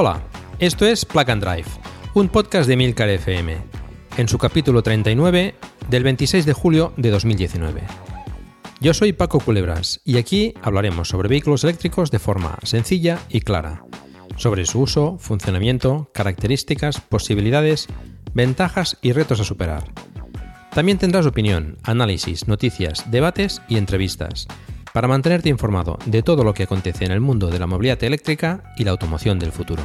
[0.00, 0.22] Hola,
[0.60, 1.66] esto es Plug and Drive,
[2.14, 3.56] un podcast de Milcar FM,
[4.16, 5.56] en su capítulo 39
[5.90, 7.82] del 26 de julio de 2019.
[8.80, 13.82] Yo soy Paco Culebras y aquí hablaremos sobre vehículos eléctricos de forma sencilla y clara,
[14.36, 17.88] sobre su uso, funcionamiento, características, posibilidades,
[18.34, 19.82] ventajas y retos a superar.
[20.72, 24.46] También tendrás opinión, análisis, noticias, debates y entrevistas
[24.92, 28.62] para mantenerte informado de todo lo que acontece en el mundo de la movilidad eléctrica
[28.76, 29.82] y la automoción del futuro.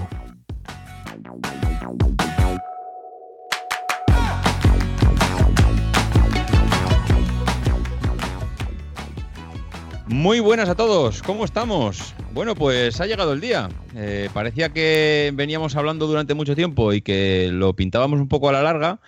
[10.07, 12.13] Muy buenas a todos, ¿cómo estamos?
[12.33, 13.69] Bueno, pues ha llegado el día.
[13.95, 18.51] Eh, parecía que veníamos hablando durante mucho tiempo y que lo pintábamos un poco a
[18.51, 18.99] la larga,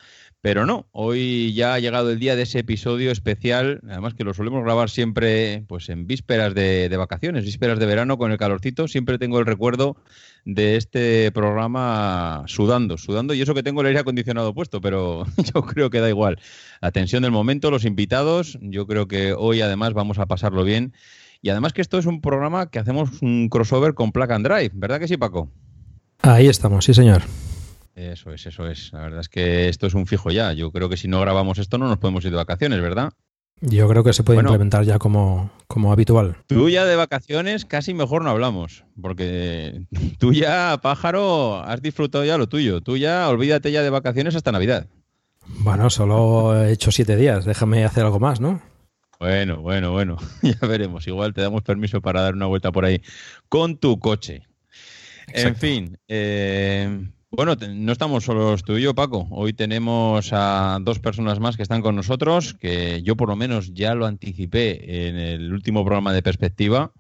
[0.46, 4.32] pero no, hoy ya ha llegado el día de ese episodio especial, además que lo
[4.36, 9.18] solemos grabar siempre pues en vísperas de, vacaciones, vísperas de verano con el calorcito, siempre
[9.18, 9.98] tengo el recuerdo
[10.46, 15.64] de este programa sudando, sudando, y eso que tengo el aire acondicionado puesto, pero yo
[15.64, 16.38] creo que da igual.
[16.80, 20.94] La tensión del momento, los invitados, yo creo que hoy además vamos a pasarlo bien.
[21.42, 24.72] Y además que esto es un programa que hacemos un crossover con Plug and Drive,
[24.76, 25.50] ¿verdad que sí, Paco?
[26.22, 27.24] Ahí estamos, sí, señor.
[27.96, 28.92] Eso es, eso es.
[28.92, 30.52] La verdad es que esto es un fijo ya.
[30.52, 33.14] Yo creo que si no grabamos esto no nos podemos ir de vacaciones, ¿verdad?
[33.62, 36.36] Yo creo que se puede implementar ya como, como habitual.
[36.48, 39.86] Tú ya de vacaciones casi mejor no hablamos, porque
[40.20, 42.82] tú ya, pájaro, has disfrutado ya lo tuyo.
[42.82, 44.88] Tú ya, olvídate ya de vacaciones hasta Navidad.
[45.60, 47.46] Bueno, solo he hecho siete días.
[47.46, 48.62] Déjame hacer algo más, ¿no?
[49.20, 50.18] Bueno, bueno, bueno.
[50.42, 51.08] Ya veremos.
[51.08, 53.02] Igual te damos permiso para dar una vuelta por ahí
[53.48, 54.48] con tu coche.
[55.28, 59.28] En fin, eh, bueno, no estamos solos tú y yo, Paco.
[59.30, 63.74] Hoy tenemos a dos personas más que están con nosotros, que yo por lo menos
[63.74, 66.94] ya lo anticipé en el último programa de perspectiva.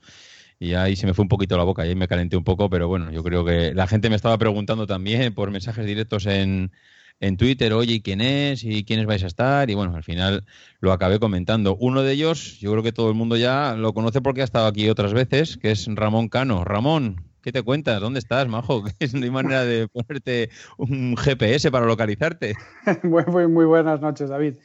[0.59, 2.69] Y ahí se me fue un poquito la boca y ahí me calenté un poco,
[2.69, 6.71] pero bueno, yo creo que la gente me estaba preguntando también por mensajes directos en,
[7.19, 8.63] en Twitter, oye, ¿quién es?
[8.63, 9.69] ¿Y quiénes vais a estar?
[9.69, 10.45] Y bueno, al final
[10.79, 11.77] lo acabé comentando.
[11.79, 14.67] Uno de ellos, yo creo que todo el mundo ya lo conoce porque ha estado
[14.67, 16.65] aquí otras veces, que es Ramón Cano.
[16.65, 18.01] Ramón, ¿Qué te cuentas?
[18.01, 18.83] ¿Dónde estás, Majo?
[19.13, 22.55] No hay manera de ponerte un GPS para localizarte.
[23.03, 24.55] muy, muy, buenas noches, David.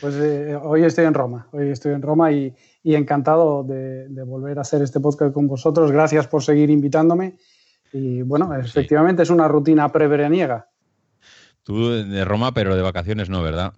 [0.00, 4.62] Pues eh, hoy estoy en Roma, hoy estoy en Roma y, encantado de, volver a
[4.62, 5.92] hacer este podcast con vosotros.
[5.92, 7.36] Gracias por seguir invitándome.
[7.92, 10.66] Y bueno, efectivamente es una rutina preveraniega.
[11.62, 13.74] Tú de Roma, pero de vacaciones no, ¿verdad?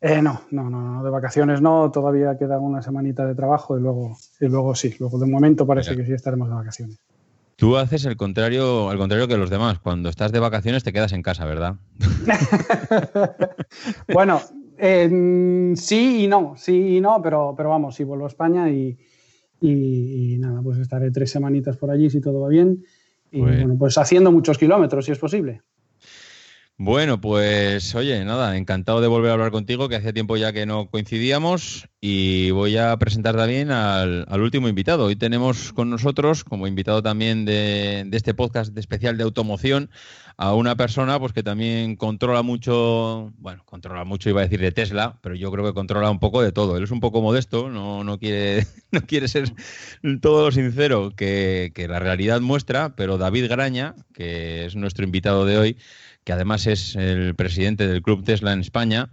[0.00, 4.16] Eh, no, no, no, de vacaciones no, todavía queda una semanita de trabajo y luego,
[4.40, 6.98] y luego sí, luego de momento parece que sí estaremos de vacaciones.
[7.62, 9.78] Tú haces el contrario, al contrario que los demás.
[9.78, 11.76] Cuando estás de vacaciones te quedas en casa, ¿verdad?
[14.12, 14.40] bueno,
[15.76, 18.98] sí y no, sí y no, pero, pero vamos, sí vuelvo a España y,
[20.40, 22.82] nada, pues estaré tres semanitas por allí si todo va bien.
[23.30, 25.62] Y bueno, pues haciendo muchos kilómetros, si es posible.
[26.84, 30.66] Bueno, pues oye, nada, encantado de volver a hablar contigo, que hacía tiempo ya que
[30.66, 35.04] no coincidíamos y voy a presentar también al, último invitado.
[35.04, 39.90] Hoy tenemos con nosotros, como invitado también de, este podcast de especial de automoción,
[40.36, 44.72] a una persona pues que también controla mucho, bueno, controla mucho, iba a decir de
[44.72, 46.76] Tesla, pero yo creo que controla un poco de todo.
[46.76, 49.52] Él es un poco modesto, no, no, quiere, no quiere ser
[50.20, 55.44] todo lo sincero que, que la realidad muestra, pero David Graña, que es nuestro invitado
[55.44, 55.76] de hoy,
[56.24, 59.10] que además es el presidente del Club Tesla en España,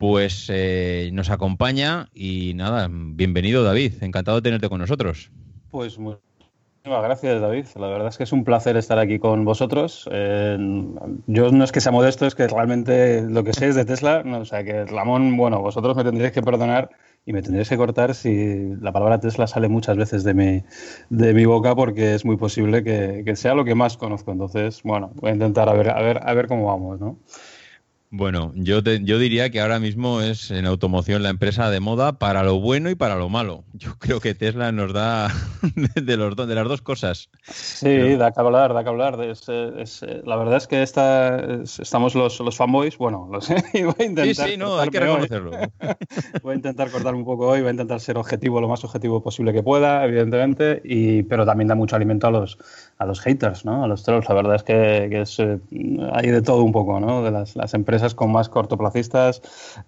[0.00, 5.30] pues eh, nos acompaña y nada, bienvenido David, encantado de tenerte con nosotros.
[5.70, 5.98] Pues
[6.84, 10.08] gracias David, la verdad es que es un placer estar aquí con vosotros.
[10.10, 10.56] Eh,
[11.26, 14.22] yo no es que sea modesto, es que realmente lo que sé es de Tesla,
[14.24, 16.90] o sea que Ramón, bueno, vosotros me tendréis que perdonar
[17.26, 20.62] y me tendréis que cortar si la palabra Tesla sale muchas veces de mi,
[21.10, 24.32] de mi boca porque es muy posible que, que sea lo que más conozco.
[24.32, 27.18] Entonces, bueno, voy a intentar a ver, a ver, a ver cómo vamos, ¿no?
[28.12, 32.42] Bueno, yo, yo diría que ahora mismo es en automoción la empresa de moda para
[32.42, 33.62] lo bueno y para lo malo.
[33.72, 35.28] Yo creo que Tesla nos da
[35.94, 37.30] de, los, de las dos cosas.
[37.44, 39.16] Sí, da que hablar, da que hablar.
[39.16, 44.26] la verdad es que esta, estamos los, los fanboys, bueno, lo sé, voy a intentar
[44.26, 45.52] sí, sí, no, hay que reconocerlo.
[46.42, 49.22] voy a intentar cortar un poco hoy, voy a intentar ser objetivo, lo más objetivo
[49.22, 52.58] posible que pueda, evidentemente, y, pero también da mucho alimento a los,
[53.00, 53.82] a los haters, ¿no?
[53.82, 54.28] A los trolls.
[54.28, 55.58] La verdad es que, es, eh,
[56.12, 57.22] hay de todo un poco, ¿no?
[57.22, 59.40] De las, las empresas con más cortoplacistas,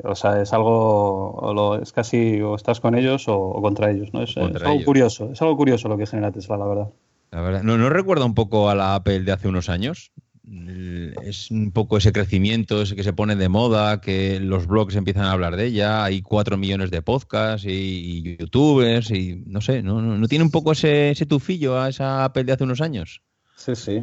[0.03, 4.23] o sea, es algo, es casi o estás con ellos o, contra ellos, ¿no?
[4.23, 6.89] Es, algo curioso, es algo curioso lo que genera Tesla, la verdad.
[7.33, 10.11] La verdad, ¿no, ¿no recuerda un poco a la Apple de hace unos años?
[10.45, 15.25] Es un poco ese crecimiento, ese que se pone de moda, que los blogs empiezan
[15.25, 20.03] a hablar de ella, hay cuatro millones de podcasts y, youtubers y no sé, ¿no,
[20.03, 23.23] no, tiene un poco ese, ese, tufillo a esa Apple de hace unos años?
[23.55, 24.03] Sí, sí,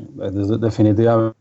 [0.59, 1.33] definitivamente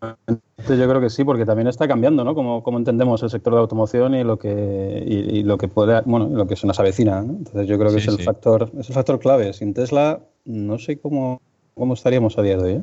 [0.69, 2.35] yo creo que sí, porque también está cambiando, ¿no?
[2.35, 6.49] Como, entendemos el sector de automoción y lo que y, lo que puede, bueno, lo
[6.49, 7.35] que se nos avecina, ¿no?
[7.35, 9.53] Entonces yo creo que es el factor, es el factor clave.
[9.53, 11.41] Sin Tesla, no sé cómo,
[11.75, 12.73] cómo estaríamos a día de hoy.
[12.73, 12.83] ¿eh?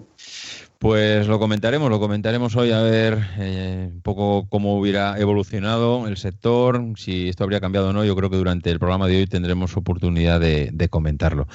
[0.79, 6.17] Pues lo comentaremos, lo comentaremos hoy a ver eh, un poco cómo hubiera evolucionado el
[6.17, 8.03] sector, si esto habría cambiado o no.
[8.03, 11.47] Yo creo que durante el programa de hoy tendremos oportunidad de, comentarlo.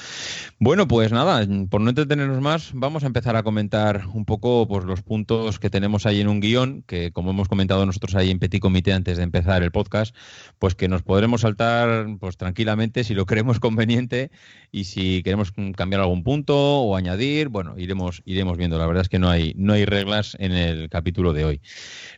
[0.58, 4.84] Bueno, pues nada, por no entretenernos más, vamos a empezar a comentar un poco pues,
[4.84, 8.38] los puntos que tenemos ahí en un guion, que como hemos comentado nosotros ahí en
[8.38, 10.16] Petit Comité antes de empezar el podcast,
[10.58, 14.30] pues que nos podremos saltar pues tranquilamente si lo creemos conveniente
[14.72, 18.78] y si queremos cambiar algún punto o añadir, bueno, iremos, iremos viendo.
[18.78, 21.60] La verdad es que no hay, no hay reglas en el capítulo de hoy.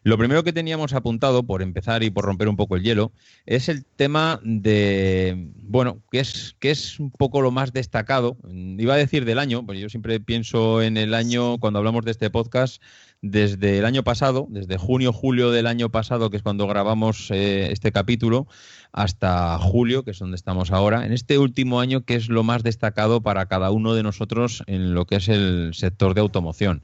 [0.04, 3.12] Lo primero que teníamos apuntado, por empezar y por romper un poco el hielo,
[3.46, 8.36] es el tema de, bueno, que es, que es un poco lo más destacado.
[8.52, 12.10] Iba a decir del año, pues yo siempre pienso en el año, cuando hablamos de
[12.12, 12.82] este podcast,
[13.22, 17.70] desde el año pasado, desde junio, julio del año pasado, que es cuando grabamos eh,
[17.70, 18.48] este capítulo,
[18.90, 22.64] hasta julio, que es donde estamos ahora, en este último año, que es lo más
[22.64, 26.82] destacado para cada uno de nosotros en lo que es el sector de automoción.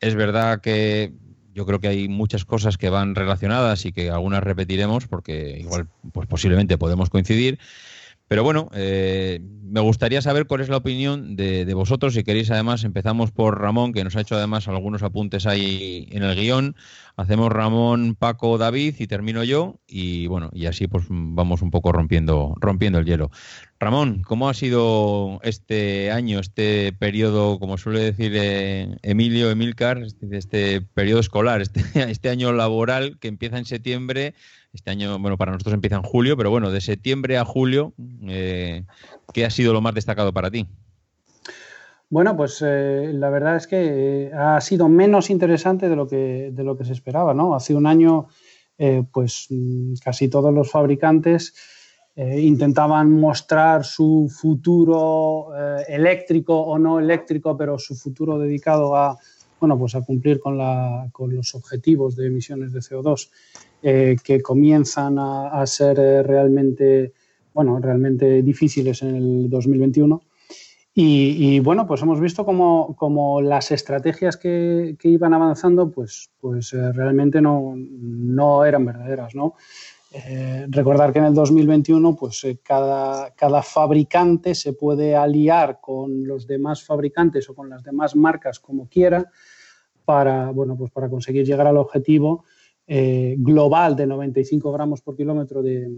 [0.00, 1.14] Es verdad que
[1.54, 5.88] yo creo que hay muchas cosas que van relacionadas y que algunas repetiremos porque igual
[6.12, 7.58] pues posiblemente podemos coincidir
[8.30, 12.14] pero bueno, eh, me gustaría saber cuál es la opinión de, vosotros.
[12.14, 16.22] Si queréis, además, empezamos por Ramón, que nos ha hecho además algunos apuntes ahí en
[16.22, 16.76] el guion.
[17.16, 19.80] Hacemos Ramón, Paco, David y termino yo.
[19.88, 23.32] Y bueno, y así pues vamos un poco rompiendo, rompiendo el hielo.
[23.80, 30.36] Ramón, ¿cómo ha sido este año, este periodo, como suele decir eh, Emilio, Emilcar, este,
[30.36, 34.34] este periodo escolar, este, este año laboral que empieza en septiembre?
[34.72, 37.92] Este año, bueno, para nosotros empieza en julio, pero bueno, de septiembre a julio,
[38.28, 38.84] eh,
[39.32, 40.66] ¿qué ha sido lo más destacado para ti?
[42.08, 46.50] Bueno, pues eh, la verdad es que eh, ha sido menos interesante de lo que,
[46.52, 47.54] de lo que se esperaba, ¿no?
[47.54, 48.28] Hace un año,
[49.12, 51.54] pues mm, casi todos los fabricantes
[52.16, 55.48] intentaban mostrar su futuro
[55.88, 59.16] eléctrico o no eléctrico, pero su futuro dedicado a,
[59.58, 63.30] bueno, pues a cumplir con, la, con los objetivos de emisiones de CO2
[63.82, 67.14] eh, que comienzan a, ser eh, realmente,
[67.54, 70.20] bueno, realmente difíciles en el 2021.
[70.92, 77.40] Y, bueno, pues hemos visto como, las estrategias que, iban avanzando, pues, pues eh, realmente
[77.40, 79.54] no, no, eran verdaderas, ¿no?
[80.68, 86.82] recordar que en el 2021, pues cada, cada, fabricante se puede aliar con los demás
[86.82, 89.30] fabricantes o con las demás marcas como quiera
[90.04, 92.44] para, bueno, pues para conseguir llegar al objetivo
[92.86, 95.88] eh, global de 95 gramos por kilómetro de,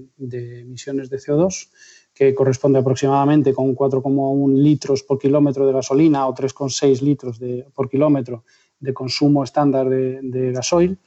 [0.61, 1.71] emisiones de CO2,
[2.13, 7.41] que corresponde aproximadamente con 4,1 litros por kilómetro de gasolina o 3,6 litros
[7.73, 8.45] por kilómetro
[8.79, 10.99] de consumo estándar de, gasoil.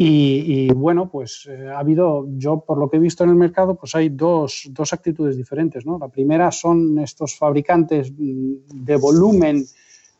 [0.00, 3.74] Y, bueno, pues eh, ha habido, yo por lo que he visto en el mercado,
[3.74, 5.84] pues hay dos, dos actitudes diferentes.
[5.84, 5.98] ¿no?
[5.98, 9.64] La primera son estos fabricantes mm, de volumen,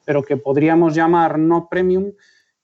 [0.04, 2.10] pero que podríamos llamar no premium,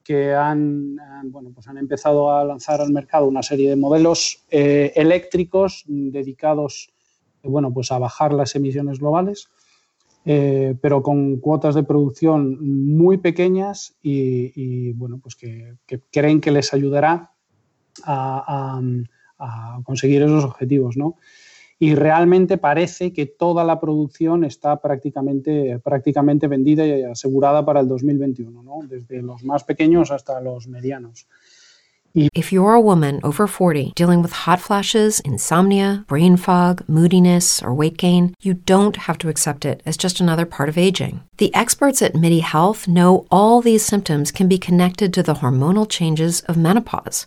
[0.04, 4.92] que han, bueno, pues han empezado a lanzar al mercado una serie de modelos eh,
[4.94, 6.92] eléctricos dedicados
[7.42, 9.48] eh, bueno, pues a bajar las emisiones globales,
[10.26, 15.76] eh, pero con cuotas de producción muy pequeñas y, bueno, pues que,
[16.12, 17.32] creen que les ayudará
[18.04, 18.80] a,
[19.38, 21.16] a conseguir esos objetivos, ¿no?
[21.78, 27.88] Y realmente parece que toda la producción está prácticamente, prácticamente vendida y asegurada para el
[27.88, 28.78] 2021, ¿no?
[28.88, 31.26] desde los más pequeños hasta los medianos.
[32.32, 37.74] If you're a woman over 40 dealing with hot flashes, insomnia, brain fog, moodiness, or
[37.74, 41.24] weight gain, you don't have to accept it as just another part of aging.
[41.38, 45.90] The experts at MIDI Health know all these symptoms can be connected to the hormonal
[45.90, 47.26] changes of menopause.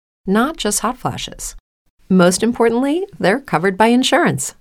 [0.25, 1.55] not just hot flashes.
[2.09, 4.55] Most importantly, they're covered by insurance.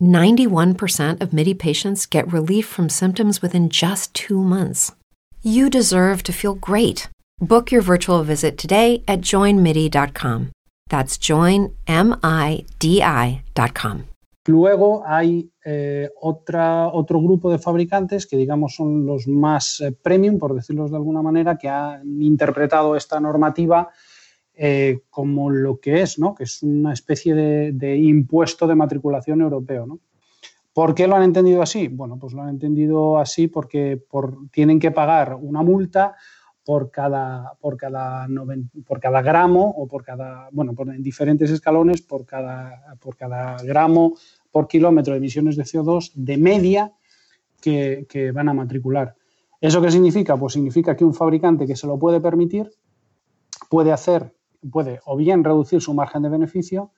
[0.00, 4.92] 91% of MIDI patients get relief from symptoms within just two months.
[5.42, 7.08] You deserve to feel great.
[7.40, 10.50] Book your virtual visit today at joinmidi.com.
[10.88, 11.74] That's joinmidi.com.
[14.46, 20.38] Luego hay eh, otra, otro grupo de fabricantes que digamos son los más eh, premium,
[20.38, 23.88] por decirlo de alguna manera, que han interpretado esta normativa
[24.56, 26.34] eh, como lo que es, ¿no?
[26.34, 29.86] que es una especie de, impuesto de matriculación europeo.
[29.86, 29.98] ¿no?
[30.72, 31.88] ¿Por qué lo han entendido así?
[31.88, 36.14] Bueno, pues lo han entendido así porque por, tienen que pagar una multa
[36.64, 38.26] por cada, por cada,
[39.22, 44.14] gramo o por cada, bueno, por, en diferentes escalones, por cada, por cada gramo
[44.50, 46.92] por kilómetro de emisiones de CO2 de media
[47.60, 49.16] que van a matricular.
[49.60, 50.36] ¿Eso qué significa?
[50.36, 52.70] Pues significa que un fabricante que se lo puede permitir
[53.70, 54.34] puede hacer
[54.70, 56.92] puede o bien reducir su margen de beneficio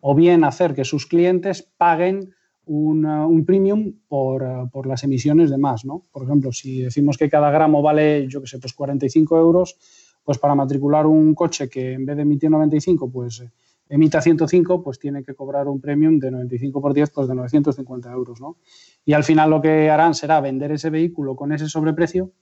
[0.00, 2.34] o bien hacer que sus clientes paguen
[2.68, 6.04] un premium por, uh, por, las emisiones de más, ¿no?
[6.12, 9.78] Por ejemplo, si decimos que cada gramo vale, yo qué sé, pues 45 euros,
[10.22, 13.50] pues para matricular un coche que en vez de emitir 95, pues eh,
[13.88, 18.12] emita 105, pues tiene que cobrar un premium de 95 por 10, pues de 950
[18.12, 18.58] euros, ¿no?
[19.04, 22.32] Y al final lo que harán será vender ese vehículo con ese sobreprecio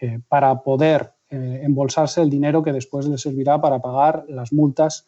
[0.00, 5.06] eh, para poder eh, embolsarse el dinero que después le servirá para pagar las multas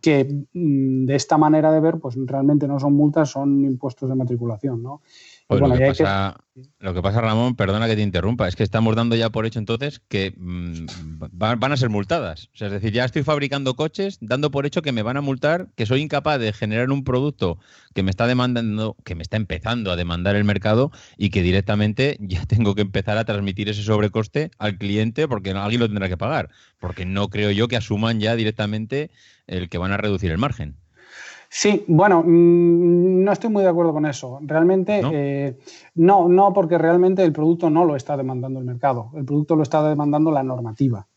[0.00, 4.14] que mm, de esta manera de ver, pues realmente no son multas, son impuestos de
[4.14, 5.02] matriculación, ¿no?
[5.50, 6.62] Pues bueno, lo, que pasa, que...
[6.78, 9.58] lo, que pasa, Ramón, perdona que te interrumpa, es que estamos dando ya por hecho
[9.58, 10.86] entonces que mmm,
[11.28, 12.50] van a ser multadas.
[12.54, 15.22] O sea, es decir, ya estoy fabricando coches dando por hecho que me van a
[15.22, 17.58] multar, que soy incapaz de generar un producto
[17.96, 22.16] que me está demandando, que me está empezando a demandar el mercado y que directamente
[22.20, 26.16] ya tengo que empezar a transmitir ese sobrecoste al cliente porque alguien lo tendrá que
[26.16, 26.50] pagar.
[26.78, 29.10] Porque no creo yo que asuman ya directamente
[29.48, 30.76] el que van a reducir el margen.
[31.52, 34.38] Sí, bueno, mm, no estoy muy de acuerdo con eso.
[34.40, 35.10] Realmente, ¿No?
[35.12, 35.58] Eh,
[35.96, 39.10] no, no, porque realmente el producto no lo está demandando el mercado.
[39.16, 41.08] El producto lo está demandando la normativa.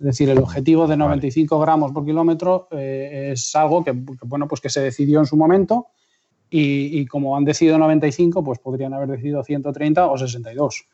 [0.00, 1.66] Es decir, el objetivo de 95 vale.
[1.66, 5.36] gramos por kilómetro eh, es algo que, que, bueno, pues que se decidió en su
[5.36, 5.88] momento
[6.48, 10.86] y, y, como han decidido 95, pues podrían haber decidido 130 o 62.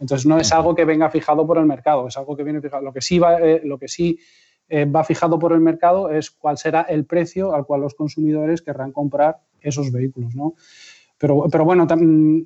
[0.00, 2.82] Entonces no es algo que venga fijado por el mercado, es algo que viene fijado.
[2.82, 4.18] Lo que sí va, eh, lo que sí
[4.68, 8.62] eh, va fijado por el mercado es cuál será el precio al cual los consumidores
[8.62, 10.34] querrán comprar esos vehículos.
[10.34, 10.54] ¿no?
[11.18, 12.44] Pero, pero bueno, tam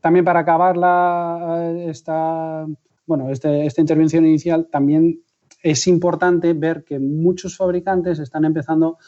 [0.00, 2.66] también para acabar la, esta,
[3.06, 5.22] bueno, este, esta intervención inicial, también
[5.62, 8.98] es importante ver que muchos fabricantes están empezando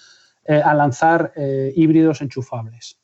[0.47, 2.99] eh, a lanzar eh, híbridos enchufables.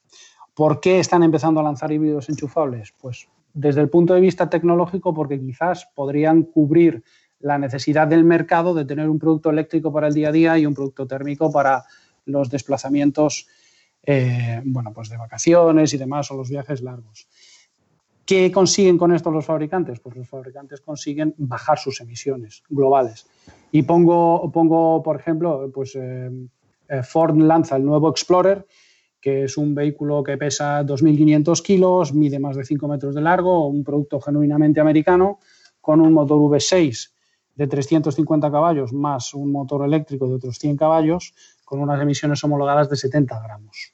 [0.54, 2.94] ¿Por qué están empezando a lanzar híbridos enchufables?
[2.98, 7.04] Pues desde el punto de vista tecnológico, porque quizás podrían cubrir
[7.42, 10.66] la necesidad del mercado de tener un producto eléctrico para el día a día y
[10.66, 11.84] un producto térmico para
[12.24, 13.46] los desplazamientos
[14.04, 17.28] eh, bueno, pues de vacaciones y demás o los viajes largos.
[18.24, 20.00] ¿Qué consiguen con esto los fabricantes?
[20.00, 23.26] Pues los fabricantes consiguen bajar sus emisiones globales.
[23.72, 26.30] Y pongo, pongo por ejemplo, pues eh,
[26.88, 28.66] eh Ford lanza el nuevo Explorer,
[29.20, 33.66] que es un vehículo que pesa 2.500 kilos, mide más de 5 metros de largo,
[33.68, 35.38] un producto genuinamente americano,
[35.80, 37.11] con un motor V6
[37.54, 42.88] de 350 caballos más un motor eléctrico de otros 100 caballos con unas emisiones homologadas
[42.88, 43.92] de 70 gramos.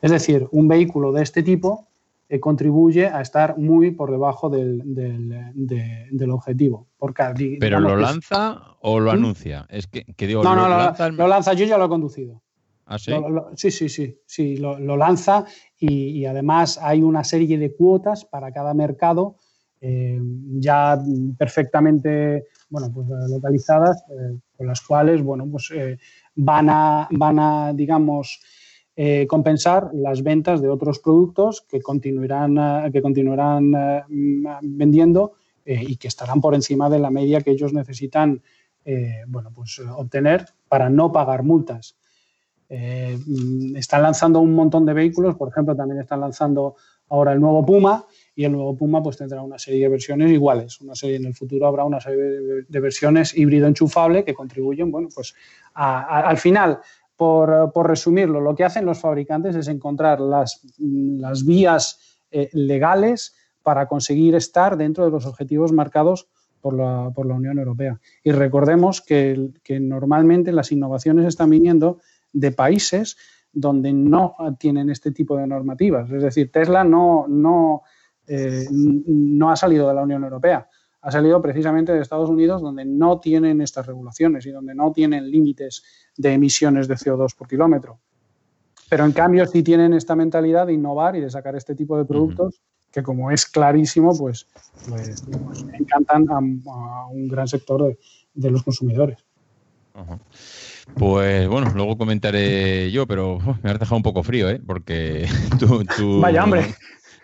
[0.00, 1.86] Es decir, un vehículo de este tipo
[2.28, 6.88] eh, contribuye a estar muy por debajo del, del, objetivo.
[6.98, 9.14] Porque, ¿Pero lo lanza o lo ¿Mm?
[9.14, 9.66] anuncia?
[9.68, 12.42] Es que, digo, no, no, lo, lanza, yo ya lo he conducido.
[12.86, 13.12] ¿Ah, sí?
[13.56, 15.44] sí, sí, sí, sí, lo, lanza
[15.78, 19.36] y, además hay una serie de cuotas para cada mercado
[19.80, 20.20] eh,
[20.58, 20.98] ya
[21.36, 25.70] perfectamente bueno, pues, localizadas, eh, con las cuales bueno, pues,
[26.34, 28.40] van, a, van a, digamos,
[28.98, 34.02] eh, compensar las ventas de otros productos que continuarán, eh, que continuarán eh,
[34.62, 35.34] vendiendo
[35.66, 38.40] y que estarán por encima de la media que ellos necesitan
[39.26, 41.96] bueno, pues, obtener para no pagar multas.
[42.68, 46.76] están lanzando un montón de vehículos, por ejemplo, también están lanzando
[47.08, 48.04] ahora el nuevo Puma
[48.36, 50.78] y el nuevo Puma pues tendrá una serie de versiones iguales.
[50.82, 55.08] Una serie, en el futuro habrá una serie de, versiones híbrido enchufable que contribuyen, bueno,
[55.12, 55.34] pues
[55.74, 56.78] al final
[57.16, 60.60] por, resumirlo, lo que hacen los fabricantes es encontrar las,
[61.46, 66.28] vías eh, legales para conseguir estar dentro de los objetivos marcados
[66.60, 67.98] por la, Unión Europea.
[68.22, 69.50] Y recordemos que,
[69.80, 72.00] normalmente las innovaciones están viniendo
[72.34, 73.16] de países
[73.50, 76.10] donde no tienen este tipo de normativas.
[76.10, 77.82] Es decir, Tesla no, no,
[78.26, 80.68] eh, no ha salido de la Unión Europea
[81.06, 85.30] ha salido precisamente de Estados Unidos, donde no tienen estas regulaciones y donde no tienen
[85.30, 85.84] límites
[86.16, 88.00] de emisiones de CO2 por kilómetro.
[88.88, 92.06] Pero en cambio sí tienen esta mentalidad de innovar y de sacar este tipo de
[92.06, 94.48] productos que como es clarísimo, pues,
[94.88, 96.38] pues, pues encantan a,
[97.06, 97.96] un gran sector
[98.34, 99.18] de, los consumidores.
[100.94, 104.60] Pues bueno, luego comentaré yo, pero me has dejado un poco frío, ¿eh?
[104.66, 105.28] Porque
[105.96, 106.20] tú...
[106.20, 106.74] Vaya hambre.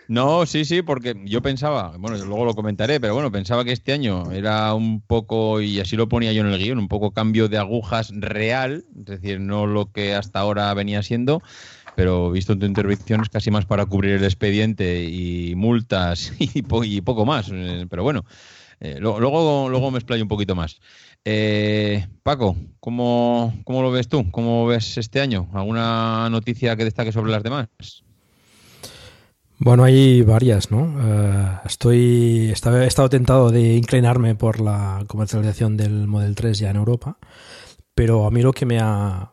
[0.07, 3.93] No, sí, sí, porque yo pensaba, bueno, luego lo comentaré, pero bueno, pensaba que este
[3.93, 7.47] año era un poco, y así lo ponía yo en el guion, un poco cambio
[7.47, 11.41] de agujas real, es decir, no lo que hasta ahora venía siendo,
[11.95, 17.25] pero visto tu intervención es casi más para cubrir el expediente y multas y, poco
[17.25, 18.25] más, eh, pero bueno,
[18.81, 20.81] eh, luego, luego me explayo un poquito más.
[21.23, 24.29] Eh, Paco, ¿cómo, ¿cómo lo ves tú?
[24.31, 25.47] ¿Cómo ves este año?
[25.53, 27.69] ¿Alguna noticia que destaque sobre las demás?
[29.63, 30.93] Bueno, hay varias, ¿no?
[30.99, 36.75] Eh, estoy, he estado tentado de inclinarme por la comercialización del Model 3 ya en
[36.75, 37.17] Europa,
[37.95, 39.31] pero a mí lo que me ha,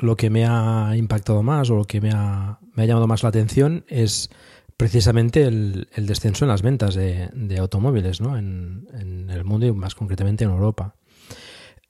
[0.00, 3.22] lo que me ha impactado más o lo que me ha, me ha llamado más
[3.22, 4.30] la atención es
[4.76, 8.36] precisamente el, descenso en las ventas de, automóviles ¿no?
[8.36, 10.96] en, en, el mundo y más concretamente en Europa.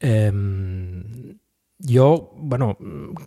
[0.01, 1.40] Em,
[1.83, 2.77] yo, bueno,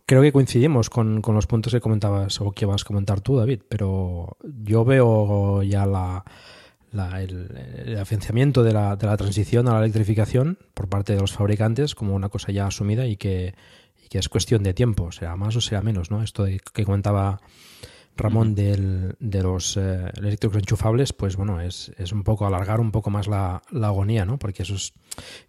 [0.05, 3.61] creo que coincidimos con, los puntos que comentabas o que vas a comentar tú, David,
[3.67, 6.23] pero yo veo ya la,
[7.19, 11.95] el, afianzamiento de la, de la, transición a la electrificación por parte de los fabricantes
[11.95, 13.55] como una cosa ya asumida y que,
[14.03, 16.21] y que es cuestión de tiempo, sea más o sea menos, ¿no?
[16.21, 17.41] Esto de, que comentaba
[18.15, 22.91] Ramón, del, de los eh, eléctricos enchufables, pues bueno, es, es, un poco alargar un
[22.91, 24.37] poco más la, agonía, ¿no?
[24.37, 24.93] Porque esos,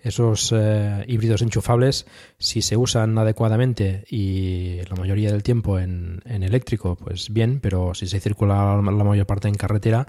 [0.00, 2.06] esos eh, híbridos enchufables,
[2.38, 7.94] si se usan adecuadamente y la mayoría del tiempo en, en eléctrico, pues bien, pero
[7.94, 10.06] si se circula la, mayor parte en carretera,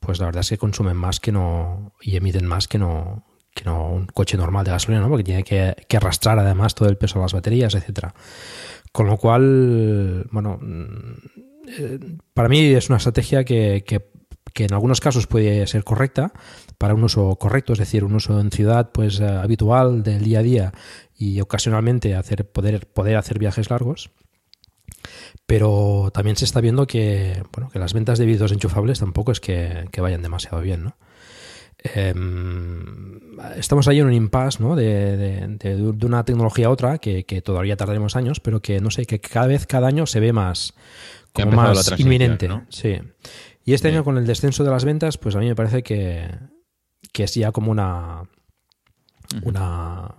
[0.00, 3.64] pues la verdad es que consumen más que no y emiten más que no que
[3.64, 5.08] no un coche normal de gasolina, ¿no?
[5.08, 8.12] Porque tiene que, que arrastrar además todo el peso de las baterías, etcétera.
[8.90, 10.58] Con lo cual, bueno,
[11.66, 11.98] eh,
[12.32, 13.84] para mí es una estrategia que,
[14.56, 16.32] en algunos casos puede ser correcta
[16.78, 20.40] para un uso correcto, es decir, un uso en ciudad pues eh, habitual del día
[20.40, 20.72] a día
[21.16, 24.10] y ocasionalmente hacer, poder, poder hacer viajes largos.
[25.46, 29.40] Pero también se está viendo que, bueno, que las ventas de vídeos enchufables tampoco es
[29.40, 30.84] que, vayan demasiado bien.
[30.84, 30.96] ¿no?
[31.78, 34.74] Em, estamos ahí en un impasse ¿no?
[34.74, 39.20] de, una tecnología a otra que, que, todavía tardaremos años, pero que no sé, que
[39.20, 40.74] cada vez, cada año se ve más,
[41.34, 42.48] como más inminente.
[42.68, 42.98] Sí.
[43.64, 46.28] Y este año con el descenso de las ventas, pues a mí me parece que,
[47.12, 48.22] es ya como una,
[49.42, 50.14] una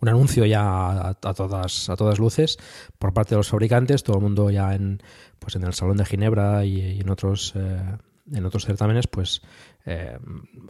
[0.00, 2.56] un anuncio ya a, todas a todas luces
[2.98, 5.02] por parte de los fabricantes, todo el mundo ya en
[5.38, 7.96] pues en el salón de Ginebra y, en otros eh,
[8.32, 9.42] en otros certámenes, pues
[9.86, 10.18] eh,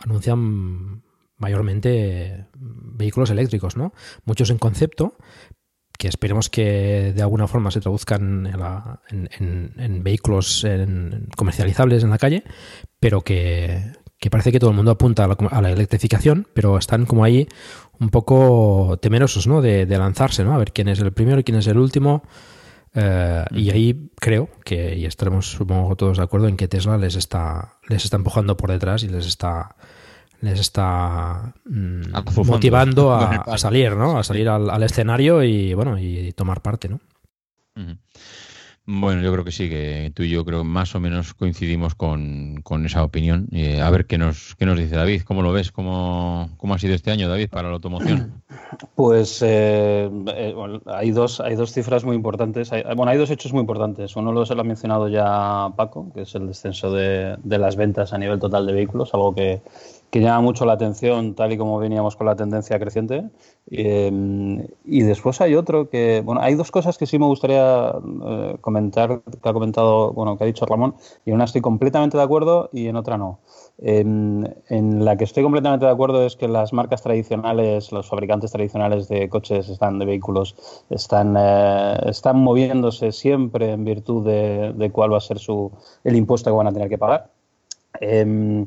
[0.00, 1.02] anuncian
[1.36, 3.92] mayormente vehículos eléctricos, ¿no?
[4.24, 5.16] Muchos en concepto,
[5.98, 8.48] que esperemos que de alguna forma se traduzcan
[9.10, 10.64] en, vehículos
[11.36, 12.44] comercializables en la calle,
[13.00, 13.92] pero que,
[14.30, 17.48] parece que todo el mundo apunta a la, electrificación, pero están como ahí
[17.98, 19.60] un poco temerosos ¿no?
[19.60, 20.54] de, lanzarse, ¿no?
[20.54, 22.22] a ver quién es el primero y quién es el último.
[22.94, 27.16] Eh, y ahí creo que, y estaremos supongo todos de acuerdo en que Tesla les
[27.16, 29.74] está, les está empujando por detrás y les está
[30.40, 32.12] les está mm,
[32.46, 34.18] motivando a, salir, ¿no?
[34.18, 37.00] A salir al, escenario y bueno, y tomar parte, ¿no?
[38.90, 41.94] Bueno, yo creo que sí, que tú y yo creo que más o menos coincidimos
[41.94, 43.46] con, esa opinión.
[43.52, 45.70] Eh, a ver qué nos, qué nos dice David, ¿cómo lo ves?
[45.70, 48.42] ¿Cómo, cómo ha sido este año, David, para la automoción?
[48.94, 50.54] Pues eh, eh,
[50.86, 52.70] hay, dos, hay dos cifras muy importantes.
[52.96, 54.16] bueno, hay dos hechos muy importantes.
[54.16, 58.18] Uno lo ha mencionado ya Paco, que es el descenso de, de las ventas a
[58.18, 59.60] nivel total de vehículos, algo que,
[60.10, 63.24] que llama mucho la atención, tal y como veníamos con la tendencia creciente.
[63.70, 67.92] Eh, y después hay otro que, bueno, hay dos cosas que sí me gustaría
[68.26, 70.94] eh, comentar, que ha comentado, bueno, que ha dicho Ramón,
[71.24, 73.40] y en una estoy completamente de acuerdo y en otra no.
[73.80, 79.08] En, la que estoy completamente de acuerdo es que las marcas tradicionales, los fabricantes tradicionales
[79.08, 80.56] de coches, están de vehículos,
[80.90, 85.70] están, eh, están moviéndose siempre en virtud de, cuál va a ser su,
[86.02, 87.30] el impuesto que van a tener que pagar.
[88.00, 88.66] Eh,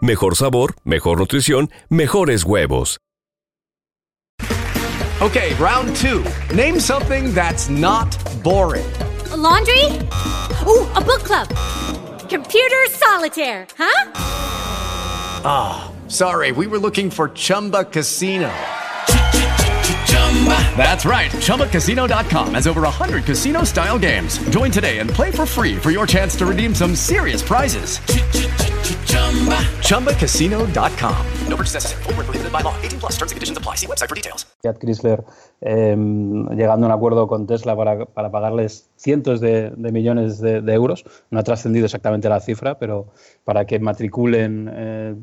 [0.00, 2.98] Mejor sabor, mejor nutrición, mejores huevos.
[5.20, 6.24] Okay, round two.
[6.54, 8.06] Name something that's not
[8.44, 8.86] boring.
[9.32, 9.84] A laundry?
[10.64, 11.48] Ooh, a book club.
[12.28, 14.12] Computer solitaire, huh?
[15.44, 18.52] Ah, oh, sorry, we were looking for Chumba Casino.
[20.76, 21.30] That's right.
[21.32, 24.38] ChumbaCasino.com has over 100 casino style games.
[24.50, 27.98] Join today and play for free for your chance to redeem some serious prizes.
[29.82, 31.26] ChumbaCasino.com.
[31.48, 32.02] No purchase necessary.
[32.04, 32.74] Full prohibited by law.
[32.82, 33.74] 18 plus terms and conditions apply.
[33.76, 34.46] See website for details.
[34.62, 35.24] Chrysler
[35.60, 40.60] eh, llegando a un acuerdo con Tesla para, para pagarles cientos de, de millones de,
[40.60, 41.04] de, euros.
[41.30, 43.06] No ha trascendido exactamente la cifra, pero
[43.44, 45.14] para que matriculen eh,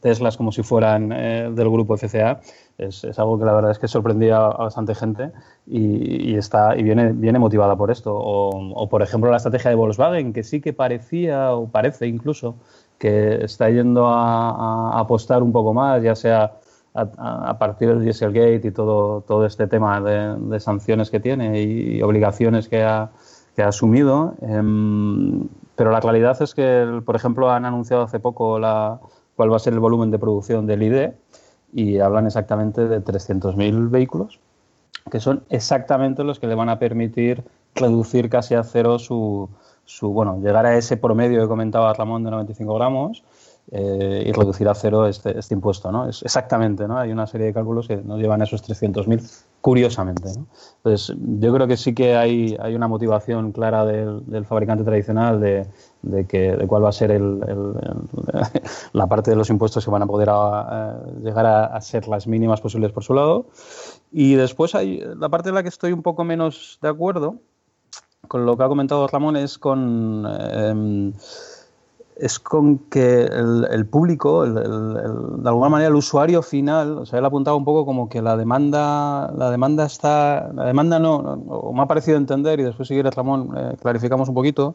[0.00, 2.40] Teslas como si fueran eh, del grupo FCA
[2.78, 5.32] es, algo que la verdad es que sorprendía a bastante gente
[5.66, 8.14] y, y está y viene, motivada por esto.
[8.16, 12.54] O, por ejemplo, la estrategia de Volkswagen, que sí que parecía o parece incluso
[12.98, 16.54] que está yendo a, apostar un poco más, ya sea
[16.94, 22.68] a, partir del Dieselgate y todo, todo este tema de, sanciones que tiene y, obligaciones
[22.68, 23.10] que ha,
[23.56, 24.34] que ha asumido.
[24.42, 24.62] Eh,
[25.74, 29.00] pero la claridad es que, por ejemplo, han anunciado hace poco la,
[29.38, 31.10] cuál va a ser el volumen de producción del ID
[31.72, 34.40] y hablan exactamente de 300.000 vehículos,
[35.10, 39.48] que son exactamente los que le van a permitir reducir casi a cero su,
[39.84, 43.22] su bueno, llegar a ese promedio que comentaba Ramón de 95 gramos
[43.70, 46.08] eh, y reducir a cero este, este, impuesto, ¿no?
[46.08, 46.98] Es exactamente, ¿no?
[46.98, 50.46] Hay una serie de cálculos que nos llevan a esos 300.000, curiosamente, ¿no?
[50.76, 55.38] Entonces, yo creo que sí que hay, hay una motivación clara del, del fabricante tradicional
[55.40, 55.66] de,
[56.00, 57.74] de, que, de cuál va a ser el, el,
[58.94, 60.60] la parte de los impuestos que van a poder a,
[60.92, 63.48] a llegar a, a, ser las mínimas posibles por su lado.
[64.10, 67.36] Y después hay la parte en la que estoy un poco menos de acuerdo
[68.28, 70.26] con lo que ha comentado Ramón es con...
[70.26, 71.12] Eh,
[72.18, 77.24] es con que el, público, el, de alguna manera el usuario final, o sea, él
[77.24, 81.72] ha apuntado un poco como que la demanda, la demanda está, la demanda no, no
[81.72, 84.74] me ha parecido entender, y después si quieres Ramón eh, clarificamos un poquito,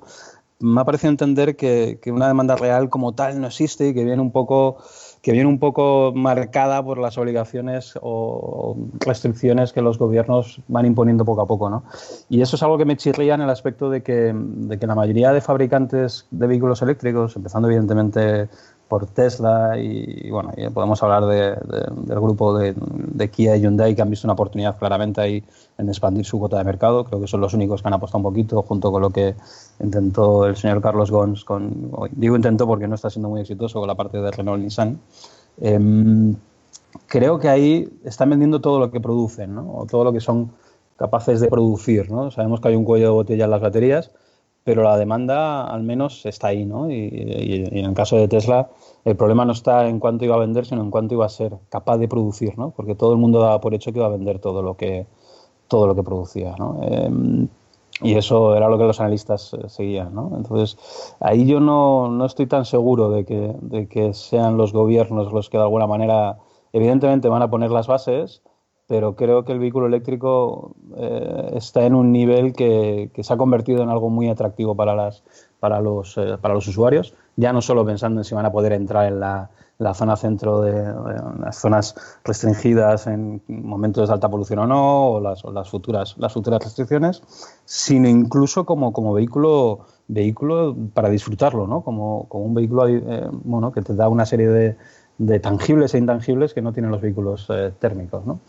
[0.60, 4.22] me ha parecido entender que, una demanda real como tal no existe y que viene
[4.22, 4.78] un poco
[5.24, 11.24] que viene un poco marcada por las obligaciones o restricciones que los gobiernos van imponiendo
[11.24, 11.70] poco a poco.
[11.70, 11.86] ¿no?
[12.28, 14.96] Y eso es algo que me chirría en el aspecto de que, de que la
[14.96, 18.50] mayoría de fabricantes de vehículos eléctricos, empezando evidentemente
[18.90, 23.96] por Tesla y, bueno, podemos hablar de, de, del grupo de, de, Kia y Hyundai
[23.96, 25.44] que han visto una oportunidad claramente ahí
[25.78, 27.06] en expandir su cuota de mercado.
[27.06, 29.36] Creo que son los únicos que han apostado un poquito junto con lo que
[29.80, 33.88] intentó el señor Carlos Gons con, digo intentó porque no está siendo muy exitoso con
[33.88, 35.00] la parte de Renault Nissan.
[35.62, 36.36] Eh,
[37.08, 39.76] creo que ahí están vendiendo todo lo que producen, ¿no?
[39.76, 40.52] O todo lo que son
[40.98, 42.32] capaces de producir, ¿no?
[42.32, 44.12] Sabemos que hay un cuello de botella en las baterías,
[44.64, 46.90] pero la demanda al menos está ahí, ¿no?
[46.90, 48.70] Y, y, y, en el caso de Tesla,
[49.04, 51.58] el problema no está en cuánto iba a vender, sino en cuánto iba a ser
[51.70, 52.72] capaz de producir, ¿no?
[52.72, 55.08] Porque todo el mundo daba por hecho que iba a vender todo lo que,
[55.74, 56.78] todo lo que producía, ¿no?
[56.84, 57.48] Eh,
[58.04, 60.34] y eso era lo que los analistas eh, seguían, ¿no?
[60.38, 60.78] Entonces,
[61.20, 65.50] ahí yo no, no estoy tan seguro de que, de que sean los gobiernos los
[65.50, 66.38] que de alguna manera,
[66.74, 68.44] evidentemente van a poner las bases,
[68.86, 73.38] pero creo que el vehículo eléctrico eh, está en un nivel que, que, se ha
[73.38, 75.24] convertido en algo muy atractivo para, las,
[75.60, 78.74] para, los, eh, para los usuarios ya no solo pensando en si van a poder
[78.74, 80.94] entrar en la, la zona centro de,
[81.40, 86.34] las zonas restringidas en momentos de alta polución o no, o las, las, futuras, las
[86.34, 87.22] futuras restricciones,
[87.66, 91.82] sino incluso como, como vehículo, vehículo para disfrutarlo, ¿no?
[91.82, 94.78] como, como un vehículo eh, bueno, que te da una serie de,
[95.18, 98.26] de, tangibles e intangibles que no tienen los vehículos eh, térmicos.
[98.26, 98.40] ¿no?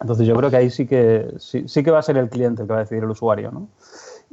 [0.00, 2.62] Entonces yo creo que ahí sí que, sí, sí, que va a ser el cliente
[2.62, 3.50] el que va a decidir el usuario.
[3.50, 3.68] ¿no?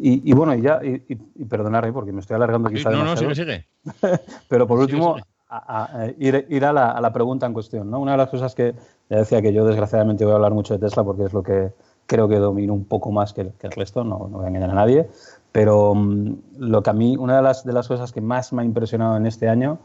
[0.02, 3.18] Y, y bueno, y ya, y, y, perdonarme porque me estoy alargando quizá No, no,
[3.18, 3.66] sigue, sigue.
[4.48, 5.18] Pero por último,
[5.50, 7.90] a, a ir, ir a, la, a, la, pregunta en cuestión.
[7.92, 8.00] ¿no?
[8.00, 8.76] Una de las cosas que
[9.10, 11.72] ya decía que yo desgraciadamente voy a hablar mucho de Tesla porque es lo que
[12.06, 14.48] creo que domino un poco más que el, que el resto, no, no, voy a
[14.48, 15.08] engañar a nadie,
[15.52, 18.62] pero um, lo que a mí, una de las, de las cosas que más me
[18.62, 19.80] ha impresionado en este año,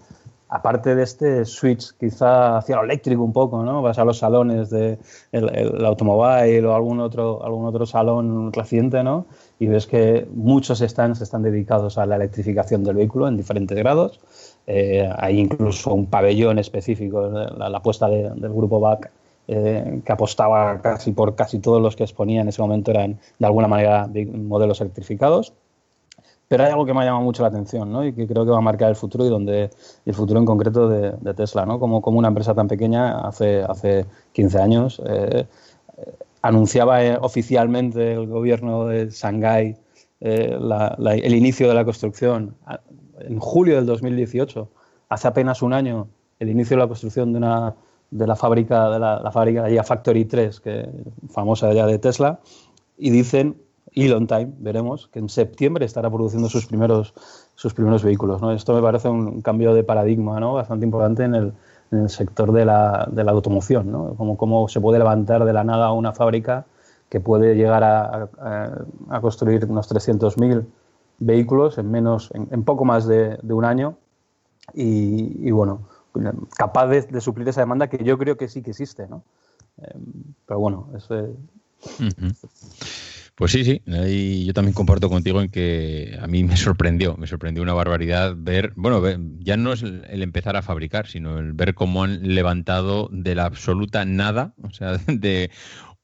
[0.49, 3.83] aparte de este switch quizá hacia lo eléctrico un poco, ¿no?
[3.83, 4.99] vas a los salones del
[5.33, 9.27] de el, el automóvil o algún otro, algún otro salón reciente, ¿no?
[9.59, 14.21] Y ves que muchos stands están dedicados a la electrificación del vehículo en diferentes grados,
[14.67, 19.11] eh, hay incluso un pabellón específico, la, la apuesta de, del grupo BAC,
[19.47, 23.47] eh, que apostaba casi por casi todos los que exponía en ese momento eran de
[23.47, 25.53] alguna manera modelos electrificados.
[26.49, 28.05] Pero hay algo que me ha llamado mucho la atención ¿no?
[28.05, 29.71] y que creo que va a marcar el futuro y donde
[30.05, 31.79] el futuro en concreto de, de Tesla, ¿no?
[31.79, 35.03] como, como una empresa tan pequeña hace, hace 15 años.
[35.07, 35.47] Eh,
[36.45, 39.77] anunciaba eh, oficialmente el gobierno de Shanghái
[40.21, 42.55] eh, el inicio de la construcción
[43.19, 44.69] en julio del 2018,
[45.09, 46.07] hace apenas un año,
[46.39, 47.75] el inicio de la construcción de, una,
[48.11, 50.87] de la fábrica, de la, la fábrica ya Factory 3, que
[51.31, 52.41] famosa ya de Tesla,
[52.99, 53.57] y dicen,
[53.93, 57.15] Elon Time, veremos, que en septiembre estará produciendo sus primeros,
[57.55, 58.43] sus primeros vehículos.
[58.43, 58.53] ¿no?
[58.53, 60.53] Esto me parece un cambio de paradigma ¿no?
[60.53, 61.55] bastante importante en el,
[61.95, 64.15] en el sector de la, de la automoción, ¿no?
[64.15, 66.67] Como, cómo se puede levantar de la nada una fábrica
[67.09, 68.29] que puede llegar a,
[69.09, 70.65] a, construir unos 300.000
[71.19, 73.97] vehículos en menos, en, en poco más de, un año
[74.73, 75.83] y, bueno,
[76.57, 79.23] capaz de, suplir esa demanda que yo creo que sí que existe, ¿no?
[79.79, 79.95] Eh,
[80.47, 81.31] pero bueno, eso es...
[83.37, 83.83] Pues sí, sí,
[84.47, 88.73] yo también comparto contigo en que a mí me sorprendió, me sorprendió una barbaridad ver,
[88.77, 89.03] bueno,
[89.41, 93.47] ya no es el, empezar a fabricar, sino el ver cómo han levantado de la
[93.47, 95.51] absoluta nada, o sea, de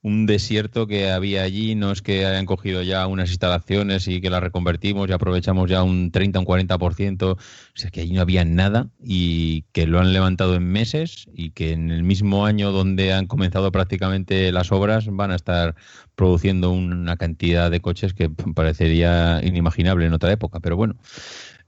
[0.02, 4.30] un desierto que había allí, no es que hayan cogido ya unas instalaciones y que
[4.30, 7.38] las reconvertimos y aprovechamos ya un 30, un 40%, o
[7.74, 11.72] sea que allí no había nada y que lo han levantado en meses y que
[11.72, 15.74] en el mismo año donde han comenzado prácticamente las obras van a estar
[16.14, 20.96] produciendo una cantidad de coches que parecería inimaginable en otra época, pero bueno.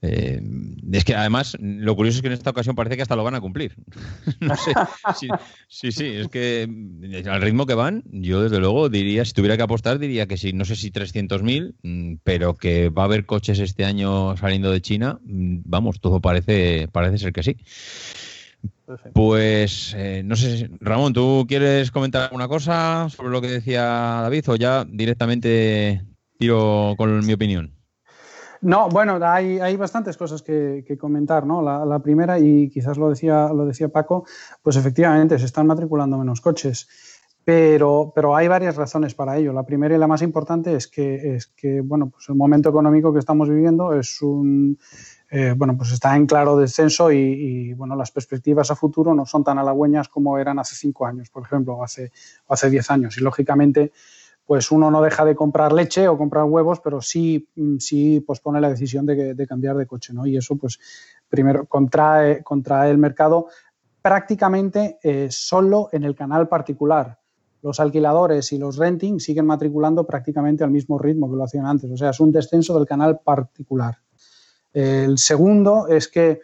[0.04, 0.42] Eh,
[0.92, 3.36] es que además, lo curioso es que en esta ocasión parece que hasta lo van
[3.36, 3.76] a cumplir.
[4.40, 4.72] no sé.
[5.16, 5.28] Sí,
[5.68, 6.68] sí, sí, es que
[7.02, 10.36] eh, al ritmo que van, yo desde luego diría, si tuviera que apostar, diría que
[10.36, 14.72] sí, no sé si 300.000, mm, pero que va a haber coches este año saliendo
[14.72, 17.56] de China, mm, vamos, todo parece, parece ser que sí.
[19.14, 24.48] Pues eh, no sé, Ramón, ¿tú quieres comentar alguna cosa sobre lo que decía David
[24.48, 26.02] o ya directamente
[26.38, 27.81] tiro con mi opinión?
[28.62, 31.62] No, bueno, hay, hay bastantes cosas que, que comentar, ¿no?
[31.62, 34.24] La, primera, y quizás lo decía, lo decía Paco,
[34.62, 36.88] pues efectivamente se están matriculando menos coches,
[37.44, 39.52] pero, pero hay varias razones para ello.
[39.52, 43.12] La primera y la más importante es que, es que bueno, pues el momento económico
[43.12, 44.78] que estamos viviendo es un,
[45.28, 49.26] eh, bueno, pues está en claro descenso y, y, bueno, las perspectivas a futuro no
[49.26, 52.12] son tan halagüeñas como eran hace cinco años, por ejemplo, o hace,
[52.46, 53.18] o hace diez años.
[53.18, 53.90] Y lógicamente,
[54.44, 58.70] pues uno no deja de comprar leche o comprar huevos, pero sí, sí pospone la
[58.70, 60.26] decisión de, de cambiar de coche, ¿no?
[60.26, 60.78] Y eso, pues,
[61.28, 63.48] primero, contrae, contrae el mercado
[64.02, 67.18] prácticamente eh, solo en el canal particular.
[67.62, 71.90] Los alquiladores y los renting siguen matriculando prácticamente al mismo ritmo que lo hacían antes,
[71.90, 73.98] o sea, es un descenso del canal particular.
[74.72, 76.40] El segundo es que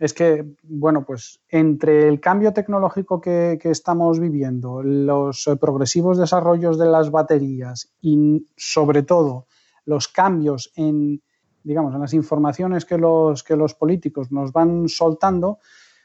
[0.00, 6.86] es que, bueno, pues entre el cambio tecnológico que, estamos viviendo, los progresivos desarrollos de
[6.86, 9.46] las baterías y sobre todo
[9.84, 11.22] los cambios en,
[11.62, 15.58] digamos, en las informaciones que los, que los políticos nos van soltando,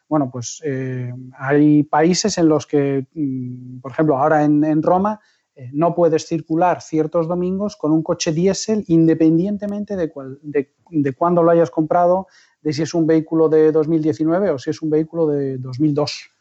[0.10, 5.21] bueno, pues eh, hay países en los que, mm, por ejemplo, ahora en, en Roma,
[5.55, 11.13] eh, no puedes circular ciertos domingos con un coche diésel independientemente de, cuál, de, de
[11.13, 12.27] cuándo lo hayas comprado,
[12.65, 16.32] de si es un vehículo de 2019 o si es un vehículo de 2002.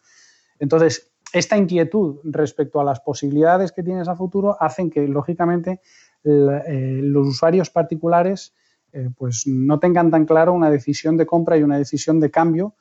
[0.58, 5.82] Entonces, esta inquietud respecto a las posibilidades que tienes a futuro hacen que, lógicamente,
[6.24, 8.54] eh, los usuarios particulares
[8.90, 12.74] eh, pues no tengan tan claro una decisión de compra y una decisión de cambio,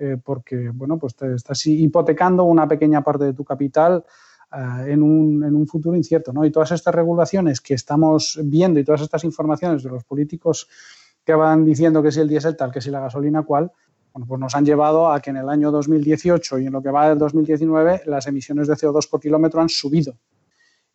[0.00, 4.04] eh, porque, bueno, pues te estás hipotecando una pequeña parte de tu capital
[4.50, 6.42] en, un, en, un, futuro incierto, ¿no?
[6.42, 10.68] Y todas estas regulaciones que estamos viendo y todas estas informaciones de los políticos
[11.28, 13.70] que van diciendo que si el diésel tal, que si la gasolina cual,
[14.14, 16.90] bueno, pues nos han llevado a que en el año 2018 y en lo que
[16.90, 20.16] va del 2019 las emisiones de CO2 por kilómetro han subido.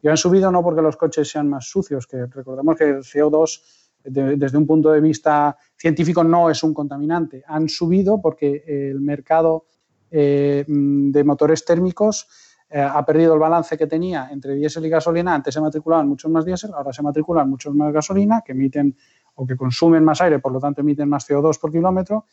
[0.02, 3.62] Y han subido no porque los coches sean más sucios, que recordemos que el CO2
[4.06, 7.44] desde un punto de vista científico no es un contaminante.
[7.46, 9.68] Han subido porque el mercado
[10.10, 12.28] eh, de motores térmicos
[12.72, 15.36] eh, ha perdido el balance que tenía entre diésel y gasolina.
[15.36, 18.98] Antes se matriculaban muchos más diésel, ahora se matriculan muchos más gasolina, que emiten
[19.36, 22.26] o que consumen más aire, por lo tanto emiten más CO2 por kilómetro.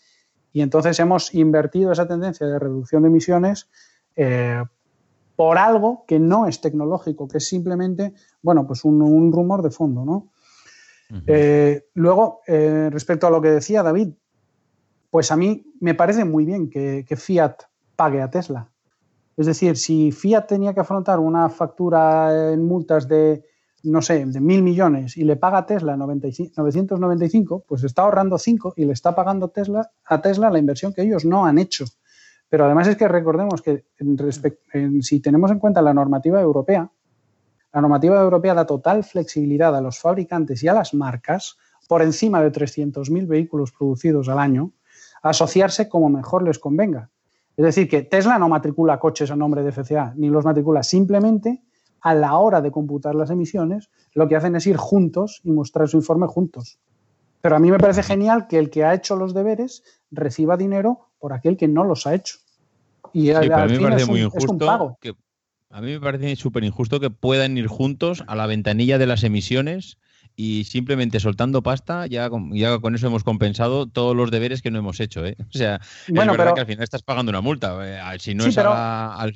[0.52, 3.68] Y entonces hemos invertido esa tendencia de reducción de emisiones
[4.16, 4.62] eh,
[5.36, 10.04] por algo que no es tecnológico, que es simplemente, bueno, pues un, rumor de fondo,
[10.04, 10.28] ¿no?
[11.26, 14.10] Eh, luego, eh, respecto a lo que decía David,
[15.10, 17.62] pues a mí me parece muy bien que, Fiat
[17.96, 18.70] pague a Tesla.
[19.36, 23.44] Es decir, si Fiat tenía que afrontar una factura en multas de,
[23.82, 28.74] no sé, de mil millones y le paga a Tesla 995, pues está ahorrando 5
[28.76, 31.84] y le está pagando Tesla, a Tesla la inversión que ellos no han hecho.
[32.48, 33.84] Pero además es que recordemos que
[35.02, 36.90] si tenemos en cuenta la normativa europea,
[37.72, 41.56] la normativa europea da total flexibilidad a los fabricantes y a las marcas
[41.88, 44.72] por encima de 300.000 vehículos producidos al año
[45.22, 47.10] a asociarse como mejor les convenga.
[47.56, 50.82] Es decir, que Tesla no matricula coches a nombre de FCA, ni los matricula.
[50.82, 51.62] Simplemente,
[52.00, 55.88] a la hora de computar las emisiones, lo que hacen es ir juntos y mostrar
[55.88, 56.78] su informe juntos.
[57.40, 61.08] Pero a mí me parece genial que el que ha hecho los deberes reciba dinero
[61.18, 62.38] por aquel que no los ha hecho.
[63.12, 65.14] Y a mí me parece muy injusto que
[65.72, 69.22] a mí me parece súper injusto que puedan ir juntos a la ventanilla de las
[69.22, 69.98] emisiones
[70.34, 74.72] y simplemente soltando pasta, ya con, ya con eso hemos compensado todos los deberes que
[74.72, 75.24] no hemos hecho.
[75.24, 75.36] ¿eh?
[75.48, 75.76] O sea,
[76.08, 77.78] es verdad que al final estás pagando una multa.
[77.82, 79.32] Eh, si no es pero, al...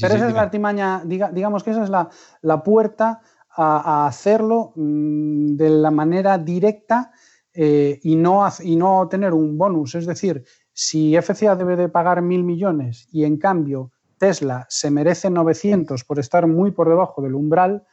[0.00, 3.20] pero esa es la artimaña, digamos que esa es la, puerta
[3.56, 7.10] a, hacerlo mm, de la manera directa
[7.52, 9.96] eh, y, no, y no tener un bonus.
[9.96, 15.30] Es decir, si FCA debe de pagar mil millones y en cambio Tesla se merece
[15.30, 17.84] 900 por estar muy por debajo del umbral,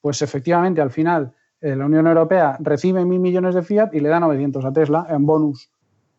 [0.00, 4.08] pues efectivamente al final eh, la Unión Europea recibe mil millones de fiat y le
[4.08, 5.70] da 900 a Tesla en bonus.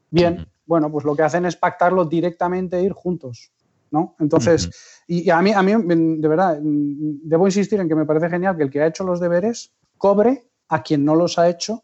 [0.10, 3.52] Bien, bueno, pues lo que hacen es pactarlo directamente e ir juntos.
[3.96, 4.16] ¿No?
[4.20, 4.70] Entonces,
[5.08, 8.64] y, a mí, a mí, de verdad, debo insistir en que me parece genial que
[8.64, 11.84] el que ha hecho los deberes cobre a quien no los ha hecho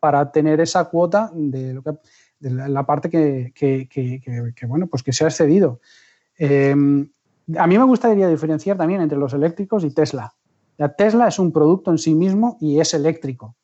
[0.00, 1.92] para tener esa cuota de, lo que,
[2.40, 5.80] la, parte que, bueno, pues que se ha excedido.
[6.36, 6.74] Eh,
[7.56, 10.34] a mí me gustaría diferenciar también entre los eléctricos y Tesla.
[10.78, 13.54] La Tesla es un producto en sí mismo y es eléctrico,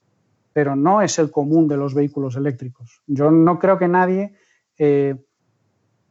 [0.53, 3.03] pero no es el común de los vehículos eléctricos.
[3.09, 4.35] Yo no creo que nadie
[4.79, 5.17] eh,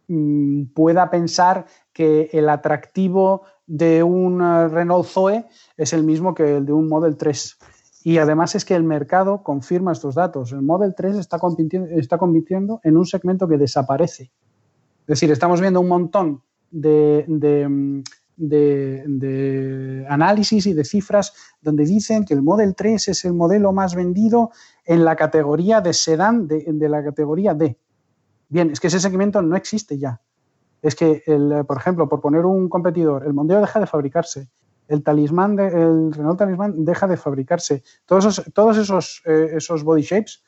[0.07, 6.57] mm, pueda pensar que el atractivo de un eh, Renault Zoe es el mismo que
[6.57, 7.57] el de un Model 3.
[8.03, 10.53] Y además es que el mercado confirma estos datos.
[10.53, 14.31] El Model 3 está compitiendo, está compitiendo en un segmento que desaparece.
[15.01, 17.25] Es decir, estamos viendo un montón de,
[20.09, 24.51] análisis y de cifras donde dicen que el Model 3 es el modelo más vendido
[24.85, 27.77] en la categoría de sedán de, la categoría D.
[28.49, 30.21] Bien, es que ese segmento no existe ya.
[30.81, 34.49] Es que, el, por ejemplo, por poner un competidor, el Mondeo deja de fabricarse,
[34.87, 37.83] el talismán, el Renault Talismán deja de fabricarse.
[38.05, 40.43] Todos esos, todos esos, eh, esos body shapes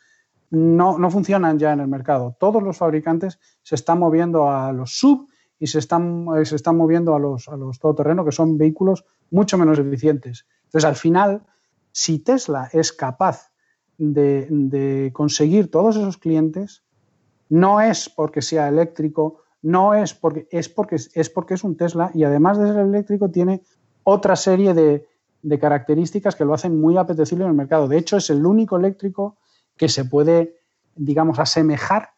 [0.52, 2.36] no, no, funcionan ya en el mercado.
[2.40, 5.28] Todos los fabricantes se están moviendo a los sub
[5.60, 9.06] y se están, eh, se están moviendo a los, a los todoterreno, que son vehículos
[9.30, 10.48] mucho menos eficientes.
[10.66, 11.44] Entonces, al final,
[11.92, 13.52] si Tesla es capaz
[13.98, 16.84] de, conseguir todos esos clientes,
[17.50, 22.12] no es porque sea eléctrico, no es porque es porque es porque es un Tesla
[22.14, 23.62] y además de ser eléctrico tiene
[24.04, 25.06] otra serie de,
[25.42, 27.88] de, características que lo hacen muy apetecible en el mercado.
[27.88, 29.38] De hecho, es el único eléctrico
[29.76, 30.58] que se puede,
[30.96, 32.10] digamos, asemejar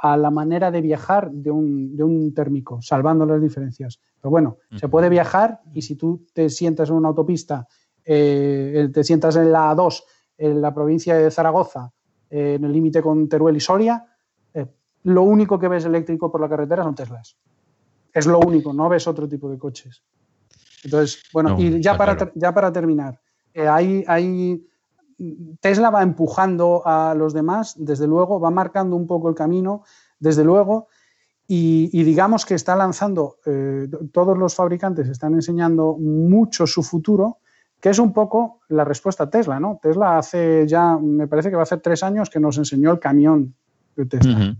[0.00, 4.00] a la manera de viajar de un, de un térmico, salvando las diferencias.
[4.20, 7.66] Pero bueno, se puede viajar y si tú te sientas en una autopista,
[8.04, 10.02] eh, te sientas en la A2,
[10.38, 11.92] en la provincia de Zaragoza,
[12.28, 14.04] eh, en el límite con Teruel y Soria,
[15.06, 17.36] lo único que ves eléctrico por la carretera son Teslas.
[18.12, 20.02] Es lo único, no ves otro tipo de coches.
[20.82, 23.20] Entonces, bueno, y ya para, ya para terminar,
[23.54, 24.66] hay, hay
[25.60, 29.84] Tesla va empujando a los demás, desde luego, va marcando un poco el camino,
[30.18, 30.88] desde luego,
[31.46, 37.38] y, digamos que está lanzando, eh, todos los fabricantes están enseñando mucho su futuro,
[37.80, 39.78] que es un poco la respuesta a Tesla, ¿no?
[39.80, 42.98] Tesla hace ya, me parece que va a hacer tres años que nos enseñó el
[42.98, 43.54] camión
[43.94, 44.56] de Tesla.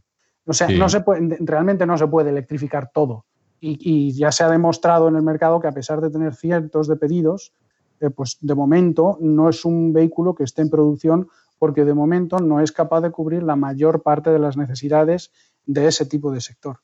[0.47, 3.25] O sea, no se puede, realmente no se puede electrificar todo.
[3.61, 6.97] y, ya se ha demostrado en el mercado que a pesar de tener cientos de
[6.97, 7.53] pedidos,
[8.01, 11.29] eh, pues de momento no es un vehículo que esté en producción
[11.59, 15.33] porque de momento no es capaz de cubrir la mayor parte de las necesidades
[15.65, 16.81] de ese tipo de sector.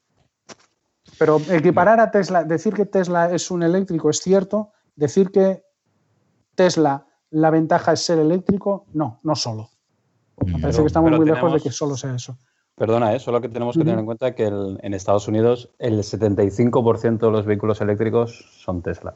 [1.18, 5.62] Pero equiparar a Tesla, decir que Tesla es un eléctrico es cierto, decir que
[6.54, 9.70] Tesla la ventaja es ser eléctrico, no, no solo.
[10.46, 12.38] Me parece que estamos muy lejos de que solo sea eso.
[12.76, 13.20] Perdona, ¿eh?
[13.20, 17.44] solo que tenemos que tener en cuenta que en Estados Unidos el 75% de los
[17.44, 19.14] vehículos eléctricos son Tesla.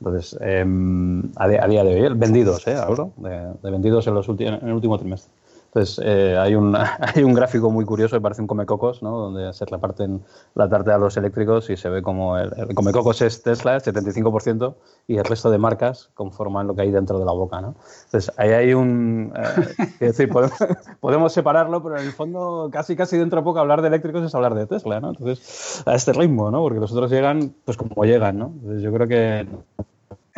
[0.00, 2.76] Entonces, em, a, día de hoy, vendidos, ¿eh?
[2.76, 5.32] Hablo de, vendidos en, los en el último trimestre.
[5.68, 6.74] Entonces, eh, hay, un,
[7.14, 9.18] hay un gráfico muy curioso que parece un comecocos, ¿no?
[9.18, 10.22] donde se reparten
[10.54, 13.82] la tarta a los eléctricos y se ve como el, el comecocos es Tesla, el
[13.82, 14.74] 75%,
[15.06, 17.60] y el resto de marcas conforman lo que hay dentro de la boca.
[17.60, 17.74] ¿no?
[18.06, 19.32] Entonces, ahí hay un...
[19.36, 20.28] Eh, es decir,
[21.00, 24.34] podemos, separarlo, pero en el fondo, casi casi dentro de poco hablar de eléctricos es
[24.34, 25.00] hablar de Tesla.
[25.00, 25.10] ¿no?
[25.10, 26.62] Entonces, a este ritmo, ¿no?
[26.62, 28.38] porque los otros llegan pues como llegan.
[28.38, 28.52] ¿no?
[28.54, 29.46] Entonces, yo creo que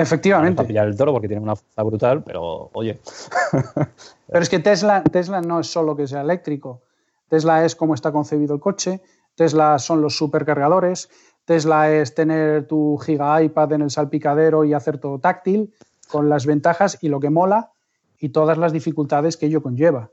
[0.00, 0.64] Efectivamente.
[0.64, 3.00] pillar el toro porque tiene una fuerza brutal, pero oye.
[4.26, 6.82] pero es que Tesla, Tesla no es solo que sea eléctrico.
[7.28, 9.02] Tesla es cómo está concebido el coche.
[9.34, 11.08] Tesla son los supercargadores.
[11.44, 15.72] Tesla es tener tu giga iPad en el salpicadero y hacer todo táctil,
[16.08, 17.72] con las ventajas y lo que mola
[18.18, 20.10] y todas las dificultades que ello conlleva.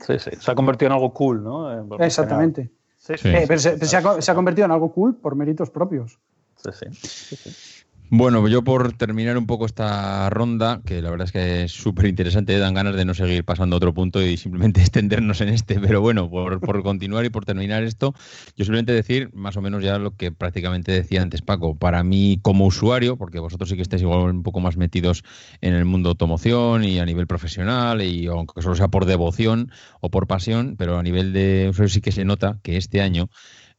[0.00, 0.30] Sí, sí.
[0.38, 1.96] Se ha convertido en algo cool, ¿no?
[1.98, 2.70] Exactamente.
[2.96, 3.28] Sí, sí.
[3.28, 6.18] Eh, pero se, se, ha, se, ha, convertido en algo cool por méritos propios.
[6.56, 6.86] sí.
[6.92, 7.79] sí, sí.
[8.12, 12.06] Bueno, yo por terminar un poco esta ronda, que la verdad es que es súper
[12.06, 15.78] interesante, dan ganas de no seguir pasando a otro punto y simplemente extendernos en este,
[15.78, 18.12] pero bueno, por, por, continuar y por terminar esto,
[18.56, 22.40] yo simplemente decir más o menos ya lo que prácticamente decía antes Paco, para mí
[22.42, 25.22] como usuario, porque vosotros sí que estáis igual un poco más metidos
[25.60, 30.10] en el mundo automoción y a nivel profesional, y aunque solo sea por devoción o
[30.10, 33.30] por pasión, pero a nivel de usuario sí que se nota que este año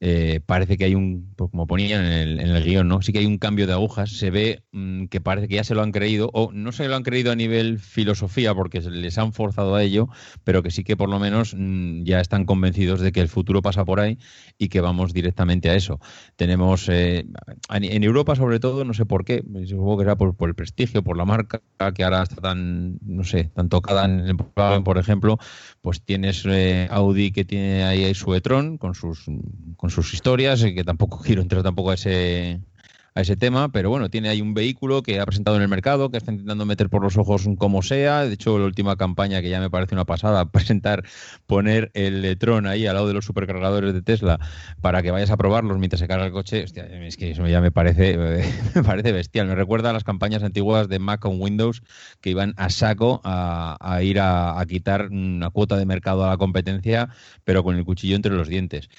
[0.04, 3.04] eh, parece que hay un, pues como ponían en el, en el, guion, ¿no?
[3.04, 5.76] Sí que hay un cambio de agujas, se ve mmm, que parece que ya se
[5.76, 9.32] lo han creído, o no se lo han creído a nivel filosofía porque les han
[9.32, 10.10] forzado a ello,
[10.44, 13.62] pero que sí que por lo menos mmm, ya están convencidos de que el futuro
[13.62, 14.18] pasa por ahí
[14.58, 16.00] y que vamos directamente a eso.
[16.36, 17.28] Tenemos, eh,
[17.70, 21.16] en Europa sobre todo, no sé por qué, supongo que era por, el prestigio, por
[21.16, 21.62] la marca,
[21.94, 24.38] que ahora está tan, no sé, tan tocada en el
[24.84, 25.38] por ejemplo,
[25.82, 29.26] pues tienes eh, Audi que tiene ahí su e-tron con sus...
[29.92, 32.62] sus historias, que tampoco quiero entrar tampoco a ese,
[33.14, 36.10] a ese tema, pero bueno, tiene ahí un vehículo que ha presentado en el mercado,
[36.10, 38.24] que está intentando meter por los ojos como sea.
[38.26, 41.04] De hecho, la última campaña que ya me parece una pasada, presentar,
[41.46, 44.40] poner el Tron ahí al lado de los supercargadores de Tesla
[44.80, 46.64] para que vayas a probarlos mientras se carga el coche.
[46.64, 48.18] Hostia, es que eso ya me parece,
[48.76, 49.48] me parece bestial.
[49.48, 51.84] Me recuerda a las campañas antiguas de Mac con Windows
[52.22, 57.10] que iban a saco a, ir a quitar una cuota de mercado a la competencia,
[57.44, 58.90] pero con el cuchillo entre los dientes.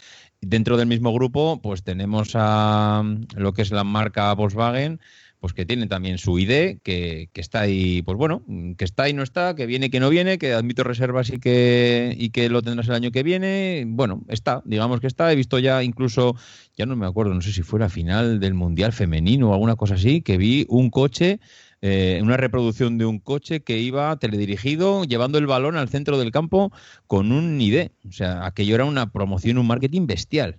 [0.43, 3.05] Dentro del mismo grupo, pues tenemos a
[3.36, 5.01] lo que es la marca Volkswagen,
[5.38, 8.45] pues que tiene también su ID, que, está ahí, pues bueno,
[8.76, 12.14] que está y no está, que viene, que no viene, que admito reservas y que,
[12.18, 13.84] y que lo tendrás el año que viene.
[13.86, 15.32] Bueno, está, digamos que está.
[15.32, 16.36] He visto ya incluso,
[16.76, 19.76] ya no me acuerdo, no sé si fue la final del Mundial Femenino o alguna
[19.76, 21.40] cosa así, que vi un coche
[21.83, 26.30] eh, una reproducción de un coche que iba teledirigido llevando el balón al centro del
[26.30, 26.72] campo
[27.09, 27.89] con un ID.
[28.09, 30.59] O sea, aquello era una promoción, un marketing bestial.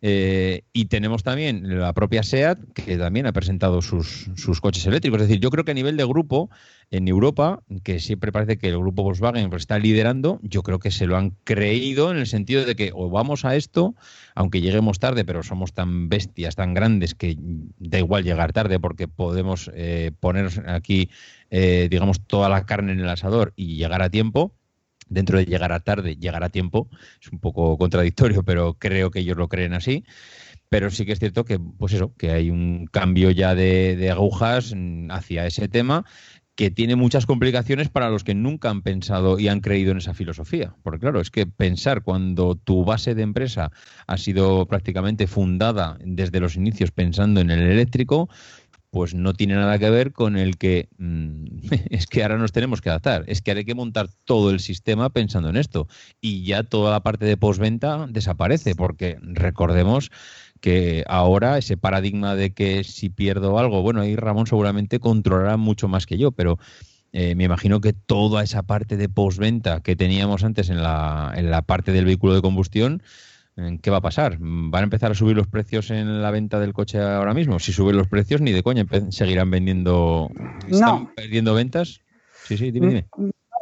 [0.00, 5.20] Eh, y tenemos también la propia SEAT, que también ha presentado sus, sus, coches eléctricos.
[5.20, 6.48] Es decir, yo creo que a nivel de grupo,
[6.92, 11.06] en Europa, que siempre parece que el grupo Volkswagen está liderando, yo creo que se
[11.06, 13.94] lo han creído en el sentido de que o vamos a esto,
[14.34, 17.36] aunque lleguemos tarde, pero somos tan bestias, tan grandes, que
[17.78, 21.08] da igual llegar tarde porque podemos eh, poner aquí,
[21.50, 24.54] eh, digamos, toda la carne en el asador y llegar a tiempo
[25.08, 26.88] dentro de llegar a tarde, llegar a tiempo,
[27.20, 30.04] es un poco contradictorio, pero creo que ellos lo creen así.
[30.68, 34.10] Pero sí que es cierto que, pues eso, que hay un cambio ya de, de
[34.10, 34.74] agujas
[35.10, 36.06] hacia ese tema
[36.54, 40.14] que tiene muchas complicaciones para los que nunca han pensado y han creído en esa
[40.14, 40.74] filosofía.
[40.82, 43.70] Porque claro, es que pensar cuando tu base de empresa
[44.06, 48.28] ha sido prácticamente fundada desde los inicios pensando en el eléctrico,
[48.92, 51.46] pues no tiene nada que ver con el que mmm,
[51.90, 55.08] es que ahora nos tenemos que adaptar, es que hay que montar todo el sistema
[55.08, 55.88] pensando en esto
[56.20, 60.10] y ya toda la parte de postventa desaparece porque recordemos
[60.62, 65.88] que ahora ese paradigma de que si pierdo algo, bueno, ahí Ramón seguramente controlará mucho
[65.88, 66.58] más que yo, pero
[67.12, 71.50] eh, me imagino que toda esa parte de postventa que teníamos antes en la, en
[71.50, 73.02] la parte del vehículo de combustión,
[73.82, 74.38] ¿Qué va a pasar?
[74.40, 77.58] ¿Van a empezar a subir los precios en la venta del coche ahora mismo?
[77.58, 80.30] Si suben los precios, ni de coña seguirán vendiendo.
[80.66, 81.10] ¿Están no.
[81.14, 82.00] perdiendo ventas?
[82.44, 83.06] Sí, sí, dime, dime.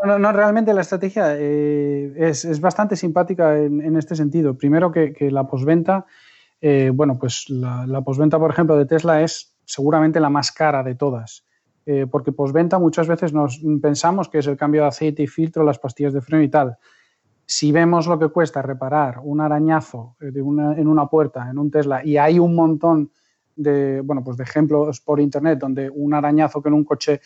[0.05, 4.57] No, no, realmente la estrategia eh, es, es, bastante simpática en, en, este sentido.
[4.57, 6.07] Primero que, que la posventa,
[6.61, 10.95] eh, bueno, pues la, posventa, por ejemplo, de Tesla es seguramente la más cara de
[10.95, 11.45] todas.
[11.87, 15.65] eh, porque posventa muchas veces nos pensamos que es el cambio de aceite y filtro,
[15.65, 16.77] las pastillas de freno y tal.
[17.47, 21.59] Si vemos lo que cuesta reparar un arañazo eh, de una- en una puerta, en
[21.59, 23.11] un Tesla, y hay un montón
[23.57, 27.21] de, bueno, pues de ejemplos por internet donde un arañazo que en un coche,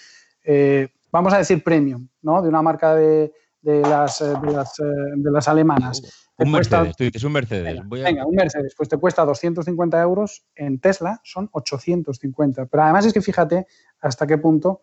[1.11, 2.41] vamos a decir premium, ¿no?
[2.41, 4.74] De una marca de, de las, de, las,
[5.16, 6.24] de las alemanas.
[6.37, 7.64] Un cuesta- Mercedes, tú dices un Mercedes.
[7.64, 12.66] Venga, Voy a- venga, un Mercedes, pues te cuesta 250 euros, en Tesla son 850.
[12.66, 13.66] Pero además es que fíjate
[14.01, 14.82] hasta qué punto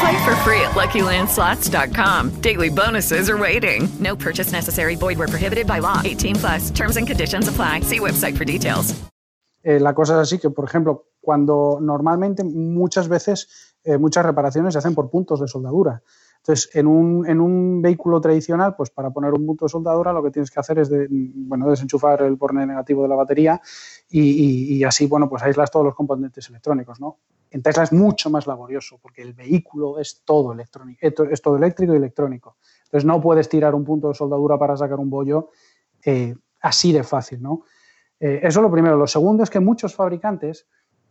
[0.00, 2.40] Play for free at LuckyLandSlots.com.
[2.40, 3.88] Daily bonuses are waiting.
[4.00, 4.96] No purchase necessary.
[4.96, 6.00] Void were prohibited by law.
[6.02, 6.70] 18 plus.
[6.70, 7.80] Terms and conditions apply.
[7.82, 8.94] See website for details.
[9.62, 14.72] Eh, la cosa es así que, por ejemplo, cuando normalmente muchas veces eh, muchas reparaciones
[14.72, 16.02] se hacen por puntos de soldadura.
[16.38, 20.22] Entonces, en un, en un vehículo tradicional, pues para poner un punto de soldadura lo
[20.22, 23.60] que tienes que hacer es bueno, desenchufar el borne negativo de la batería
[24.08, 27.18] y, así, bueno, pues todos los componentes electrónicos, ¿no?
[27.50, 31.92] En Tesla es mucho más laborioso porque el vehículo es todo electrónico, es todo eléctrico
[31.92, 32.56] y electrónico.
[32.84, 35.50] Entonces no puedes tirar un punto de soldadura para sacar un bollo
[36.04, 37.64] eh, así de fácil, ¿no?
[38.20, 38.96] Eh, eso es lo primero.
[38.96, 40.66] Lo segundo es que muchos fabricantes,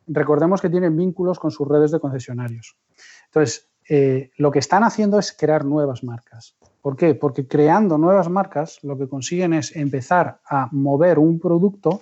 [0.07, 2.77] recordemos que tienen vínculos con sus redes de concesionarios.
[3.25, 6.55] Entonces, eh, lo que están haciendo es crear nuevas marcas.
[6.81, 7.15] ¿Por qué?
[7.15, 12.01] Porque creando nuevas marcas lo que consiguen es empezar a mover un producto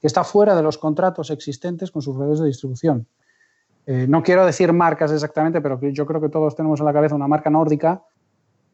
[0.00, 3.06] que está fuera de los contratos existentes con sus redes de distribución.
[3.90, 7.14] Eh, no quiero decir marcas exactamente, pero yo creo que todos tenemos en la cabeza
[7.14, 8.02] una marca nórdica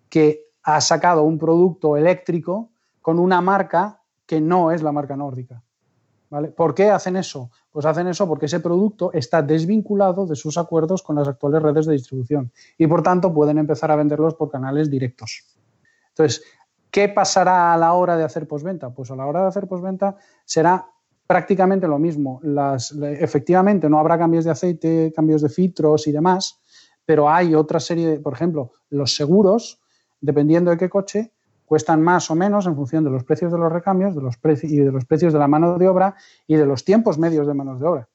[0.08, 5.62] que ha sacado un producto eléctrico con una marca que no es la marca nórdica.
[6.56, 7.52] ¿Por qué hacen eso?
[7.70, 11.86] Pues hacen eso porque ese producto está desvinculado de sus acuerdos con las actuales redes
[11.86, 15.44] de distribución y por tanto pueden empezar a venderlos por canales directos.
[16.08, 16.42] Entonces,
[16.90, 18.90] ¿qué pasará a la hora de hacer postventa?
[18.90, 20.88] Pues a la hora de hacer postventa será
[21.26, 22.40] prácticamente lo mismo.
[22.42, 26.60] Las, efectivamente, no habrá cambios de aceite, cambios de filtros y demás,
[27.04, 29.80] pero hay otra serie, de, por ejemplo, los seguros,
[30.20, 31.32] dependiendo de qué coche,
[31.64, 34.76] cuestan más o menos en función de los precios de los recambios de los y
[34.76, 36.14] de los precios de la mano de obra
[36.46, 38.08] y de los tiempos medios de manos de obra.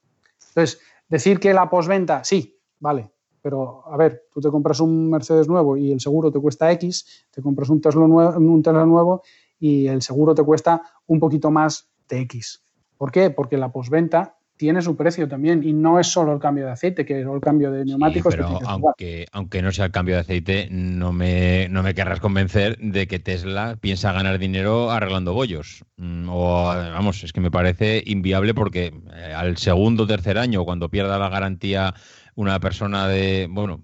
[0.50, 5.48] Entonces, decir que la posventa, sí, vale, pero a ver, tú te compras un Mercedes
[5.48, 9.24] nuevo y el seguro te cuesta X, te compras un Tesla nuevo, un Tesla nuevo
[9.60, 12.64] y el seguro te cuesta un poquito más de X.
[13.00, 13.30] ¿Por qué?
[13.30, 17.06] Porque la posventa tiene su precio también y no es solo el cambio de aceite,
[17.06, 18.34] que es el cambio de neumáticos.
[18.34, 22.20] Sí, pero aunque, aunque no sea el cambio de aceite, no me, no me querrás
[22.20, 25.86] convencer de que Tesla piensa ganar dinero arreglando bollos.
[25.96, 30.66] Mm, O, vamos, es que me parece inviable porque eh, al segundo o tercer año,
[30.66, 31.94] cuando pierda la garantía
[32.36, 33.82] una persona de, bueno,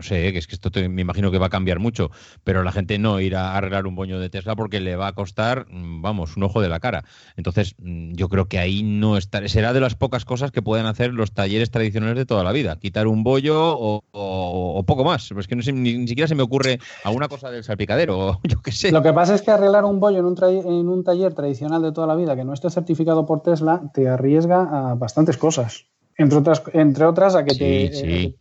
[0.00, 2.10] no sé, que es que esto te, me imagino que va a cambiar mucho,
[2.42, 5.12] pero la gente no irá a arreglar un boño de Tesla porque le va a
[5.12, 7.04] costar, mm, vamos, un ojo de la cara.
[7.36, 10.86] Entonces, mm, yo creo que ahí no está, será de las pocas cosas que pueden
[10.86, 15.04] hacer los talleres tradicionales de toda la vida, quitar un bollo o, o, o poco
[15.04, 15.30] más.
[15.30, 18.40] Es que no sé, ni, ni, siquiera se me ocurre alguna cosa del salpicadero, o
[18.48, 18.90] yo qué sé.
[18.90, 21.92] Lo que pasa es que arreglar un bollo en un, en un taller tradicional de
[21.92, 25.84] toda la vida que no esté certificado por Tesla te arriesga a bastantes cosas.
[26.16, 27.92] Entre otras, entre otras a que sí, te...
[27.92, 28.36] Sí.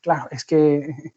[0.00, 1.12] Claro, es que.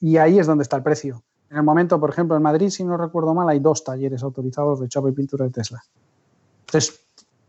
[0.00, 1.22] Y ahí es donde está el precio.
[1.50, 4.80] En el momento, por ejemplo, en Madrid, si no recuerdo mal, hay dos talleres autorizados
[4.80, 5.82] de chapa y pintura de Tesla.
[6.66, 7.00] Entonces,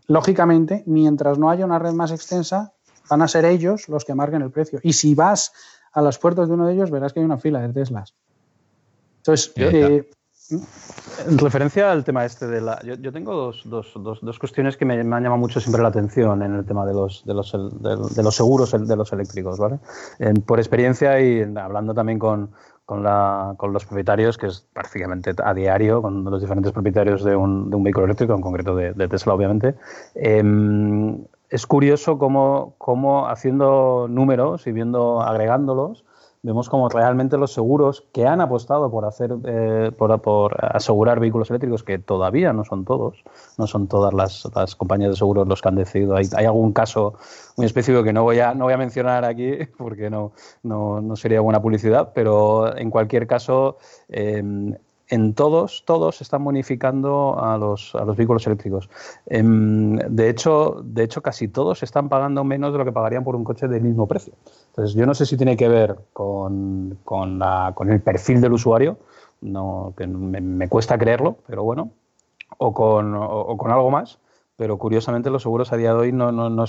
[0.07, 2.73] lógicamente, mientras no haya una red más extensa,
[3.09, 4.79] van a ser ellos los que marquen el precio.
[4.83, 5.53] Y si vas
[5.91, 8.13] a las puertas de uno de ellos, verás que hay una fila de Teslas.
[9.17, 10.09] Entonces, eh,
[11.27, 12.81] en referencia al tema este de la.
[12.83, 15.89] Yo, tengo dos, dos, dos, dos, cuestiones que me, me, han llamado mucho siempre la
[15.89, 19.79] atención en el tema de los, de los, de, los seguros de los eléctricos, ¿vale?
[20.45, 22.51] Por experiencia y hablando también con,
[22.85, 27.35] con, la, con, los propietarios, que es prácticamente a diario, con los diferentes propietarios de
[27.35, 29.75] un, de un vehículo eléctrico, en concreto de, Tesla, obviamente.
[30.15, 30.43] Eh,
[31.49, 36.03] es curioso cómo, cómo, haciendo números y viendo, agregándolos,
[36.45, 41.83] vemos como realmente los seguros que han apostado por hacer, eh, por, asegurar vehículos eléctricos,
[41.83, 43.23] que todavía no son todos,
[43.57, 46.15] no son todas las, las compañías de seguros los que han decidido.
[46.15, 47.15] Hay, hay, algún caso
[47.57, 51.15] muy específico que no voy a, no voy a mencionar aquí porque no, no, no
[51.15, 53.77] sería buena publicidad, pero en cualquier caso,
[54.09, 54.43] eh,
[55.07, 58.89] en todos, todos están bonificando a los, a los vehículos eléctricos.
[59.27, 63.35] Em, de, hecho, de hecho, casi todos están pagando menos de lo que pagarían por
[63.35, 64.33] un coche del mismo precio.
[64.75, 68.51] Entonces, yo no sé si tiene que ver con, con, la, con el perfil del
[68.51, 68.97] usuario,
[69.39, 71.91] no, que me, cuesta creerlo, pero bueno,
[72.57, 74.19] o con, o, con algo más
[74.57, 76.63] pero curiosamente los seguros a día de hoy no, no, no,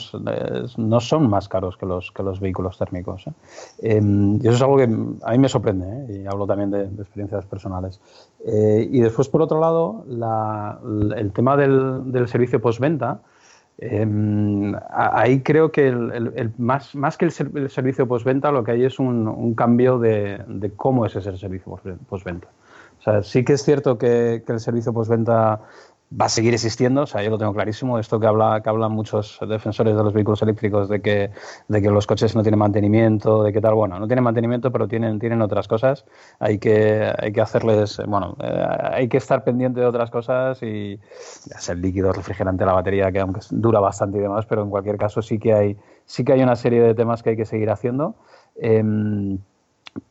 [0.77, 3.27] no son más caros que los, que los vehículos térmicos.
[3.29, 3.33] ¿eh?
[3.81, 6.23] Eh, y eso es algo que a mí me sorprende, ¿eh?
[6.23, 8.01] y hablo también de, de experiencias personales.
[8.45, 10.81] Eh, y después, por otro lado, la,
[11.17, 13.21] el tema del, del servicio postventa,
[13.79, 18.85] ahí creo que el, más, más que el, ser, el servicio postventa, lo que hay
[18.85, 22.49] es un, un cambio de, de, cómo es ese servicio postventa.
[22.99, 25.61] O sea, sí que es cierto que, que el servicio postventa
[26.13, 28.93] va a seguir existiendo, o sea, yo lo tengo clarísimo, esto que, habla, que hablan
[28.93, 31.31] muchos defensores de los vehículos eléctricos, de que,
[31.67, 34.87] de que los coches no tienen mantenimiento, de que tal, bueno, no tienen mantenimiento, pero
[34.87, 36.05] tienen, tienen otras cosas,
[36.39, 41.01] hay que, hay que hacerles, bueno, eh, hay que estar pendiente de otras cosas y
[41.11, 44.99] sea el líquido, refrigerante, la batería, que aunque dura bastante y demás, pero en cualquier
[44.99, 47.69] caso sí que hay, sí que hay una serie de temas que hay que seguir
[47.71, 48.15] haciendo,
[48.57, 48.83] eh,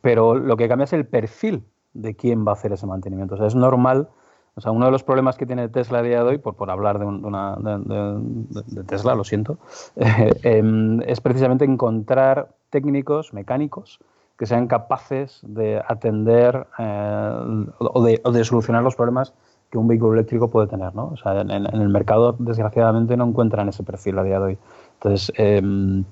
[0.02, 3.38] pero lo que cambia es el perfil de quién va a hacer ese mantenimiento, o
[3.38, 4.10] sea, es normal
[4.58, 6.70] o sea, uno de los problemas que tiene Tesla a día de hoy, por, por
[6.70, 9.58] hablar de, un, de, una, de, de, Tesla, lo siento,
[9.96, 14.00] eh, eh, es precisamente encontrar técnicos, mecánicos,
[14.38, 19.34] que sean capaces de atender eh, o, de, o, de, solucionar los problemas
[19.70, 20.94] que un vehículo eléctrico puede tener.
[20.94, 21.08] ¿no?
[21.08, 24.58] O sea, en, en, el mercado, desgraciadamente, no encuentran ese perfil a día de hoy.
[24.94, 26.02] Entonces, em,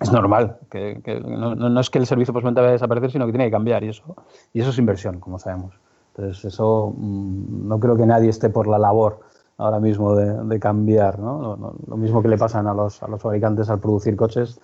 [0.00, 3.24] es normal, que, que no, no, es que el servicio postventa vaya a desaparecer, sino
[3.24, 4.16] que tiene que cambiar y eso,
[4.52, 5.72] y eso es inversión, como sabemos.
[6.16, 9.20] Entonces, eso mmm, no creo que nadie esté por la labor
[9.58, 11.18] ahora mismo de, de cambiar.
[11.18, 11.56] ¿no?
[11.56, 14.60] Lo, lo, mismo que le pasan a los, a los fabricantes al producir coches,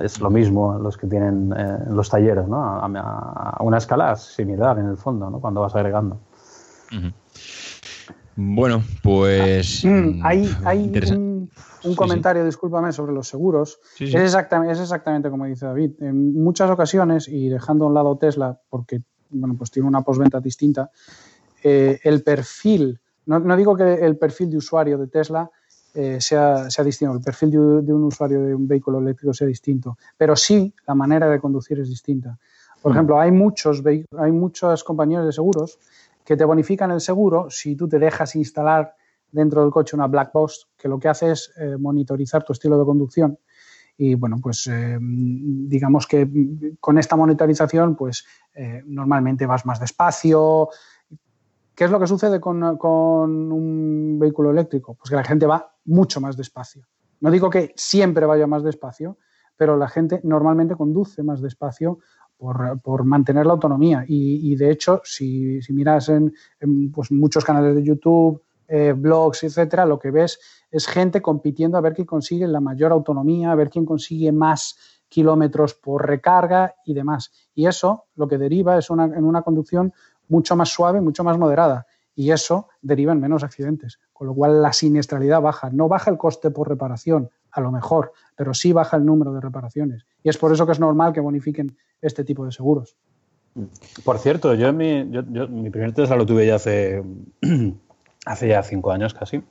[0.00, 2.62] es lo mismo a los que tienen eh, los talleres, ¿no?
[2.62, 5.40] A, a, a, una escala similar en el fondo, ¿no?
[5.40, 6.18] cuando vas agregando.
[6.90, 7.12] Uh -huh.
[8.40, 9.84] Bueno, pues.
[9.84, 11.50] Mm, hay hay un,
[11.84, 12.48] un, comentario, sí, sí.
[12.48, 13.80] discúlpame, sobre los seguros.
[13.96, 15.92] Sí, es, exactamente, es exactamente como dice David.
[16.00, 20.40] En muchas ocasiones, y dejando a un lado Tesla, porque bueno, pues tiene una postventa
[20.40, 20.90] distinta.
[21.62, 25.50] Eh, el perfil, no, no, digo que el perfil de usuario de Tesla
[25.94, 29.46] eh, sea, sea, distinto, el perfil de, de, un usuario de un vehículo eléctrico sea
[29.46, 32.38] distinto, pero sí la manera de conducir es distinta.
[32.80, 32.94] Por mm.
[32.94, 35.78] ejemplo, hay, muchos, hay muchas compañías de seguros
[36.24, 38.94] que te bonifican el seguro si tú te dejas instalar
[39.32, 42.78] dentro del coche una black box que lo que hace es eh, monitorizar tu estilo
[42.78, 43.38] de conducción
[44.00, 48.24] y bueno, pues eh, digamos que con esta monitorización, pues
[48.54, 50.68] eh, normalmente vas más despacio.
[51.74, 54.94] ¿Qué es lo que sucede con, con, un vehículo eléctrico?
[54.94, 56.86] Pues que la gente va mucho más despacio.
[57.20, 59.18] No digo que siempre vaya más despacio,
[59.56, 61.98] pero la gente normalmente conduce más despacio
[62.36, 64.04] por, por mantener la autonomía.
[64.06, 68.92] Y, y de hecho, si, si miras en, en pues muchos canales de YouTube, eh,
[68.96, 70.38] blogs, etcétera, lo que ves
[70.70, 74.76] es gente compitiendo a ver quién consigue la mayor autonomía, a ver quién consigue más
[75.08, 77.32] kilómetros por recarga y demás.
[77.54, 79.92] Y eso lo que deriva es una, en una conducción
[80.28, 81.86] mucho más suave, mucho más moderada.
[82.14, 83.98] Y eso deriva en menos accidentes.
[84.12, 85.70] Con lo cual la siniestralidad baja.
[85.70, 89.40] No baja el coste por reparación, a lo mejor, pero sí baja el número de
[89.40, 90.04] reparaciones.
[90.22, 92.96] Y es por eso que es normal que bonifiquen este tipo de seguros.
[94.04, 97.02] Por cierto, yo mi, yo, yo, mi primer Tesla lo tuve ya hace,
[98.24, 99.42] hace ya cinco años casi.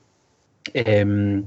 [0.73, 1.43] Eh,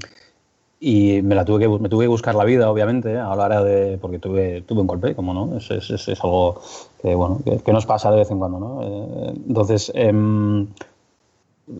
[0.81, 3.63] y me la tuve que me tuve que buscar la vida obviamente a la hora
[3.63, 6.63] de porque tuve tuve un golpe como no es, es, algo
[7.03, 10.11] que bueno que, nos pasa de vez en cuando no eh, entonces eh,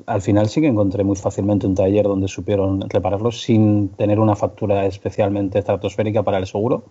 [0.07, 4.37] al final sí que encontré muy fácilmente un taller donde supieron repararlo sin tener una
[4.37, 6.85] factura especialmente estratosférica para el seguro.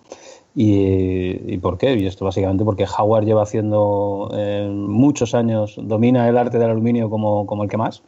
[0.56, 6.28] Y, y por qué y esto básicamente porque Howard lleva haciendo eh, muchos años domina
[6.28, 8.02] el arte del aluminio como, como el que más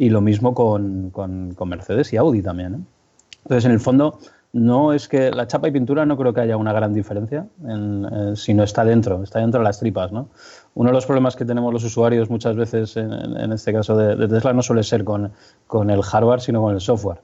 [0.00, 2.74] y lo mismo con, con, Mercedes y Audi también.
[2.74, 2.78] ¿eh?
[3.42, 4.18] Entonces, en el fondo,
[4.50, 8.06] no es que la chapa y pintura no creo que haya una gran diferencia en,
[8.10, 10.10] eh, si no está dentro, está dentro de las tripas.
[10.10, 10.30] ¿no?
[10.72, 14.26] Uno de los problemas que tenemos los usuarios muchas veces, en, este caso de, de,
[14.26, 15.32] Tesla, no suele ser con,
[15.66, 17.20] con, el hardware, sino con el software.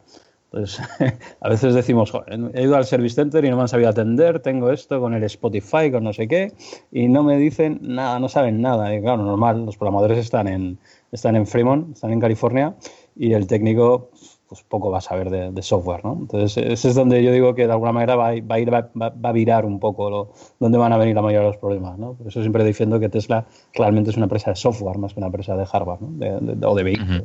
[0.53, 0.87] Entonces,
[1.41, 2.13] a veces decimos,
[2.53, 5.25] he ido al service center y no me han sabido atender, tengo esto con el
[5.25, 6.53] Spotify, con no sé qué,
[6.93, 8.95] y no me dicen nada, no saben nada.
[8.95, 10.79] Y claro, normal, los programadores están en,
[11.13, 12.75] están en Fremont, están en California,
[13.15, 14.11] y el técnico
[14.49, 16.13] pues poco va a saber de, software, ¿no?
[16.21, 18.91] Entonces, ese es donde yo digo que de alguna manera va, a, ir, va,
[19.23, 22.13] a virar un poco lo, donde van a venir la mayoría de los problemas, ¿no?
[22.13, 23.45] Por eso siempre defiendo que Tesla
[23.75, 26.71] realmente es una empresa de software más que una empresa de hardware, ¿no?
[26.71, 27.25] o de vehículos.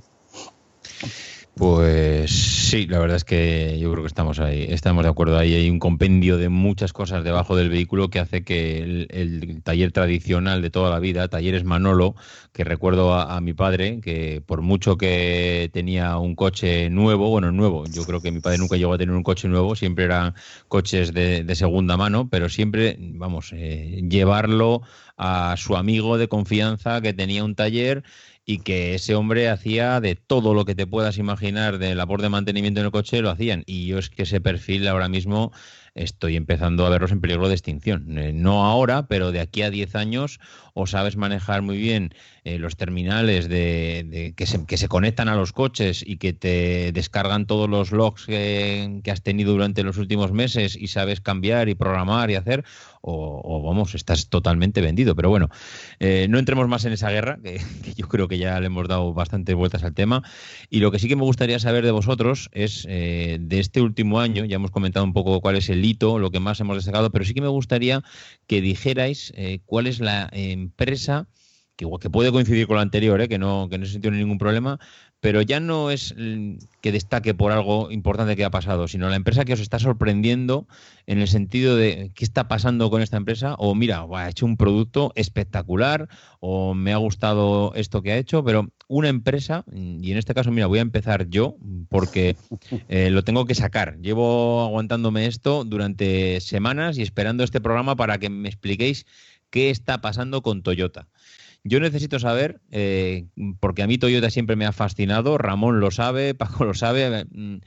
[1.56, 5.38] Pues sí, la verdad es que yo creo que estamos ahí, estamos de acuerdo.
[5.38, 9.91] Ahí hay un compendio de muchas cosas debajo del vehículo que hace que el, taller
[9.91, 12.16] tradicional de toda la vida, talleres Manolo,
[12.54, 17.84] que recuerdo a, mi padre, que por mucho que tenía un coche nuevo, bueno, nuevo,
[17.86, 20.34] yo creo que mi padre nunca llegó a tener un coche nuevo, siempre eran
[20.70, 24.82] coches de, segunda mano, pero siempre, vamos, eh, llevarlo
[25.18, 28.04] a su amigo de confianza que tenía un taller
[28.52, 32.28] y que ese hombre hacía de todo lo que te puedas imaginar de labor de
[32.28, 33.64] mantenimiento en el coche, lo hacían.
[33.66, 35.54] Y yo es que ese perfil ahora mismo
[35.95, 38.18] estoy empezando a verlos en peligro de extinción.
[38.18, 40.41] Eh, no ahora, pero de aquí a 10 años
[40.74, 42.13] o sabes manejar muy bien
[42.43, 46.91] eh, los terminales de, que, se, que, se, conectan a los coches y que te
[46.91, 51.76] descargan todos los logs que, has tenido durante los últimos meses y sabes cambiar y
[51.76, 52.63] programar y hacer,
[53.01, 55.15] o, vamos, estás totalmente vendido.
[55.15, 55.49] Pero bueno,
[55.99, 57.59] eh, no entremos más en esa guerra, que,
[57.95, 60.24] yo creo que ya le hemos dado bastantes vueltas al tema.
[60.69, 64.45] Y lo que sí que me gustaría saber de vosotros es de este último año,
[64.45, 67.34] ya hemos comentado un poco cuál es el lo que más hemos destacado, pero sí
[67.34, 68.03] que me gustaría
[68.47, 70.30] que dijerais eh, cuál es la
[70.62, 71.28] empresa
[71.76, 74.38] que, que, puede coincidir con la anterior, eh, que, no, que no se sintió ningún
[74.38, 74.80] problema,
[75.22, 76.16] pero ya no es
[76.82, 80.68] que destaque por algo importante que ha pasado, sino la empresa que os está sorprendiendo
[81.05, 84.57] en el sentido de qué está pasando con esta empresa, o mira, ha hecho un
[84.57, 86.09] producto espectacular,
[86.39, 90.51] o me ha gustado esto que ha hecho, pero una empresa, y en este caso,
[90.51, 91.55] mira, voy a empezar yo,
[91.88, 92.36] porque
[92.89, 93.99] eh, lo tengo que sacar.
[93.99, 99.05] Llevo aguantándome esto durante semanas y esperando este programa para que me expliquéis
[99.52, 101.08] qué está pasando con Toyota.
[101.64, 103.28] Yo necesito saber, eh,
[103.60, 107.58] porque a mí Toyota siempre me ha fascinado, Ramón lo sabe, Paco lo sabe, mm,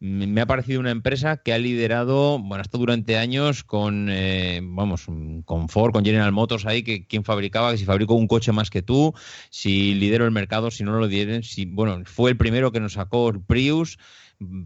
[0.00, 5.06] me ha parecido una empresa que ha liderado, bueno, hasta durante años con, eh, vamos,
[5.44, 8.68] con Ford, con General Motors ahí, que quien fabricaba, que si fabricó un coche más
[8.68, 9.14] que tú,
[9.50, 12.94] si lidero el mercado, si no lo dieron, si, bueno, fue el primero que nos
[12.94, 13.96] sacó el Prius,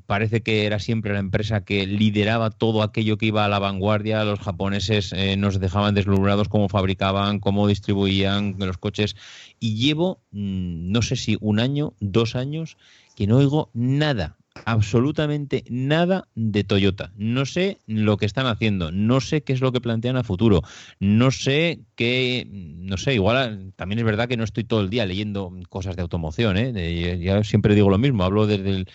[0.07, 4.25] parece que era siempre la empresa que lideraba todo aquello que iba a la vanguardia.
[4.25, 9.17] Los japoneses eh, nos dejaban deslumbrados cómo fabricaban, cómo distribuían los coches.
[9.61, 12.77] Y llevo, mm, no sé si un año, dos años,
[13.15, 17.13] que no oigo nada, absolutamente nada de Toyota.
[17.17, 20.63] No sé lo que están haciendo, no sé qué es lo que plantean a futuro,
[21.01, 25.07] no sé qué, no sé, igual también es verdad que no estoy todo el día
[25.07, 27.19] leyendo cosas de automoción, ¿eh?
[27.21, 28.89] ya siempre digo lo mismo, hablo desde el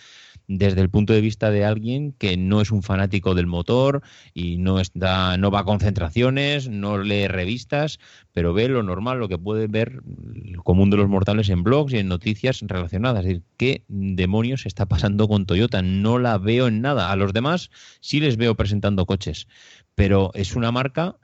[0.48, 4.02] desde el punto de vista de alguien que no es un fanático del motor
[4.34, 7.98] y no está, no va a concentraciones, no lee revistas,
[8.32, 10.02] pero ve lo normal, lo que puede ver
[10.44, 13.20] el común de los mortales en blogs y en noticias relacionadas.
[13.20, 15.82] Es decir, ¿qué demonios está pasando con Toyota?
[15.82, 17.10] No la veo en nada.
[17.10, 17.70] A los demás
[18.00, 19.48] sí les veo presentando coches,
[19.94, 21.16] pero es una marca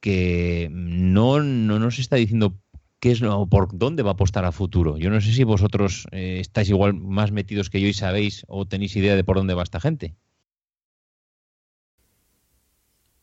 [0.00, 2.58] que no, no nos está diciendo
[3.02, 4.96] qué es lo, por dónde va a apostar a futuro.
[4.96, 8.64] Yo no sé si vosotros eh, estáis igual más metidos que yo y sabéis o
[8.64, 10.14] tenéis idea de por dónde va esta gente.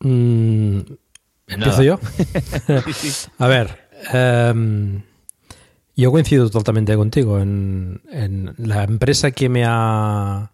[0.00, 0.80] Mm,
[1.46, 1.98] ¿Empiezo yo?
[3.38, 5.00] A ver, em,
[5.96, 7.40] yo coincido totalmente contigo.
[7.40, 8.02] En,
[8.58, 10.50] la empresa que me ha.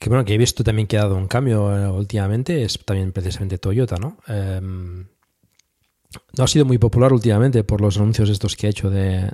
[0.00, 3.12] que bueno, que he visto también que ha dado un cambio eh, últimamente es también
[3.12, 4.18] precisamente Toyota, ¿no?
[4.26, 5.06] Em,
[6.36, 9.30] no ha sido muy popular últimamente por los anuncios estos que ha hecho de,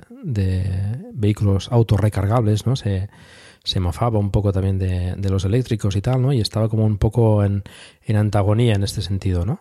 [1.13, 2.75] vehículos autorrecargables, ¿no?
[2.75, 3.09] Se,
[3.63, 6.33] se mofaba un poco también de, los eléctricos y tal, ¿no?
[6.33, 7.63] Y estaba como un poco en,
[8.15, 9.59] antagonía en este sentido, ¿no?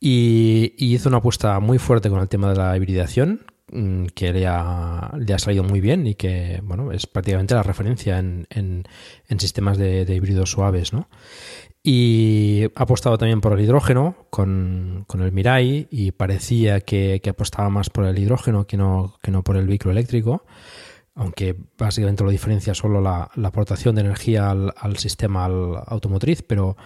[0.00, 4.46] Y, hizo una apuesta muy fuerte con el tema de la hibridación, mm, que le
[4.46, 8.84] ha, le ha salido muy bien y que, bueno, es prácticamente la referencia en, en,
[9.38, 11.08] sistemas de, de, híbridos suaves, ¿no?
[11.86, 17.90] Y ha apostado también por el hidrógeno con, el Mirai y parecía que, apostaba más
[17.90, 20.46] por el hidrógeno que no, que no por el vehículo eléctrico,
[21.14, 26.78] aunque básicamente lo diferencia solo la, aportación de energía al, sistema automotriz, pero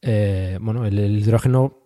[0.00, 1.80] eh, bueno, el, hidrógeno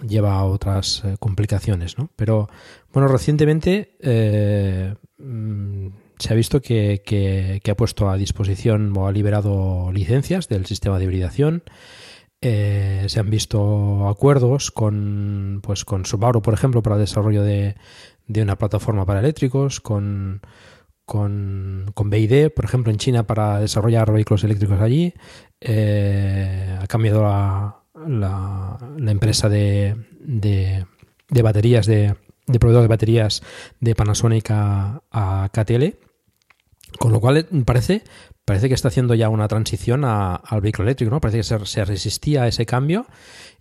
[0.00, 2.08] lleva a otras eh, complicaciones, ¿no?
[2.16, 2.48] Pero
[2.90, 9.12] bueno, recientemente eh, mm, se ha visto que, que, ha puesto a disposición o ha
[9.12, 11.64] liberado licencias del sistema de hibridación
[12.46, 17.74] eh, se han visto acuerdos con, pues, con Subaru, por ejemplo, para el desarrollo de,
[18.28, 20.42] una plataforma para eléctricos, con,
[21.06, 25.14] con, con, BID, por ejemplo, en China para desarrollar vehículos eléctricos allí.
[25.60, 27.82] Eh, ha cambiado la,
[28.98, 30.84] la, empresa de, de,
[31.30, 32.14] de baterías, de,
[32.46, 33.42] de proveedor de baterías
[33.80, 35.96] de Panasonic a, a KTL.
[36.98, 38.02] Con lo cual me parece
[38.44, 41.20] parece que está haciendo ya una transición a- al vehículo eléctrico, ¿no?
[41.20, 43.06] Parece que se, se resistía a ese cambio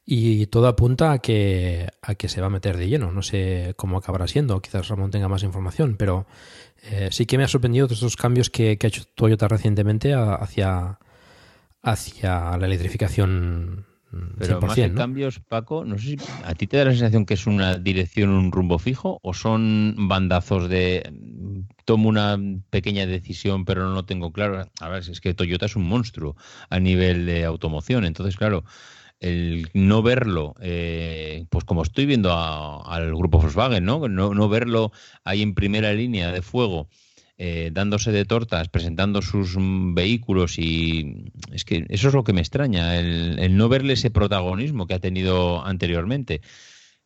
[0.05, 3.11] y todo apunta a que, a que se va a meter de lleno.
[3.11, 6.27] No sé cómo acabará siendo, quizás Ramón tenga más información, pero
[6.83, 10.35] eh, sí que me ha sorprendido todos estos cambios que, ha hecho Toyota recientemente a-
[10.35, 10.99] hacia,
[11.81, 13.85] hacia la electrificación
[14.37, 14.95] Pero 100%, más que ¿no?
[14.95, 18.29] cambios, Paco, no sé si a ti te da la sensación que es una dirección,
[18.29, 22.37] un rumbo fijo, o son bandazos de mm, tomo una
[22.69, 24.69] pequeña decisión, pero no lo tengo claro.
[24.79, 26.35] A ver, es que Toyota es un monstruo
[26.69, 28.05] a nivel de automoción.
[28.05, 28.63] Entonces, claro,
[29.19, 34.07] el no verlo, eh, pues como estoy viendo a- al grupo Volkswagen, ¿no?
[34.09, 34.33] ¿no?
[34.33, 34.91] no verlo
[35.23, 36.89] ahí en primera línea de fuego.
[37.37, 42.33] Eh, dándose de tortas, presentando sus mm, vehículos y es que eso es lo que
[42.33, 46.41] me extraña, el, el no verle ese protagonismo que ha tenido anteriormente.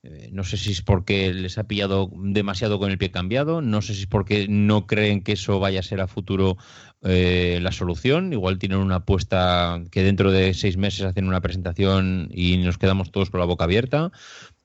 [0.04, 3.82] Eh, No sé si es porque les ha pillado demasiado con el pie cambiado, no
[3.82, 6.58] sé si es porque no creen que eso vaya a ser a futuro
[7.04, 8.32] eh, la solución.
[8.34, 13.12] Igual tienen una apuesta que dentro de seis meses hacen una presentación y nos quedamos
[13.12, 14.12] todos con la boca abierta.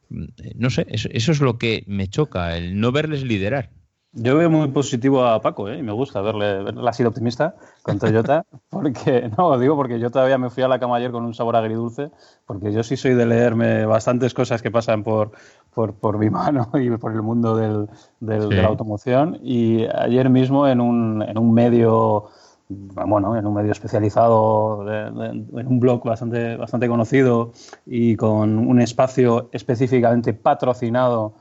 [0.08, 3.70] Mm, eh, No sé, eso, eso es lo que me choca, el no verles liderar.
[4.14, 5.78] Yo veo muy positivo a Paco, ¿eh?
[5.78, 10.10] y me gusta verle, verle así de optimista con Toyota, porque, no, digo porque yo
[10.10, 12.10] todavía me fui a la cama ayer con un sabor agridulce,
[12.44, 15.30] porque yo sí soy de leerme bastantes cosas que pasan por,
[15.74, 17.88] por, por mi mano y por el mundo del,
[18.20, 18.54] del- Sí.
[18.54, 22.26] de la automoción, y ayer mismo en un, en un medio,
[22.68, 27.52] bueno, en un medio especializado, de- de- en un blog bastante, bastante conocido
[27.86, 31.32] y con un espacio específicamente patrocinado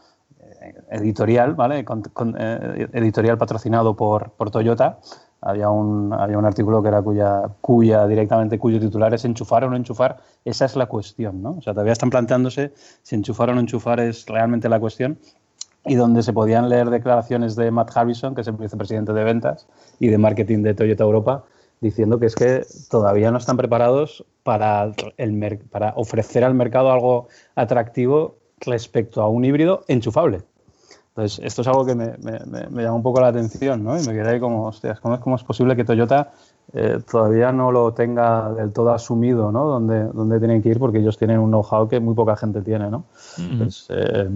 [0.91, 1.79] editorial, ¿vale?
[1.79, 4.99] Eh, editorial patrocinado por, por Toyota.
[5.41, 9.69] Había un, había un artículo que era cuya, cuya directamente cuyo titular es enchufar o
[9.69, 10.17] no enchufar.
[10.45, 11.51] Esa es la cuestión, ¿no?
[11.57, 15.17] O sea, todavía están planteándose si enchufar o no enchufar es realmente la cuestión.
[15.83, 19.67] Y donde se podían leer declaraciones de Matt Harrison, que es el vicepresidente de ventas
[19.99, 21.43] y de marketing de Toyota Europa,
[21.79, 27.29] diciendo que es que todavía no están preparados para, el para ofrecer al mercado algo
[27.55, 30.43] atractivo respecto a un híbrido enchufable.
[31.15, 33.99] Entonces, esto es algo que me, me- me- me llama un poco la atención, ¿no?
[33.99, 36.31] Y me quedé ahí como, hostias, ¿cómo es, cómo es posible que Toyota
[36.73, 39.65] eh, todavía no lo tenga del todo asumido, ¿no?
[39.65, 42.89] Donde, donde tienen que ir, porque ellos tienen un know-how que muy poca gente tiene,
[42.89, 43.03] ¿no?
[43.57, 44.29] Pues, eh,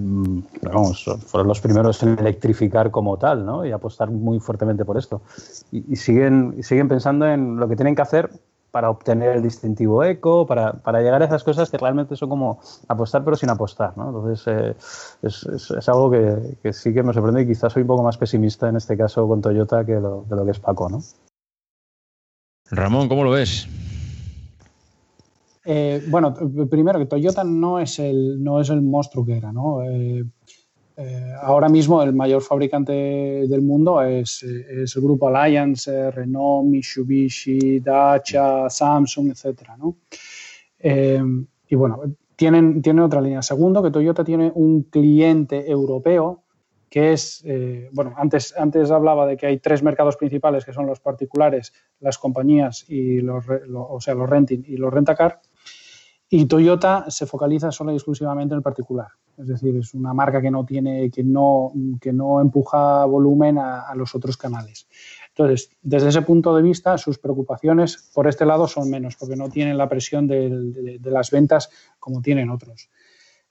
[0.62, 3.66] pero vamos, fueron los primeros en electrificar como tal, ¿no?
[3.66, 5.22] Y apostar muy fuertemente por esto.
[5.72, 8.30] Y, y siguen, y siguen pensando en lo que tienen que hacer
[8.76, 12.60] para obtener el distintivo eco, para, para llegar a esas cosas que realmente son como
[12.90, 14.08] apostar pero sin apostar, ¿no?
[14.10, 14.76] Entonces eh,
[15.22, 18.04] es, es- es algo que, que sí que me sorprende y quizás soy un poco
[18.04, 21.00] más pesimista en este caso con Toyota que lo, de lo que es Paco, ¿no?
[22.70, 23.66] Ramón, ¿cómo lo ves?
[25.64, 26.34] Eh, bueno,
[26.70, 29.84] primero que Toyota no es el, no es el monstruo que era, ¿no?
[29.84, 30.26] Eh,
[30.98, 36.68] eh, ahora mismo el mayor fabricante del mundo es, eh, el grupo Alliance, eh, Renault,
[36.68, 39.98] Mitsubishi, Dacia, Samsung, etcétera, ¿no?
[41.68, 42.02] Y bueno,
[42.36, 43.41] tienen, tienen otra línea.
[43.41, 46.43] Segundo, que Toyota tiene un cliente europeo
[46.89, 47.43] que es,
[47.91, 52.20] bueno, antes, antes hablaba de que hay tres mercados principales que son los particulares, las
[52.20, 53.43] compañías y los,
[53.74, 55.41] o sea, los renting y los rentacar.
[56.30, 59.08] Y Toyota se focaliza solo y exclusivamente en el particular.
[59.38, 61.72] Es decir, es una marca que no tiene, que no,
[62.02, 64.88] que no empuja volumen a, los otros canales.
[65.30, 69.50] Entonces, desde ese punto de vista, sus preocupaciones por este lado son menos, porque no
[69.50, 71.70] tienen la presión de, de las ventas
[72.00, 72.90] como tienen otros.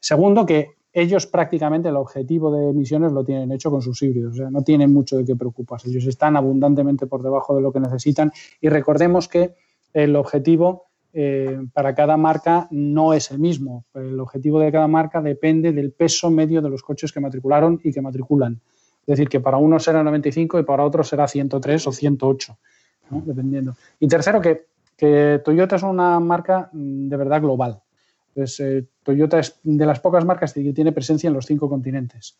[0.01, 4.37] Segundo, que ellos prácticamente el objetivo de emisiones lo tienen hecho con sus híbridos, o
[4.37, 5.89] sea, no tienen mucho de qué preocuparse.
[5.89, 9.57] Ellos están abundantemente por debajo de lo que necesitan y recordemos que
[9.93, 10.85] el objetivo
[11.16, 13.84] eh, para cada marca no es el mismo.
[13.94, 17.92] El objetivo de cada marca depende del peso medio de los coches que matricularon y
[17.92, 18.60] que matriculan.
[19.06, 22.58] Es decir, que para unos será 95 y para otros será 103 o 108,
[23.10, 23.22] ¿no?
[23.24, 23.76] dependiendo.
[24.00, 24.66] Y tercero, que,
[25.44, 27.80] Toyota es una marca mm, de verdad global.
[28.34, 32.36] Entonces, eh, Toyota es de las pocas marcas que tiene presencia en los cinco continentes.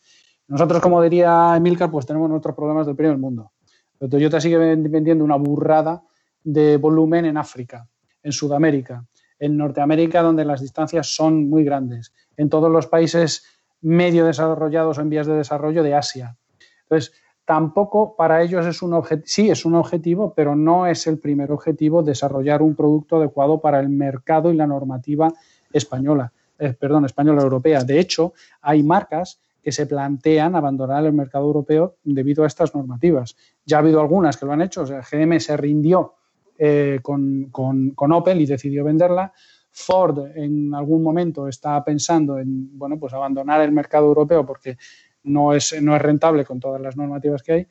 [0.47, 3.51] Nosotros, como diría Emilcar, pues tenemos nuestros problemas del primer mundo.
[3.97, 6.03] Pero Toyota sigue ven- vendiendo una burrada
[6.43, 7.87] de volumen en África,
[8.25, 9.05] en Sudamérica,
[9.39, 13.45] en Norteamérica, donde las distancias son muy grandes, en todos los países
[13.81, 16.35] medio desarrollados o en vías de desarrollo de Asia.
[16.81, 17.13] Entonces,
[17.45, 21.51] tampoco para ellos es un objetivo, sí es un objetivo, pero no es el primer
[21.51, 25.31] objetivo desarrollar un producto adecuado para el mercado y la normativa
[25.71, 27.83] española, eh, perdón, española europea.
[27.83, 33.35] De hecho, hay marcas que se plantean abandonar el mercado europeo debido a estas normativas.
[33.65, 36.15] Ya ha habido algunas que lo han hecho, o sea, GM se rindió
[36.57, 39.31] eh, con, con- con Opel y decidió venderla.
[39.71, 44.77] Ford en algún momento está pensando en bueno, pues abandonar el mercado europeo porque
[45.23, 47.67] no es, no es rentable con todas las normativas que hay.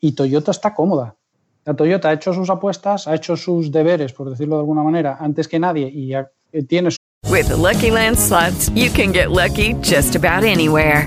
[0.00, 1.16] Y Toyota está cómoda.
[1.64, 5.16] La Toyota ha hecho sus apuestas, ha hecho sus deberes, por decirlo de alguna manera,
[5.20, 6.24] antes que nadie y eh,
[6.68, 6.96] tiene su
[7.30, 8.16] With the Lucky Land
[8.74, 11.06] you can get lucky just about anywhere.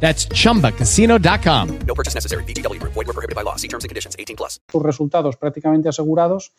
[0.00, 1.78] That's chumbacasino.com.
[1.86, 2.44] No purchase necessary.
[2.44, 2.94] VGW Group.
[2.94, 3.56] Void were prohibited by law.
[3.56, 4.16] See terms and conditions.
[4.18, 4.60] 18 plus.
[4.70, 6.52] sus resultados prácticamente asegurados,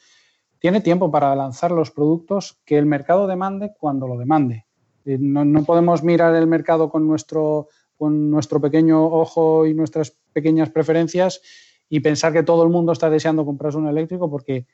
[0.60, 4.66] tiene tiempo para lanzar los productos que el mercado demande cuando lo demande.
[5.06, 10.14] Eh, No, no podemos mirar el mercado con nuestro, con nuestro pequeño ojo y nuestras
[10.34, 11.42] pequeñas preferencias
[11.90, 14.68] y pensar que todo el mundo está deseando comprarse un eléctrico porque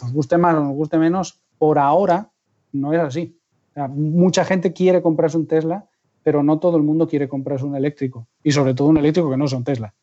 [0.00, 2.30] nos guste más o nos guste menos, por ahora
[2.72, 3.38] no es así.
[3.70, 5.86] O sea, mucha gente quiere comprarse un Tesla,
[6.26, 9.36] pero no todo el mundo quiere comprarse un eléctrico y sobre todo un eléctrico que
[9.36, 9.94] no un Tesla.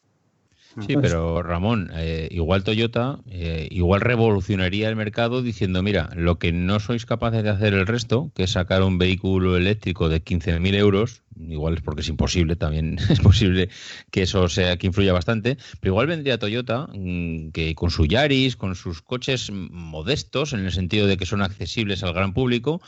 [0.87, 6.53] Sí, pero Ramón, eh, igual Toyota, eh, igual revolucionaría el mercado diciendo, mira, lo que
[6.53, 10.75] no sois capaces de hacer el resto, que es sacar un vehículo eléctrico de 15.000
[10.75, 13.67] euros, igual es porque es imposible, también es posible
[14.09, 18.55] que eso sea que influya bastante, pero igual vendría Toyota, mm, que con su Yaris,
[18.55, 22.81] con sus coches modestos, en el sentido de que son accesibles al gran público,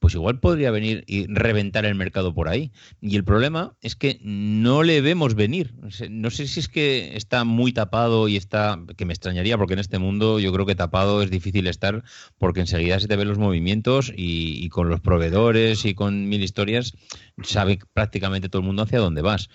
[0.00, 2.72] pues igual podría venir y reventar el mercado por ahí.
[3.00, 5.74] Y el problema es que no le vemos venir.
[6.10, 9.78] No sé si es que está muy tapado y está, que me extrañaría, porque en
[9.78, 12.02] este mundo yo creo que tapado es difícil estar,
[12.38, 16.42] porque enseguida se te ven los movimientos y, y con los proveedores y con mil
[16.42, 16.94] historias,
[17.42, 19.50] sabe prácticamente todo el mundo hacia dónde vas.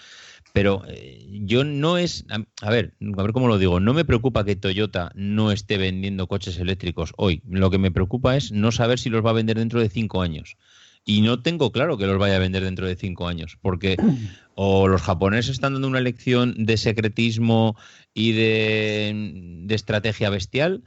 [0.55, 4.05] Pero eh, yo no es, a, a ver, a ver cómo lo digo, no me
[4.05, 7.41] preocupa que Toyota no esté vendiendo coches eléctricos hoy.
[7.49, 10.21] Lo que me preocupa es no saber si los va a vender dentro de cinco
[10.21, 10.55] años.
[11.03, 13.97] Y no tengo claro que los vaya a vender dentro de cinco años, porque
[14.55, 17.75] o los japoneses están dando una lección de secretismo
[18.13, 20.85] y de, de estrategia bestial,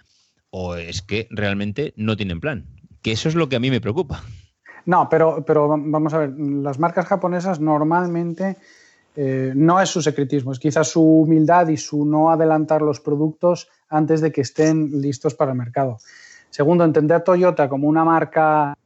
[0.49, 2.65] o es que realmente no tienen plan.
[3.03, 4.25] Que eso es lo que a mí me preocupa.
[4.87, 8.57] No, pero, pero vamos a ver, las marcas japonesas normalmente
[9.21, 13.69] eh, no es su secretismo, es quizás su humildad y su no adelantar los productos
[13.89, 15.99] antes de que estén listos para el mercado.
[16.51, 18.79] Segundo, entender Toyota como una marca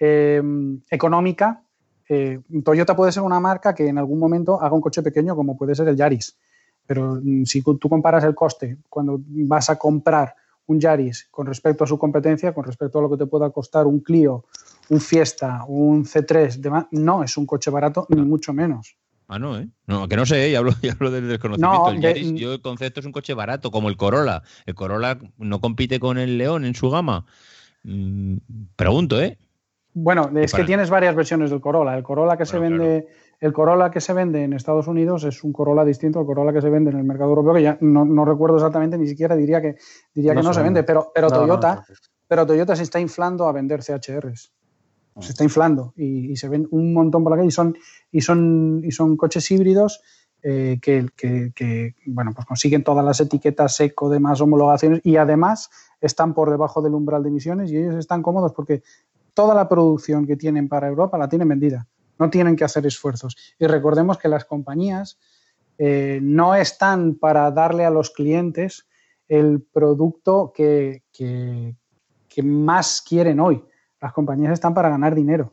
[0.00, 0.42] eh,
[0.88, 1.60] económica.
[2.08, 5.58] Eh, Toyota puede ser una marca que en algún momento haga un coche pequeño como
[5.58, 6.38] puede ser el Yaris,
[6.86, 10.34] pero mm, si tú comparas el coste cuando vas a comprar
[10.68, 13.86] un Yaris con respecto a su competencia, con respecto a lo que te pueda costar
[13.86, 14.46] un Clio,
[14.90, 18.96] un Fiesta, un C3, demás, no es un coche barato, ni mucho menos.
[19.28, 19.68] Ah, no, ¿eh?
[19.86, 20.50] No, que no sé, ¿eh?
[20.50, 21.84] y hablo, y hablo del desconocimiento.
[21.86, 24.42] No, el Yaris, yo el concepto es un coche barato, como el Corolla.
[24.66, 27.24] El Corolla no compite con el León en su gama.
[27.84, 28.36] Mm,
[28.76, 29.38] pregunto, ¿eh?
[29.92, 31.96] Bueno, es para- que tienes varias versiones del Corolla.
[31.96, 33.06] El Corolla que se vende,
[33.40, 36.60] el Corolla que se vende en Estados Unidos es un Corolla distinto al Corolla que
[36.60, 39.60] se vende en el mercado europeo, que ya no, no recuerdo exactamente, ni siquiera diría
[39.60, 39.76] que
[40.14, 41.82] diría No que no se vende, pero, pero No, no, Toyota, no,
[42.28, 44.52] pero Toyota se está inflando a vender CHRs.
[45.18, 47.76] Se está inflando y, se ven un montón por la y son,
[48.10, 50.00] y son, y son coches híbridos
[50.42, 55.68] eh, que, bueno, pues consiguen todas las etiquetas eco, demás homologaciones y además
[56.00, 58.82] están por debajo del umbral de emisiones y ellos están cómodos porque
[59.34, 61.86] toda la producción que tienen para Europa la tienen vendida.
[62.18, 63.36] No tienen que hacer esfuerzos.
[63.58, 65.18] Y recordemos que las compañías
[65.78, 68.86] eh, no están para darle a los clientes
[69.28, 73.62] el producto que- que más quieren hoy.
[74.00, 75.52] Las compañías están para ganar dinero.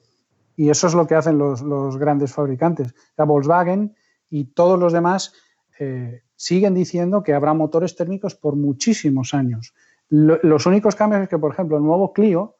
[0.55, 2.93] Y eso es lo que hacen los, grandes fabricantes.
[3.15, 3.95] La Volkswagen
[4.29, 5.33] y todos los demás
[5.79, 9.73] eh, siguen diciendo que habrá motores térmicos por muchísimos años.
[10.09, 12.55] Lo- los únicos cambios es que, por ejemplo, el nuevo Clio,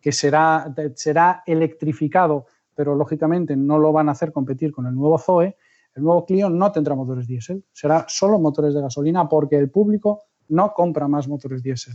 [0.00, 5.56] que será electrificado, pero lógicamente no lo van a hacer competir con el nuevo Zoe,
[5.94, 10.22] el nuevo Clio no tendrá motores diésel, será solo motores de gasolina porque el público
[10.48, 11.94] no compra más motores diésel.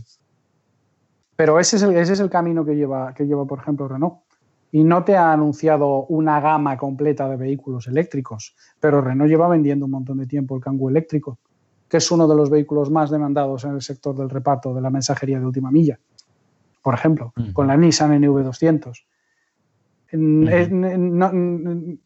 [1.38, 4.16] Pero ese es el, ese es el camino que lleva, que lleva, por ejemplo, Renault.
[4.72, 9.84] Y no te ha anunciado una gama completa de vehículos eléctricos, pero Renault lleva vendiendo
[9.84, 11.38] un montón de tiempo el Kangoo eléctrico,
[11.88, 14.90] que es uno de los vehículos más demandados en el sector del reparto de la
[14.90, 16.00] mensajería de última milla.
[16.82, 19.06] Por ejemplo, con la Nissan NV200.
[20.12, 21.98] Mm, es- no- mm, rep-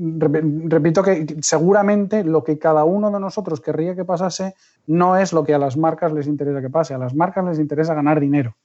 [0.00, 4.54] repito que seguramente lo que cada uno de nosotros querría que pasase
[4.86, 6.94] no es lo que a las marcas les interesa que pase.
[6.94, 8.56] A las marcas les interesa ganar dinero.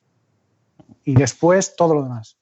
[1.04, 2.38] Y después todo lo demás.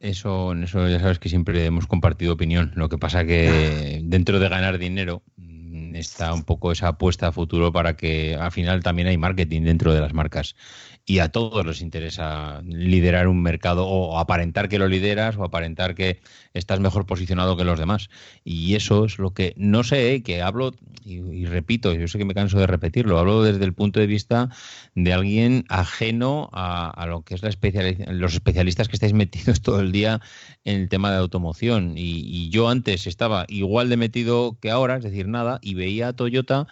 [0.00, 2.72] Eso, en eso ya sabes que siempre hemos compartido opinión.
[2.74, 7.32] Lo que pasa que dentro de ganar dinero mm, está un poco esa apuesta a
[7.32, 10.56] futuro para que al final también hay marketing dentro de las marcas.
[11.04, 15.94] Y a todos les interesa liderar un mercado o aparentar que lo lideras o aparentar
[15.96, 16.20] que
[16.54, 18.08] estás mejor posicionado que los demás.
[18.44, 20.22] Y eso es lo que no sé, ¿eh?
[20.22, 20.72] que hablo
[21.04, 24.48] y, repito, yo sé que me canso de repetirlo, hablo desde el punto de vista
[24.94, 29.60] de alguien ajeno a, a lo que es la especiali- los especialistas que estáis metidos
[29.62, 30.20] todo el día
[30.64, 31.96] en el tema de automoción.
[31.96, 36.08] Y, y yo antes estaba igual de metido que ahora, es decir, nada, y veía
[36.08, 36.66] a Toyota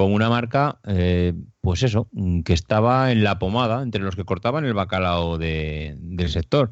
[0.00, 2.08] como una marca, eh, pues eso,
[2.46, 6.70] que estaba en la pomada, entre los que cortaban el bacalao de- del sector.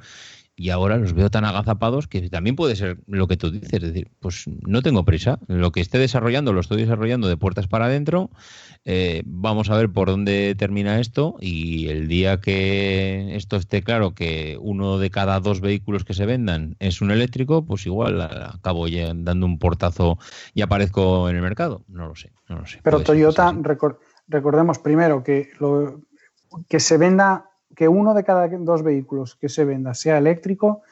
[0.60, 3.80] Y ahora los veo tan agazapados que también puede ser lo que tú dices, es
[3.80, 7.84] decir, pues no tengo prisa, lo que esté desarrollando lo estoy desarrollando de puertas para
[7.84, 8.30] adentro,
[8.84, 14.14] eh, vamos a ver por dónde termina esto y el día que esto esté claro
[14.16, 18.88] que uno de cada dos vehículos que se vendan es un eléctrico, pues igual acabo
[18.88, 20.18] ya dando un portazo
[20.54, 22.80] y aparezco en el mercado, no lo sé, no lo sé.
[22.82, 23.00] Pero.
[23.02, 26.00] Toyota, recor- recordemos primero que, lo,
[26.68, 27.47] que se venda,
[27.78, 30.82] que uno de cada dos vehículos que se venda sea eléctrico,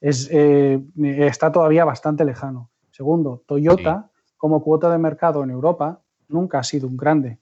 [0.00, 2.70] es, eh, está todavía bastante lejano.
[2.90, 7.38] Segundo, Toyota, como cuota de mercado en Europa, nunca ha sido un grande.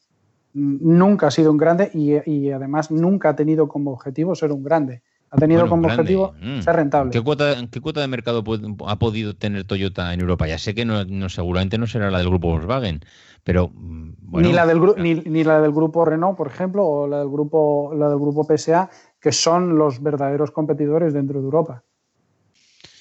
[0.52, 4.62] Nunca ha sido un grande y, y además nunca ha tenido como objetivo ser un
[4.62, 5.02] grande.
[5.34, 6.02] Ha tenido Bueno, como grande.
[6.02, 6.60] objetivo Mm.
[6.60, 7.10] ser rentable.
[7.10, 8.44] ¿Qué cuota, qué cuota de mercado
[8.86, 10.46] ha podido tener Toyota en Europa?
[10.46, 13.00] Ya sé que no, no- seguramente no será la del grupo Volkswagen,
[13.42, 16.84] pero mm, bueno, ni, la del gru- ni, ni la del grupo Renault, por ejemplo,
[16.86, 21.44] o la del grupo, la del grupo PSA, que son los verdaderos competidores dentro de
[21.46, 21.82] Europa.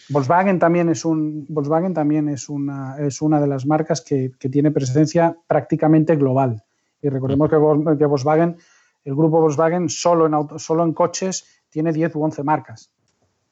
[0.09, 4.49] Volkswagen también es un Volkswagen también es una, es una de las marcas que, que
[4.49, 6.63] tiene presencia prácticamente global.
[7.01, 7.57] Y recordemos que,
[7.97, 8.57] que Volkswagen,
[9.03, 12.91] el grupo Volkswagen solo en auto- solo en coches tiene 10 u 11 marcas.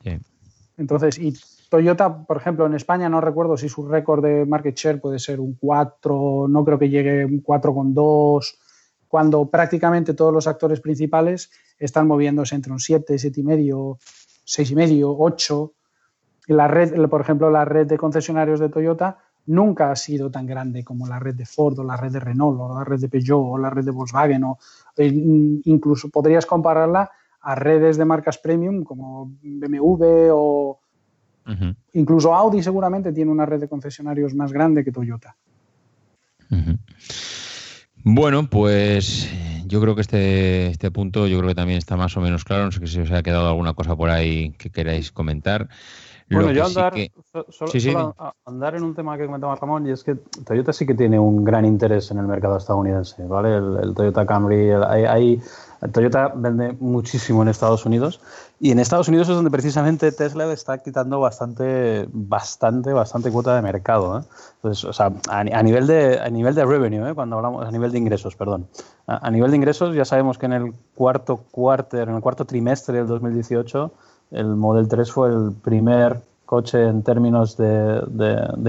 [0.04, 0.20] Sí.
[0.78, 1.34] Entonces, y
[1.70, 5.40] Toyota, por ejemplo, en España no recuerdo si su récord de market share puede ser
[5.40, 8.56] un 4, no creo que llegue a un 4,2,
[9.08, 13.98] cuando prácticamente todos los actores principales están moviéndose entre un 7, 7,5,
[14.46, 15.74] 6,5, 8.
[16.48, 19.18] Y la red, por ejemplo, la red de concesionarios de Toyota
[19.48, 22.60] nunca ha sido tan grande como la red de Ford o la red de Renault
[22.60, 24.60] o la red de Peugeot o la red de Volkswagen o
[24.96, 25.08] e
[25.66, 27.10] incluso podrías compararla
[27.42, 30.80] a redes de marcas premium como BMW o
[31.94, 35.36] incluso Audi seguramente tiene una red de concesionarios más grande que Toyota.
[38.04, 39.30] Bueno, pues
[39.66, 42.66] yo creo que este, este punto yo creo que también está más o menos claro.
[42.66, 45.68] No sé si os ha quedado alguna cosa por ahí que queráis comentar.
[46.28, 48.94] Lo Bueno, yo sí andar, que- so- solo, Sí, sí, solo a- andar en un
[48.94, 52.20] tema que comentaba Ramón, y es que Toyota sí que tiene un gran interés en
[52.20, 53.58] el mercado estadounidense, ¿vale?
[53.58, 55.42] El, el Toyota Camry, el- hay, hay-
[55.88, 58.20] Toyota vende muchísimo en Estados Unidos,
[58.60, 63.62] y en Estados Unidos es donde precisamente Tesla está quitando bastante, bastante, bastante cuota de
[63.62, 64.24] mercado, ¿eh?
[64.62, 67.14] Entonces, a, ni- a nivel de, a nivel de revenue, ¿eh?
[67.14, 68.68] Cuando hablamos, a nivel de ingresos, perdón.
[69.08, 72.98] A, nivel de ingresos, ya sabemos que en el cuarto quarter, en el cuarto trimestre
[72.98, 73.92] del 2018,
[74.32, 78.02] el Model 3 fue el primer coche en términos de,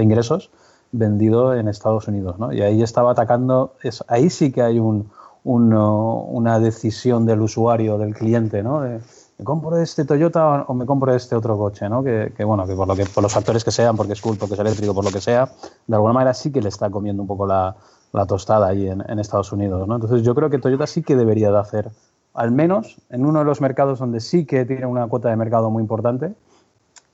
[0.01, 0.49] ingresos
[0.93, 2.39] vendido en Estados Unidos.
[2.39, 2.53] ¿no?
[2.53, 3.75] Y ahí estaba atacando,
[4.07, 5.09] ahí sí que hay un,
[5.43, 8.81] un, una decisión del usuario, del cliente, ¿no?
[8.81, 11.89] ¿me compro este Toyota o me compro este otro coche?
[11.89, 12.03] ¿no?
[12.03, 14.53] Que, bueno, que por, lo que por los factores que sean, porque es cool, porque
[14.53, 15.51] es eléctrico, por lo que sea,
[15.87, 17.75] de alguna manera sí que le está comiendo un poco la,
[18.27, 19.87] tostada ahí en, Estados Unidos.
[19.87, 19.95] ¿no?
[19.95, 21.89] Entonces yo creo que Toyota sí que debería de hacer,
[22.35, 25.71] al menos en uno de los mercados donde sí que tiene una cuota de mercado
[25.71, 26.35] muy importante,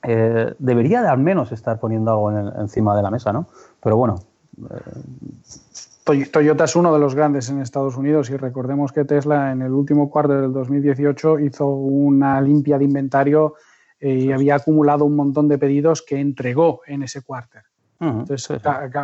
[0.03, 3.47] eh, debería de al menos estar poniendo algo encima de la mesa, ¿no?
[3.81, 4.15] Pero bueno,
[4.57, 5.96] Toy-
[6.31, 9.73] Toyota es uno de los grandes en Estados Unidos y recordemos que Tesla en el
[9.73, 13.55] último cuarto del 2018 hizo una limpia de inventario
[13.99, 17.57] eh, y había acumulado un montón de pedidos que entregó en ese cuarto.
[17.99, 18.47] Entonces,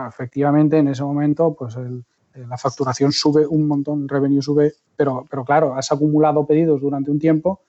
[0.07, 2.05] efectivamente, en ese momento, pues el-
[2.35, 6.79] eh, la facturación sube un montón, el revenue sube, pero, pero claro, has acumulado pedidos
[6.79, 7.61] durante un tiempo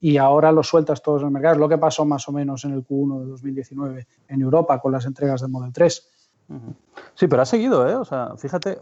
[0.00, 1.54] y ahora los sueltas todos en el mercado.
[1.54, 4.92] Es lo que pasó más o menos en el Q1 de 2019 en Europa con
[4.92, 6.08] las entregas del Model 3.
[7.14, 7.94] Sí, pero ha seguido, ¿eh?
[7.94, 8.78] O sea, fíjate,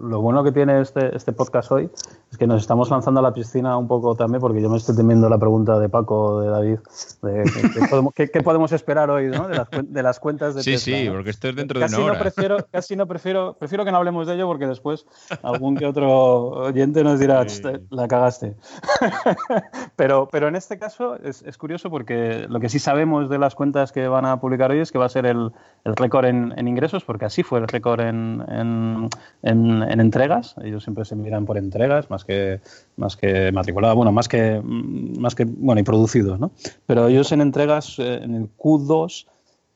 [0.00, 1.90] lo bueno que tiene este, este podcast hoy
[2.30, 4.96] es que nos estamos lanzando a la piscina un poco también, porque yo me estoy
[4.96, 6.78] temiendo la pregunta de Paco, de David,
[7.22, 9.46] de qué, podemos, qué, qué podemos, esperar hoy, ¿no?
[9.46, 11.12] De las, de las cuentas de Sí, Tesla, sí, ¿no?
[11.12, 12.18] porque esto es dentro casi de una hora.
[12.18, 15.06] No prefiero, casi no prefiero, prefiero que no hablemos de ello porque después
[15.42, 18.56] algún que otro oyente nos dirá, "Ch, la cagaste.
[19.96, 23.54] pero, pero en este caso es, es, curioso porque lo que sí sabemos de las
[23.54, 25.52] cuentas que van a publicar hoy es que va a ser el,
[25.84, 29.08] el récord en, en, ingresos, porque así fue el récord en, en,
[29.42, 30.54] en, entregas.
[30.62, 32.60] Ellos siempre se miran por entregas más que,
[32.96, 36.50] más que matriculadas, bueno, más que, más que, bueno, y producidos, ¿no?
[36.86, 39.26] Pero ellos en entregas, eh, en el Q2,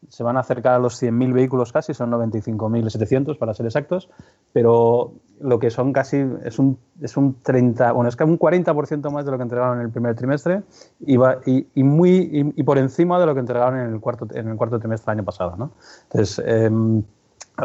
[0.09, 4.09] se van a acercar a los 100.000 vehículos casi, son 95.700 para ser exactos,
[4.52, 9.10] pero lo que son casi es un, es un 30, bueno, es que un 40%
[9.10, 10.62] más de lo que entregaron en el primer trimestre
[11.01, 14.27] y, va, y, y muy, y, por encima de lo que entregaron en el cuarto,
[14.32, 15.72] en el cuarto trimestre del año pasado, ¿no?
[16.05, 16.70] Entonces, eh,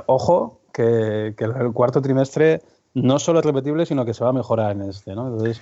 [0.05, 2.61] ojo que, que, el cuarto trimestre
[2.93, 5.27] no solo es repetible, sino que se va a mejorar en este, ¿no?
[5.27, 5.61] Entonces,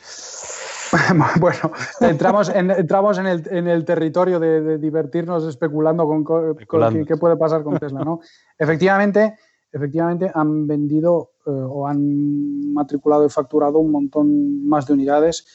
[1.39, 1.71] bueno,
[2.01, 6.93] entramos en, entramos en, el, en el territorio de, de, divertirnos especulando con, con, con
[6.93, 8.19] qué, qué, puede pasar con Tesla, ¿no?
[8.57, 9.35] efectivamente,
[9.71, 15.45] efectivamente han vendido eh, o han matriculado y facturado un montón más de unidades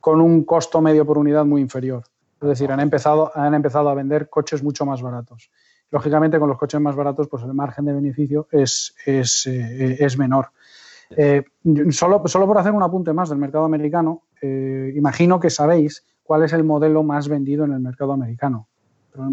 [0.00, 2.04] con un costo medio por unidad muy inferior.
[2.40, 5.50] Es decir, han empezado, han empezado a vender coches mucho más baratos.
[5.90, 10.16] Lógicamente, con los coches más baratos, pues el margen de beneficio es, es, eh, es
[10.16, 10.50] menor.
[11.10, 11.42] Eh,
[11.90, 16.44] solo, solo por hacer un apunte más del mercado americano, eh, imagino que sabéis cuál
[16.44, 18.68] es el modelo más vendido en el mercado americano.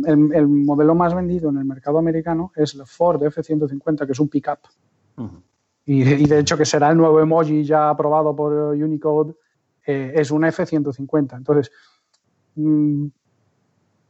[0.05, 4.19] El, el, modelo más vendido en el mercado americano es el Ford F-150, que es
[4.19, 4.59] un pickup.
[5.17, 5.41] Uh -huh.
[5.85, 9.35] y, y, de hecho que será el nuevo emoji ya aprobado por Unicode,
[9.85, 11.37] eh, es un F-150.
[11.37, 11.71] Entonces,
[12.55, 13.07] mmm,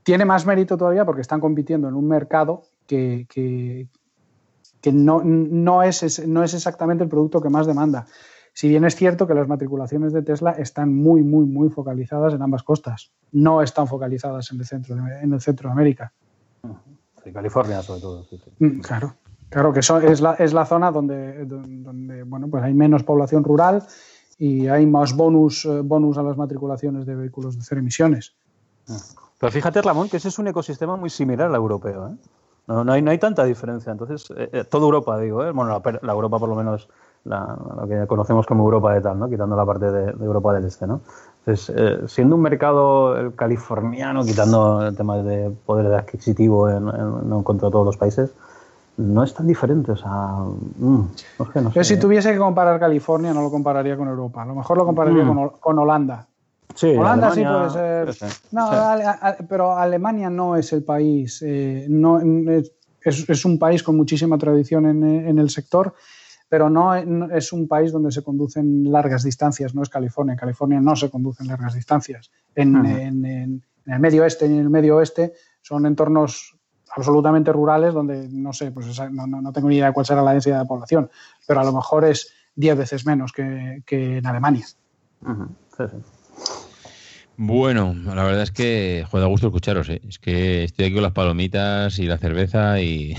[0.03, 3.87] tiene más mérito todavía porque están compitiendo en un mercado que, que,
[4.81, 8.07] que no, no, es, no es exactamente el producto que más demanda.
[8.57, 12.41] Si bien es cierto que las matriculaciones de Tesla están muy, muy, muy focalizadas en
[12.41, 16.11] ambas costas, no están focalizadas en el centro de, en el centro de América.
[17.23, 18.23] Sí, California, sobre todo.
[18.23, 18.51] Sí, sí.
[18.57, 19.13] Mm, claro,
[19.49, 23.43] claro que eso es, la, es la zona donde, donde bueno, pues hay menos población
[23.43, 23.83] rural
[24.39, 28.35] y hay más bonus, eh, bonus a las matriculaciones de vehículos de cero emisiones.
[29.37, 32.07] Pero fíjate, Ramón, que ese es un ecosistema muy similar al europeo.
[32.07, 32.15] ¿eh?
[32.65, 33.91] No, no, hay, no hay tanta diferencia.
[33.91, 35.51] Entonces, eh, toda Europa, digo, ¿eh?
[35.51, 36.89] bueno, la, la, Europa por lo menos,
[37.27, 39.29] la, lo que conocemos como Europa de tal, ¿no?
[39.29, 40.87] quitando la parte de, de Europa del Este.
[40.87, 41.01] ¿no?
[41.45, 47.43] Entonces, eh, siendo un mercado californiano, quitando el tema de poder adquisitivo en, en, en,
[47.43, 48.31] contra todos los países,
[48.97, 49.91] no es tan diferente.
[49.91, 51.07] O sea, mm,
[51.39, 51.95] no sé, no Yo sé.
[51.95, 54.43] si tuviese que comparar California, no lo compararía con Europa.
[54.43, 55.27] A lo mejor lo compararía Mm.
[55.37, 56.25] con, con Holanda.
[56.75, 58.13] Sí, Holanda sí Alemania, puede ser.
[58.13, 58.47] sí, sí.
[58.51, 58.75] No, Sí.
[58.75, 61.41] ale- a- pero Alemania no es el país.
[61.45, 62.71] eh, no, es,
[63.29, 65.93] es un país con muchísima tradición en, en el sector,
[66.49, 69.75] pero no, es un país donde se conducen largas distancias.
[69.75, 70.33] No es California.
[70.33, 72.31] En California no se conducen largas distancias.
[72.55, 76.57] En, en- en- en el medio oeste y en el medio oeste son entornos
[76.95, 80.05] absolutamente rurales donde no sé, pues esa- no, no- no tengo ni idea de cuál
[80.05, 81.09] será la densidad de población,
[81.47, 84.65] pero a lo mejor es 10 veces menos que, que en Alemania.
[85.77, 85.97] Sí, sí.
[87.39, 90.01] Bueno, la verdad es que da gusto escucharos, ¿eh?
[90.09, 93.13] Es que estoy aquí con las palomitas y la cerveza y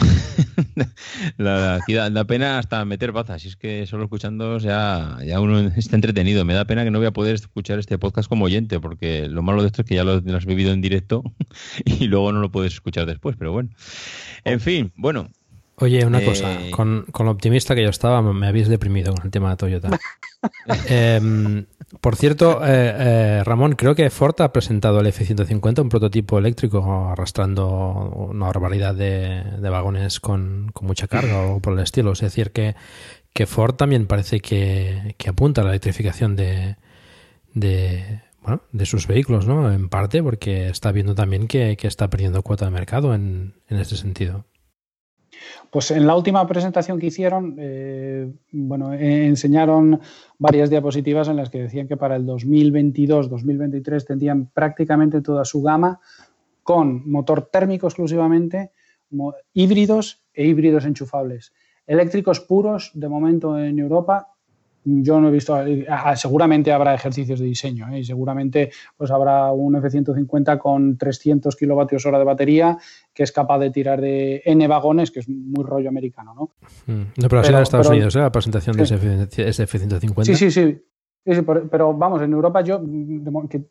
[1.36, 3.44] la, aquí da, pena hasta meter bazas.
[3.44, 6.44] Y es que solo escuchando ya, ya uno está entretenido.
[6.44, 9.42] Me da pena que no voy a poder escuchar este podcast como oyente, porque lo
[9.42, 11.22] malo de esto es que ya lo, lo has vivido en directo
[11.84, 13.70] y luego no lo puedes escuchar después, pero bueno.
[14.42, 15.30] En fin, bueno,
[15.80, 19.24] Oye, una Eh, cosa, con, con lo optimista que yo estaba, me habéis deprimido con
[19.24, 19.90] el tema de Toyota.
[20.88, 21.66] Em,
[22.00, 27.08] por cierto, eh, eh, Ramón, creo que Ford ha presentado el F-150, un prototipo eléctrico
[27.10, 32.12] arrastrando una barbaridad de, de vagones con, con mucha carga o por el estilo.
[32.12, 32.76] Es decir, que,
[33.32, 36.76] que Ford también parece que, que apunta a la electrificación de,
[37.54, 39.72] de, bueno, de sus vehículos, ¿no?
[39.72, 43.78] En parte porque está viendo también que, que está perdiendo cuota de mercado en, en
[43.78, 44.44] este sentido.
[45.70, 50.00] Pues en la última presentación que hicieron, eh, bueno, eh, enseñaron
[50.38, 56.00] varias diapositivas en las que decían que para el 2022-2023 tendrían prácticamente toda su gama
[56.62, 58.72] con motor térmico exclusivamente,
[59.54, 61.52] híbridos e híbridos enchufables.
[61.86, 64.34] Eléctricos puros, de momento en Europa,
[64.84, 67.98] yo no he visto, eh, ah, seguramente habrá ejercicios de diseño ¿eh?
[68.00, 72.78] y seguramente pues habrá un F-150 con 300 kilovatios hora de batería
[73.12, 76.50] que es capaz de tirar de N vagones, que es muy rollo americano, ¿no?
[76.86, 77.00] Mm.
[77.16, 78.20] No, pero ha sido Pero- en Estados pero- Unidos, ¿eh?
[78.20, 78.94] La presentación de Sí.
[78.94, 80.24] ese F- ese F-150.
[80.24, 80.80] Sí, sí, sí.
[81.24, 83.62] Pero, pero vamos, en Europa yo, mo- que,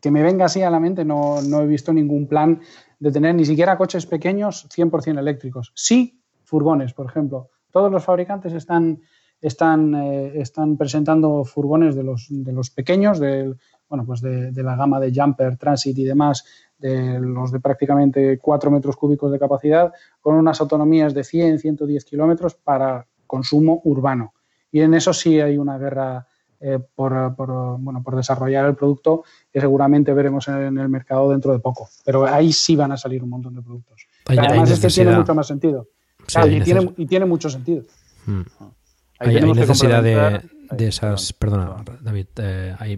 [0.00, 2.60] que me venga así a la mente, no, no he visto ningún plan
[2.98, 5.70] de tener ni siquiera coches pequeños 100% eléctricos.
[5.76, 7.50] Sí, furgones, por ejemplo.
[7.70, 9.00] Todos los fabricantes están,
[9.40, 13.56] están, eh, están presentando furgones de los, de los pequeños, del,
[13.88, 16.44] bueno, pues de, de, la gama de Jumper, Transit y demás,
[16.78, 22.04] de los de prácticamente 4 metros cúbicos de capacidad, con unas autonomías de 100, 110
[22.04, 24.34] kilómetros para consumo urbano.
[24.70, 26.26] Y en eso sí hay una guerra
[26.60, 31.52] eh, por, por, bueno, por desarrollar el producto que seguramente veremos en el mercado dentro
[31.52, 31.88] de poco.
[32.04, 34.06] Pero ahí sí van a salir un montón de productos.
[34.26, 35.88] Hay, además, este tiene mucho más sentido.
[36.26, 37.84] Sí, Claro, hay y, tiene, y tiene mucho sentido.
[38.24, 38.40] Mm.
[39.18, 41.32] Ahí Hay, hay necesidad de, de esas.
[41.32, 42.26] Perdona, David.
[42.36, 42.96] eh, hay,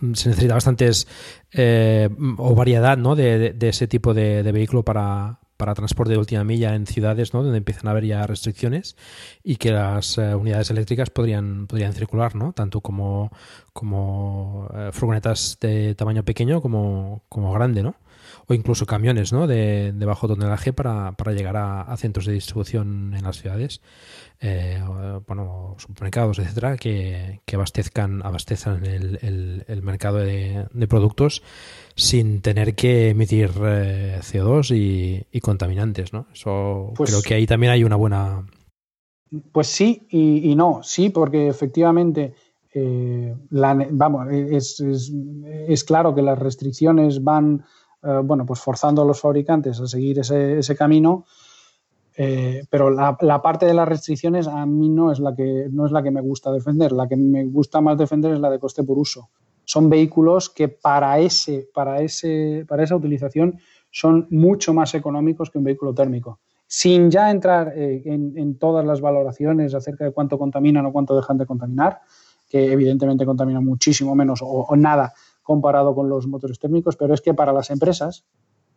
[0.00, 1.06] mm, se necesita bastantes.
[1.52, 3.14] eh, o variedad ¿no?
[3.16, 6.86] de, de- de ese tipo de, de vehículo para, para transporte de última milla en
[6.86, 7.42] ciudades ¿no?
[7.42, 8.96] donde empiezan a haber ya restricciones
[9.42, 12.52] y que las eh, unidades eléctricas podrían, podrían circular, ¿no?
[12.52, 13.32] tanto como,
[13.72, 17.94] como eh, furgonetas de tamaño pequeño como, como grande, ¿no?
[18.46, 19.46] o incluso camiones ¿no?
[19.46, 23.80] de, de bajo tonelaje para, para llegar a, a centros de distribución en las ciudades,
[24.40, 24.80] eh,
[25.26, 31.42] bueno, supermercados, etcétera, que, que abastezcan, abastezcan el, el- el mercado de, de productos
[31.96, 36.26] sin tener que emitir eh, CO2 y, y contaminantes, ¿no?
[36.32, 38.46] Eso Pues- creo que ahí también hay una buena
[39.52, 40.80] Pues sí y, y no.
[40.82, 42.34] Sí, porque efectivamente,
[42.72, 45.12] eh, la vamos, es, es-
[45.68, 47.64] es claro que las restricciones van,
[48.02, 51.26] eh, bueno, pues forzando a los fabricantes a seguir ese, ese camino.
[52.20, 55.92] Eh, pero la, parte de las restricciones a mí no es la que no es
[55.92, 56.90] la que me gusta defender.
[56.90, 59.30] La que me gusta más defender es la de coste por uso.
[59.64, 63.58] Son vehículos que para ese, para ese, para esa utilización
[63.90, 66.40] son mucho más económicos que un vehículo térmico
[66.70, 71.16] sin ya entrar eh, en, en todas las valoraciones acerca de cuánto contaminan o cuánto
[71.16, 72.00] dejan de contaminar,
[72.48, 77.22] que evidentemente contaminan muchísimo menos o, o nada comparado con los motores térmicos, pero es
[77.22, 78.26] que para las empresas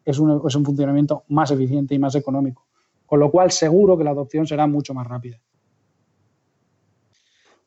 [0.06, 2.66] es un, es un funcionamiento más eficiente y más económico,
[3.12, 5.38] con lo cual seguro que la adopción será mucho más rápida.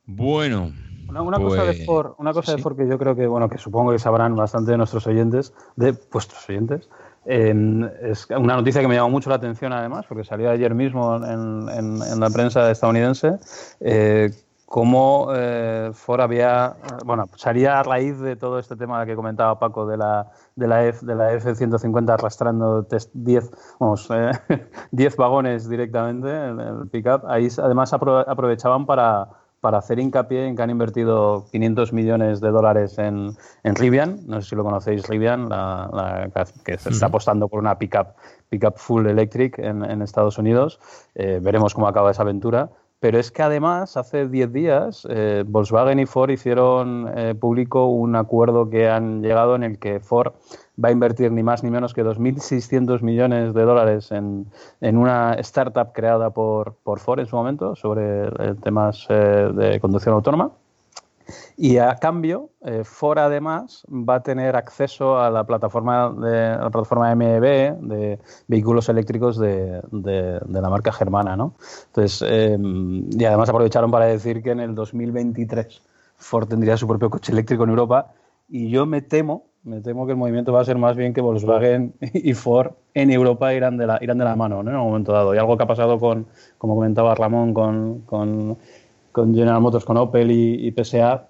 [0.07, 0.73] Bueno.
[1.07, 2.63] Una, una cosa de pues, Ford, una cosa de.
[2.63, 5.95] Ford que yo creo que, bueno, que supongo que sabrán bastante de nuestros oyentes, de
[6.11, 6.89] vuestros oyentes,
[7.27, 11.15] en- es una noticia que me llamó mucho la atención además, porque salió ayer mismo
[11.17, 13.39] en, en- en la prensa estadounidense,
[13.81, 14.31] eh,
[14.75, 16.75] cómo eh, Ford había,
[17.05, 20.85] bueno, salía a raíz de todo este tema que comentaba Paco de la, de la,
[20.87, 24.33] F, de la F-150 arrastrando test 10, vamos, eh,
[24.91, 27.25] 10 vagones directamente en el pickup.
[27.29, 29.29] Ahí además apro- aprovechaban para,
[29.61, 33.31] para hacer hincapié en que han invertido 500 millones de dólares en,
[33.63, 34.27] en Rivian.
[34.27, 38.09] No sé si lo conocéis, Rivian, la, la que se está apostando por una pickup,
[38.49, 40.81] pickup full electric en, en Estados Unidos.
[41.15, 42.71] Eh, veremos cómo acaba esa aventura.
[43.05, 48.17] Pero es que además, hace 10 días, eh, Volkswagen y Ford hicieron eh, público un
[48.17, 50.33] acuerdo que han llegado en el que Ford
[50.83, 54.47] va a invertir ni más ni menos que 2.600 millones de dólares en,
[54.81, 60.15] en una startup creada por, por Ford en su momento sobre eh, temas de conducción
[60.15, 60.53] autónoma.
[61.57, 66.57] Y a cambio, eh, Ford además va a tener acceso a la plataforma de a
[66.65, 68.19] la plataforma MEB de
[68.49, 71.55] vehículos eléctricos de, de- de la marca germana, ¿no?
[71.87, 75.83] Entonces, eh, y además aprovecharon para decir que en el 2023
[76.17, 78.13] Ford tendría su propio coche eléctrico en Europa.
[78.49, 81.21] Y yo me temo, me temo que el movimiento va a ser más bien que
[81.21, 84.71] Volkswagen y Ford en Europa irán de la, irán de la mano, ¿no?
[84.71, 85.35] En un momento dado.
[85.35, 86.27] Y algo que ha pasado con,
[86.59, 88.59] como comentaba Ramón, con, con,
[89.15, 91.29] con General Motors, con Opel y, PSA,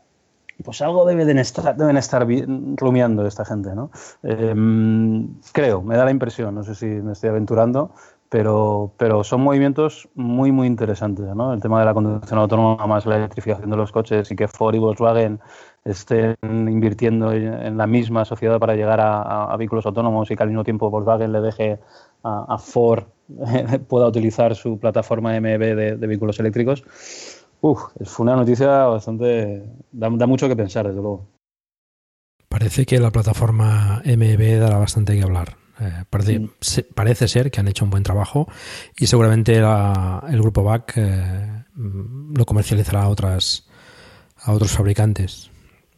[0.65, 2.27] pues algo deben estar, deben estar
[2.77, 3.91] rumiando esta gente, ¿no?
[4.23, 4.55] Eh,
[5.53, 7.91] creo, me da la impresión, no sé si me estoy aventurando,
[8.29, 11.53] pero, pero son movimientos muy, muy interesantes, ¿no?
[11.53, 14.75] El tema de la conducción autónoma más la electrificación de los coches y que Ford
[14.75, 15.41] y Volkswagen
[15.85, 20.43] estén invirtiendo en la misma sociedad para llegar a, a- a vehículos autónomos y que
[20.43, 21.79] al mismo tiempo Volkswagen le deje
[22.23, 23.05] a, a Ford
[23.89, 26.85] pueda utilizar su plataforma MEB de vehículos eléctricos.
[27.67, 29.63] Uf, fue una noticia bastante.
[29.91, 31.27] Da, da mucho que pensar, desde luego.
[32.49, 35.57] Parece que la plataforma MEB dará bastante que hablar.
[35.81, 38.47] Eh, parece, se- parece ser que han hecho un buen trabajo
[38.99, 43.67] y seguramente la- el grupo BAC eh, mm, lo comercializará a otras
[44.45, 45.51] a otros fabricantes.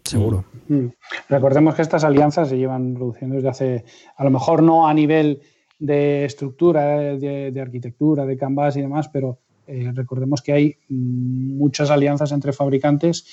[0.04, 0.44] Seguro.
[0.68, 0.86] Mm.
[1.28, 3.84] Recordemos que estas alianzas se llevan produciendo desde hace,
[4.16, 5.42] a lo mejor no a nivel
[5.80, 11.90] de estructura, de, de arquitectura, de canvas y demás, pero eh, recordemos que hay muchas
[11.90, 13.26] alianzas entre fabricantes.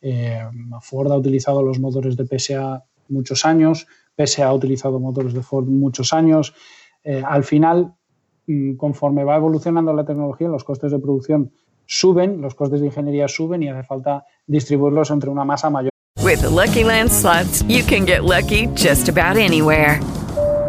[0.00, 0.40] Eh,
[0.80, 3.86] Ford ha utilizado los motores de PSA muchos años,
[4.16, 6.54] PSA ha utilizado motores de Ford muchos años.
[7.02, 7.94] Eh, al final,
[8.46, 11.52] mm, conforme va evolucionando la tecnología, los costes de producción
[11.86, 15.90] suben, los costes de ingeniería suben y hace falta distribuirlos entre una masa mayor.
[16.22, 20.00] With the Lucky Land slots, you can get lucky just about anywhere.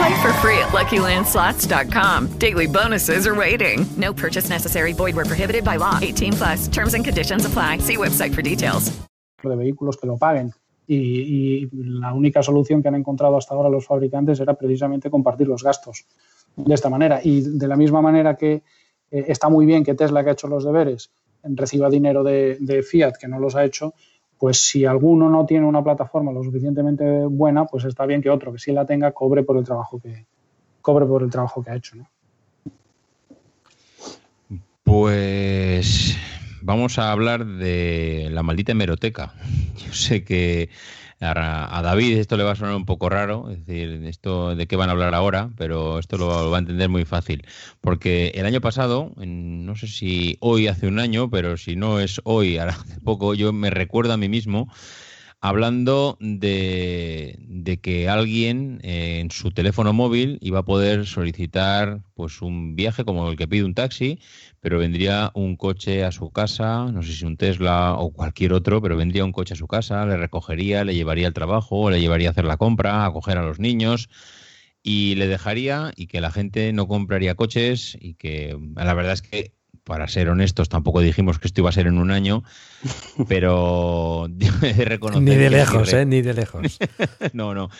[0.00, 2.38] Play for free at LuckyLandSlots.com.
[2.38, 3.84] Daily bonuses are waiting.
[3.98, 4.94] No purchase necessary.
[4.94, 5.98] Void where prohibited by law.
[6.00, 6.68] 18 plus.
[6.68, 7.78] Terms and conditions apply.
[7.78, 8.90] See website for details.
[9.42, 10.54] de vehículos que lo paguen.
[10.86, 15.48] Y, y la única solución que han encontrado hasta ahora los fabricantes era precisamente compartir
[15.48, 16.06] los gastos
[16.56, 17.20] de esta manera.
[17.22, 18.62] Y de la misma manera que
[19.10, 21.10] eh, está muy bien que Tesla, que ha hecho los deberes,
[21.42, 23.92] reciba dinero de, de Fiat, que no los ha hecho,
[24.40, 28.50] pues si alguno no tiene una plataforma lo suficientemente buena, pues está bien que otro
[28.54, 30.24] que sí la tenga cobre por el trabajo que
[30.80, 31.96] cobre por el trabajo que ha hecho.
[31.96, 32.08] ¿no?
[34.82, 36.16] Pues
[36.62, 39.34] vamos a hablar de la maldita hemeroteca.
[39.76, 40.70] Yo sé que
[41.20, 44.66] a, a David esto le va a sonar un poco raro, es decir, esto de
[44.66, 47.46] qué van a hablar ahora, pero esto lo, va a entender muy fácil.
[47.80, 52.20] Porque el año pasado, no sé si hoy hace un año, pero si no es
[52.24, 54.68] hoy, hace poco, yo me recuerdo a mí mismo
[55.40, 62.42] hablando de, de que alguien eh, en su teléfono móvil iba a poder solicitar pues
[62.42, 64.20] un viaje como el que pide un taxi,
[64.60, 68.82] pero vendría un coche a su casa, no sé si un Tesla o cualquier otro,
[68.82, 72.28] pero vendría un coche a su casa, le recogería, le llevaría al trabajo, le llevaría
[72.28, 74.08] a hacer la compra, a coger a los niños
[74.82, 79.22] y le dejaría y que la gente no compraría coches y que la verdad es
[79.22, 79.54] que
[79.84, 82.42] para ser honestos tampoco dijimos que esto iba a ser en un año,
[83.28, 84.28] pero
[84.76, 86.06] reconocer Ni de lejos, ¿eh?
[86.06, 86.78] Ni de lejos.
[87.32, 87.70] no, no.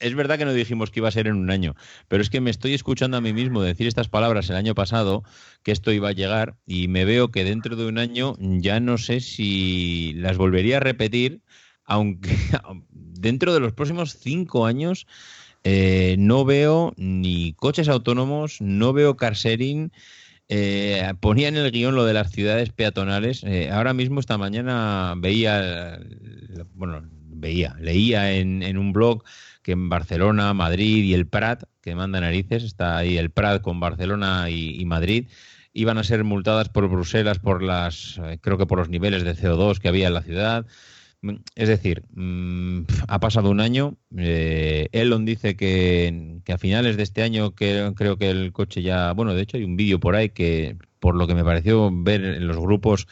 [0.00, 1.74] Es verdad que no dijimos que iba a ser en un año,
[2.08, 5.24] pero es que me estoy escuchando a mí mismo decir estas palabras el año pasado,
[5.62, 8.98] que esto iba a llegar, y me veo que dentro de un año ya no
[8.98, 11.42] sé si las volvería a repetir,
[11.84, 12.36] aunque
[12.90, 15.06] dentro de los próximos cinco años
[15.64, 19.90] eh, no veo ni coches autónomos, no veo car sharing.
[20.48, 23.42] Eh, ponía en el guion lo de las ciudades peatonales.
[23.44, 25.98] Eh, ahora mismo, esta mañana, veía,
[26.74, 29.24] bueno, veía, leía en, en un blog
[29.62, 33.80] que en Barcelona, Madrid y el Prat, que manda narices, está ahí el Prat con
[33.80, 35.28] Barcelona y, y Madrid,
[35.72, 39.34] iban a ser multadas por Bruselas por las, eh, creo que por los niveles de
[39.34, 40.66] CO2 que había en la ciudad.
[41.54, 43.96] Es decir, mm, ha pasado un año.
[44.16, 48.82] eh, Elon dice que, que a finales de este año que, creo que el coche
[48.82, 49.12] ya.
[49.12, 52.24] Bueno, de hecho hay un vídeo por ahí que, por lo que me pareció ver
[52.24, 53.06] en los grupos,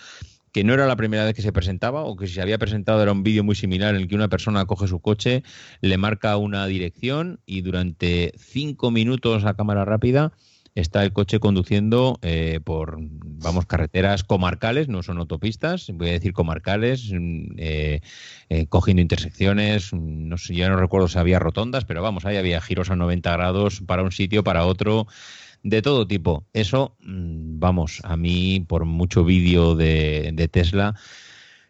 [0.53, 3.03] que no era la primera vez que se presentaba o que si se había presentado
[3.03, 5.43] era un vídeo muy similar en el que una persona coge su coche,
[5.81, 10.33] le marca una dirección y durante cinco minutos a cámara rápida
[10.75, 16.33] está el coche conduciendo eh, por, vamos, carreteras comarcales, no son autopistas, voy a decir
[16.33, 18.01] comarcales, mm, eh,
[18.49, 22.37] eh, cogiendo intersecciones, mm, no sé, ya no recuerdo si había rotondas, pero vamos, ahí
[22.37, 25.07] había giros a 90 grados para un sitio, para otro,
[25.63, 26.47] de todo tipo.
[26.53, 30.95] Eso, mm, vamos, a mí, por mucho vídeo de, de Tesla,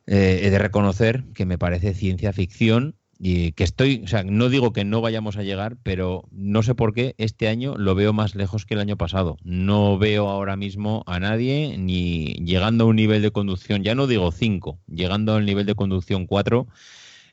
[0.07, 4.49] eh, he de reconocer que me parece ciencia ficción y que estoy, o sea, no
[4.49, 8.13] digo que no vayamos a llegar, pero no sé por qué este año lo veo
[8.13, 9.37] más lejos que el año pasado.
[9.45, 14.09] No veo ahora mismo a nadie ni llegando a un nivel de conducción, ya no
[14.09, 16.67] digo 5, llegando al nivel de conducción 4.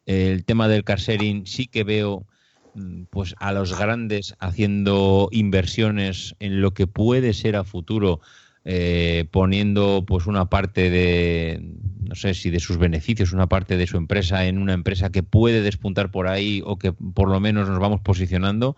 [0.06, 2.28] El tema del car sharing sí que veo
[2.76, 8.22] mm, pues a los grandes haciendo inversiones en lo que puede ser a futuro
[8.71, 13.87] eh, poniendo pues una parte de no sé si de sus beneficios una parte de
[13.87, 17.67] su empresa en una empresa que puede despuntar por ahí o que por lo menos
[17.67, 18.77] nos vamos posicionando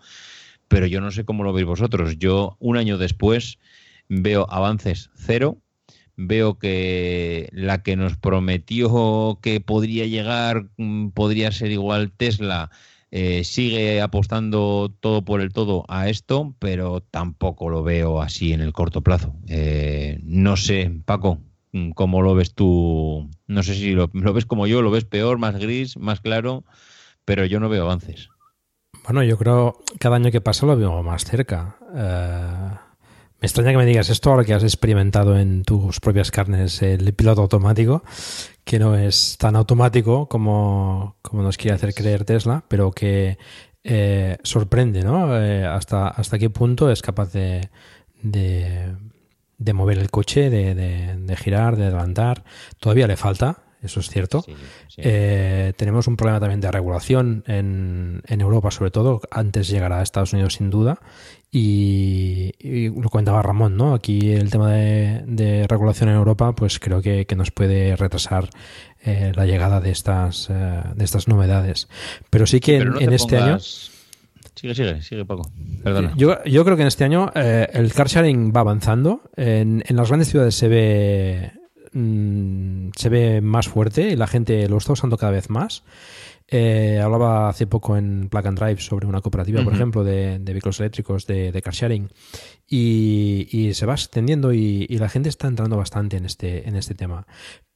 [0.68, 2.16] pero yo no sé cómo lo veis vosotros.
[2.18, 3.58] Yo un año después
[4.08, 5.58] veo avances cero
[6.16, 12.70] veo que la que nos prometió que podría llegar mm, podría ser igual Tesla
[13.14, 18.62] eh, sigue apostando todo por el todo a esto, pero tampoco lo veo así en
[18.62, 19.34] el corto plazo.
[19.48, 21.38] Eh, no sé, Paco,
[21.72, 23.28] mm, ¿cómo lo ves tú?
[23.46, 26.64] No sé si lo, ves como yo, lo ves peor, más gris, más claro,
[27.26, 28.30] pero yo no veo avances.
[29.04, 31.76] Bueno, yo creo cada año que pasa lo veo más cerca.
[31.94, 32.91] Eh,
[33.42, 37.12] Me extraña que me digas esto ahora que has experimentado en tus propias carnes el
[37.12, 38.04] piloto automático,
[38.64, 43.38] que no es tan automático como, como nos quiere hacer creer Tesla, pero que
[43.82, 45.36] eh, sorprende, ¿no?
[45.36, 47.68] Eh, hasta, hasta qué punto es capaz de,
[48.22, 48.94] de,
[49.58, 52.44] de mover el coche, de, de- de girar, de adelantar.
[52.78, 54.44] Todavía le falta, eso es cierto.
[54.98, 59.20] Eh, tenemos un problema también de regulación en, en Europa, sobre todo.
[59.32, 61.00] Antes llegará a Estados Unidos sin duda.
[61.54, 63.92] Y, y lo comentaba Ramón, ¿no?
[63.92, 68.48] Aquí el tema de, de regulación en Europa, pues creo que, que nos puede retrasar
[69.04, 71.88] eh, la llegada de estas, eh, de estas novedades.
[72.30, 73.58] Pero sí que Pero en, no en te este año.
[73.58, 75.50] Sigue, sigue, sigue, Paco.
[75.82, 76.14] Perdona.
[76.16, 79.20] Yo, yo creo que en este año eh, el car sharing va avanzando.
[79.36, 81.52] En, en las grandes ciudades se ve
[81.92, 85.82] mm, se ve más fuerte y la gente lo está usando cada vez más.
[86.54, 90.52] Eh, hablaba hace poco en Plug and Drive sobre una cooperativa, por ejemplo, de, de
[90.52, 92.10] vehículos eléctricos de, de car sharing
[92.68, 96.76] y, y se va extendiendo y, y la gente está entrando bastante en este, en
[96.76, 97.26] este tema.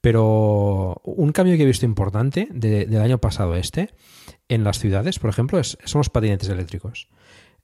[0.02, 3.88] Pero un cambio que he visto importante de- del año pasado a este
[4.48, 7.08] en las ciudades, por ejemplo, es, son los patinetes eléctricos.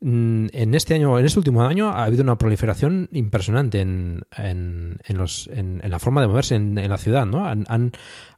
[0.01, 4.97] Mm, En este año, en este último año, ha habido una proliferación impresionante en, en,
[5.05, 7.47] en los, en, la forma de moverse en, en la ciudad, ¿no?
[7.47, 7.93] Han, han,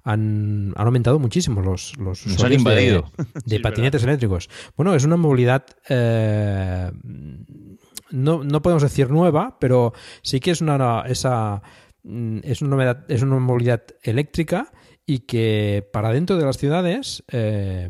[0.05, 3.10] han, han aumentado muchísimo los, los Nos han de- invadido.
[3.47, 4.48] de, Sí, patinetes eléctricos.
[4.76, 6.90] Bueno, es una movilidad, eh,
[8.10, 11.62] no, no podemos decir nueva, pero sí que es una, esa,
[12.02, 14.72] mm, es una, novedad- es una movilidad eléctrica
[15.06, 17.89] y que para dentro de las ciudades, eh,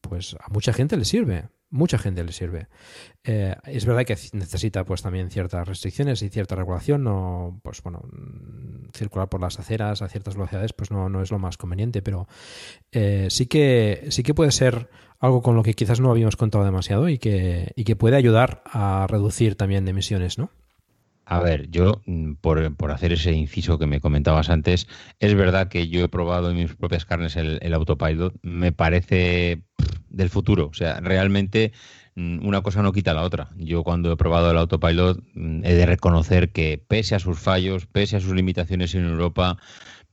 [0.00, 1.48] pues a mucha gente le sirve.
[1.70, 2.68] Mucha gente le sirve.
[3.26, 7.04] Eh, es verdad que necesita pues también ciertas restricciones y cierta regulación.
[7.04, 11.30] No, pues bueno, mm, circular por las aceras a ciertas velocidades pues no, no es
[11.30, 12.28] lo más conveniente, pero
[12.92, 14.90] eh, sí que sí que puede ser
[15.20, 18.62] algo con lo que quizás no habíamos contado demasiado y que, y que puede ayudar
[18.66, 20.50] a reducir también emisiones, ¿no?
[21.24, 24.86] A ver, yo, mm, por, por hacer ese inciso que me comentabas antes,
[25.18, 28.34] es verdad que yo he probado en mis propias carnes el, el autopilot.
[28.42, 29.62] Me parece
[30.10, 30.66] del futuro.
[30.66, 31.72] O sea, realmente
[32.16, 33.48] una cosa no quita la otra.
[33.56, 37.86] Yo cuando he probado el autopilot mm, he de reconocer que pese a sus fallos,
[37.86, 39.58] pese a sus limitaciones en Europa,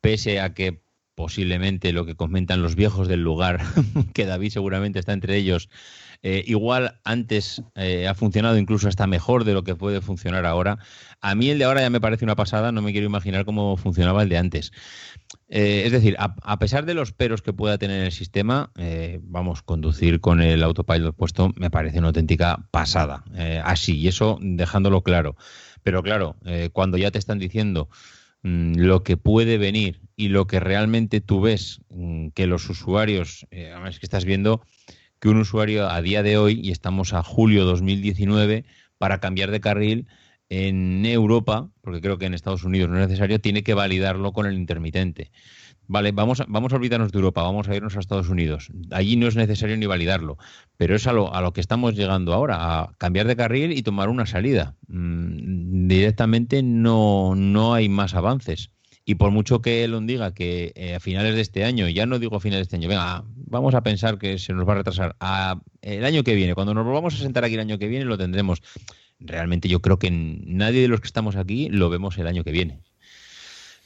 [0.01, 0.81] pese a que
[1.15, 3.61] posiblemente lo que comentan los viejos del lugar,
[4.13, 5.69] que David seguramente está entre ellos,
[6.23, 10.77] eh, igual antes eh, ha funcionado incluso hasta mejor de lo que puede funcionar ahora.
[11.19, 13.75] A mí el de ahora ya me parece una pasada, no me quiero imaginar cómo
[13.75, 14.71] funcionaba el de antes.
[15.47, 19.63] Eh, es decir, a, pesar de los peros que pueda tener el sistema, eh, vamos,
[19.63, 23.23] conducir con el autopilot puesto me parece una auténtica pasada.
[23.63, 25.35] Así, y eso dejándolo claro.
[25.83, 26.35] Pero claro,
[26.73, 27.89] cuando ya te están diciendo
[28.43, 33.47] mm, lo que puede venir y lo que realmente tú ves mm, que los usuarios,
[33.51, 34.61] además que estás viendo
[35.21, 38.65] que un usuario a día de hoy, y estamos a julio 2019,
[38.97, 40.07] para cambiar de carril
[40.49, 44.47] en Europa, porque creo que en Estados Unidos no es necesario, tiene que validarlo con
[44.47, 45.31] el intermitente.
[45.87, 48.71] Vale, vamos a, vamos a olvidarnos de Europa, vamos a irnos a Estados Unidos.
[48.91, 50.37] Allí no es necesario ni validarlo,
[50.75, 53.83] pero es a lo, a lo que estamos llegando ahora, a cambiar de carril y
[53.83, 54.75] tomar una salida.
[54.87, 58.71] Mm, directamente no, no hay más avances.
[59.11, 62.17] Y por mucho que Elon diga que eh, a finales de este año, ya no
[62.17, 64.75] digo a finales de este año, venga, vamos a pensar que se nos va a
[64.77, 67.87] retrasar a el año que viene, cuando nos volvamos a sentar aquí el año que
[67.87, 68.61] viene lo tendremos.
[69.19, 72.51] Realmente yo creo que nadie de los que estamos aquí lo vemos el año que
[72.53, 72.79] viene.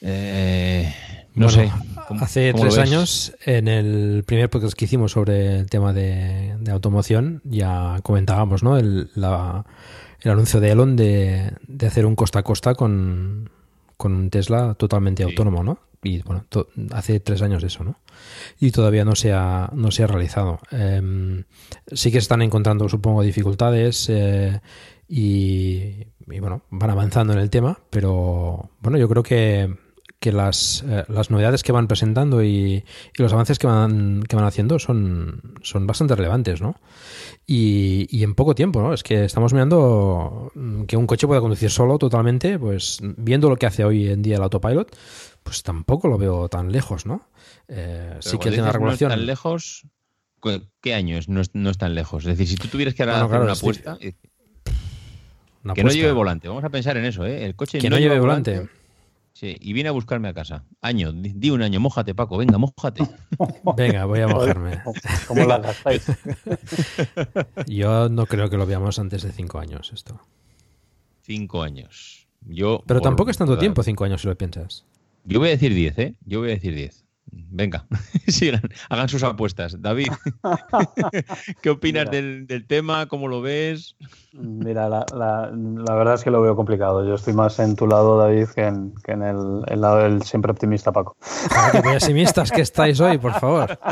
[0.01, 0.93] Eh,
[1.33, 1.71] no Bueno, sé.
[2.07, 6.55] ¿cómo- Hace cómo tres años, en el primer podcast que hicimos sobre el tema de,
[6.59, 8.77] de automoción, ya comentábamos ¿no?
[8.77, 9.65] el, la-
[10.21, 13.49] el anuncio de Elon de, de hacer un costa a costa con,
[13.97, 15.79] con un Tesla totalmente autónomo, ¿no?
[16.03, 16.45] Y bueno,
[16.91, 17.99] hace tres años de eso, ¿no?
[18.59, 20.59] Y todavía no se ha, no se ha realizado.
[20.71, 21.45] Em,
[21.91, 24.61] sí que se están encontrando, supongo, dificultades eh,
[25.07, 29.75] y, y, bueno, van avanzando en el tema, pero bueno, yo creo que,
[30.19, 32.83] que las, eh, las novedades que van presentando y,
[33.17, 36.75] y los avances que van, que van haciendo son, son bastante relevantes, ¿no?
[37.45, 38.93] Y, y en poco tiempo, ¿no?
[38.93, 43.57] Es que estamos mirando mm, que un coche pueda conducir solo totalmente, pues viendo lo
[43.57, 44.95] que hace hoy en día el autopilot,
[45.43, 47.27] pues tampoco lo veo tan lejos, ¿no?
[47.67, 49.09] Eh, sí que tiene una regulación.
[49.09, 49.83] No es tan lejos.
[50.39, 51.29] ¿cu- ¿Qué año es?
[51.29, 51.51] No, es?
[51.53, 52.23] no es tan lejos.
[52.25, 53.97] Es decir, si tú tuvieras que ahora Bueno, hacer claro, una apuesta.
[55.63, 56.47] Una que no lleve volante.
[56.47, 57.45] Vamos a pensar en eso, ¿eh?
[57.45, 58.67] El coche Que no lleve volante.
[59.37, 60.63] Sí, y viene a buscarme a casa.
[60.81, 63.03] Año, di, di un año, mójate, Paco, venga, mójate.
[63.75, 64.81] Venga, voy a mojarme.
[65.27, 66.05] ¿Cómo la gastáis?
[67.67, 70.21] Yo no creo que lo veamos antes de cinco años esto.
[71.21, 72.27] Cinco años.
[72.47, 72.81] Yo.
[72.87, 74.85] Pero por- tampoco es tanto tiempo, cinco años, si lo piensas.
[75.25, 76.15] Yo voy a decir 10, ¿eh?
[76.25, 77.04] Yo voy a decir 10.
[77.35, 77.85] Venga,
[78.27, 79.81] sigan, hagan sus apuestas.
[79.81, 80.11] David,
[81.61, 83.07] ¿qué opinas del, del, tema?
[83.07, 83.95] ¿Cómo lo ves?
[84.33, 87.05] Mira, la, la, la, verdad es que lo veo complicado.
[87.05, 90.23] Yo estoy más en tu lado, David, que en, que en el, el, lado del
[90.23, 91.15] siempre optimista, Paco.
[91.71, 93.77] qué pesimistas que estáis hoy, por favor.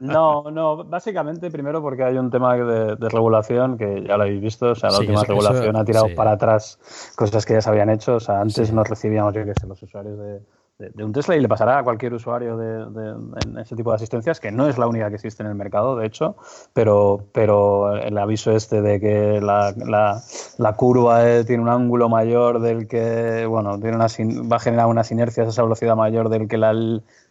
[0.00, 4.40] No, no, básicamente primero porque hay un tema de, de regulación que ya lo habéis
[4.40, 4.70] visto.
[4.70, 6.14] O sea, la sí, última eso, regulación ha tirado sí.
[6.14, 6.78] para atrás
[7.16, 8.16] cosas que ya se habían hecho.
[8.16, 8.74] O sea, antes sí.
[8.74, 10.40] nos recibíamos, yo que sé, los usuarios de,
[10.78, 13.96] de, de, un Tesla y le pasará a cualquier usuario de, en ese tipo de
[13.96, 16.36] asistencias, que no es la única que existe en el mercado, de hecho,
[16.72, 20.22] pero, pero el aviso este de que la, la,
[20.58, 24.06] la curva eh, tiene un ángulo mayor del que, bueno, tiene una,
[24.50, 26.72] va a generar unas inercias a esa velocidad mayor del que la,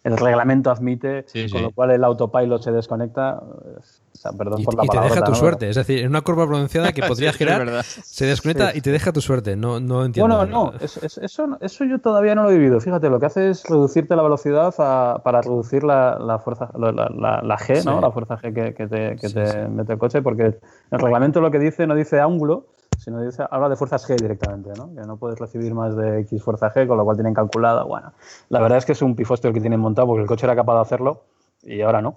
[0.03, 1.65] el, reglamento admite, sí, con sí.
[1.65, 3.39] lo cual el autopilot se desconecta.
[3.39, 3.81] O
[4.13, 5.37] sea, perdón y, por la y te palabra, deja tu ¿no?
[5.37, 9.11] suerte, es decir, en una curva pronunciada que podría girar, se desconecta y te deja
[9.11, 9.55] tu suerte.
[9.55, 10.35] No, no entiendo.
[10.35, 12.79] Bueno, no, es, es, eso, eso yo todavía no lo he vivido.
[12.79, 16.91] Fíjate, lo que hace es reducirte la velocidad a, para reducir la, la fuerza, la,
[16.91, 18.01] la, la G, ¿no?
[18.01, 20.43] La fuerza G que, que te, que te mete el coche, porque
[20.91, 22.67] el reglamento lo que dice no dice ángulo,
[23.03, 24.93] sino dice, habla de fuerzas G directamente, ¿no?
[24.93, 27.83] Que no puedes recibir más de X fuerza G, con lo cual tienen calculada.
[27.83, 28.13] Bueno,
[28.49, 30.55] la verdad es que es un pifostio el que tienen montado porque el coche era
[30.55, 31.23] capaz de hacerlo
[31.63, 32.15] y ahora no.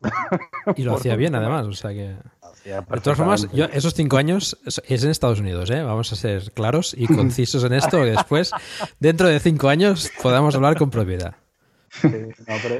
[0.76, 2.16] Y lo hacía bien, además, o sea que...
[2.64, 5.82] De todas formas, yo, esos cinco años es en Estados Unidos, ¿eh?
[5.82, 8.52] Vamos a ser claros y concisos en esto, que después,
[8.98, 11.34] dentro de cinco años, podamos hablar con propiedad.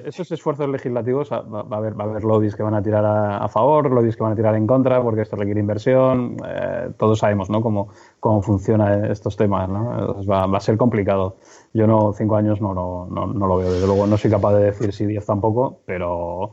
[0.04, 3.04] Esos esfuerzos legislativos va, va, a haber, va a haber lobbies que van a tirar
[3.04, 6.36] a, favor, lobbies que van a tirar en contra, porque esto requiere inversión.
[6.46, 7.62] Eh, todos sabemos ¿no?
[7.62, 7.88] cómo,
[8.20, 9.68] cómo funcionan estos temas.
[9.70, 11.36] Va, a ser complicado.
[11.72, 13.72] Yo no, cinco años no, lo veo.
[13.72, 16.52] Desde luego no soy capaz de decir si diez tampoco, pero,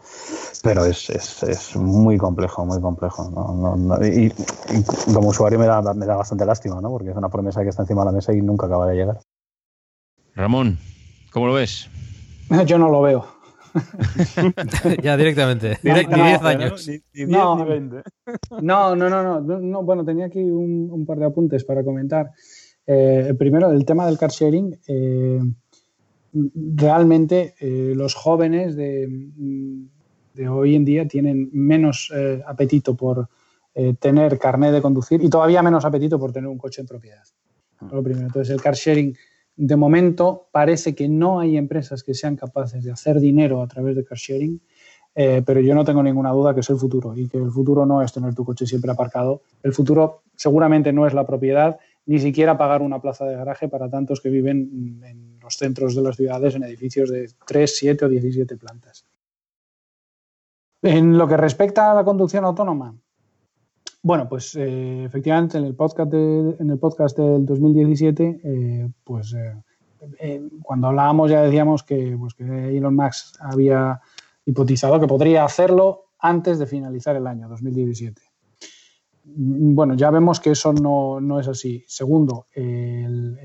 [0.63, 3.29] pero es, es, es muy complejo, muy complejo.
[4.03, 4.31] Y,
[5.13, 6.89] como usuario me da, me da bastante lástima, ¿no?
[6.89, 9.19] porque es una promesa que está encima de la mesa y nunca acaba de llegar.
[10.35, 10.77] Ramón,
[11.31, 11.89] ¿cómo lo ves?
[12.65, 13.25] Yo no lo veo.
[15.01, 15.77] ya directamente.
[15.83, 16.87] Ni 10 años.
[16.87, 18.01] Ni, ni 10 no, ni 20.
[18.61, 22.31] No, no, no, no, no, Bueno, tenía aquí un, un par de apuntes para comentar.
[22.85, 24.77] Eh, primero, el tema del car sharing.
[24.87, 25.39] Eh,
[26.33, 29.07] realmente eh, los jóvenes de,
[30.33, 33.27] de, hoy en día tienen menos eh, apetito por
[33.73, 37.23] eh, tener carnet de conducir y todavía menos apetito por tener un coche en propiedad.
[37.91, 38.27] Lo primero.
[38.27, 39.15] Entonces, el car sharing
[39.63, 43.95] de momento parece que no hay empresas que sean capaces de hacer dinero a través
[43.95, 44.59] de car sharing,
[45.13, 47.85] eh, pero yo no tengo ninguna duda que es el futuro y que el futuro
[47.85, 49.43] no es tener tu coche siempre aparcado.
[49.61, 53.87] El futuro seguramente no es la propiedad, ni siquiera pagar una plaza de garaje para
[53.87, 58.09] tantos que viven en los centros de las ciudades en edificios de 3, 7 o
[58.09, 59.05] 17 plantas.
[60.81, 62.95] En lo que respecta a la conducción autónoma,
[64.03, 69.35] bueno, pues eh, efectivamente en el podcast, en el podcast del 2017, eh, pues
[70.17, 72.43] eh, cuando hablábamos ya decíamos que, pues, que
[72.75, 74.01] Elon Musk había
[74.45, 78.21] hipotizado que podría hacerlo antes de finalizar el año 2017.
[79.23, 81.83] Bueno, ya vemos que eso no, no es así.
[81.87, 83.37] Segundo, el,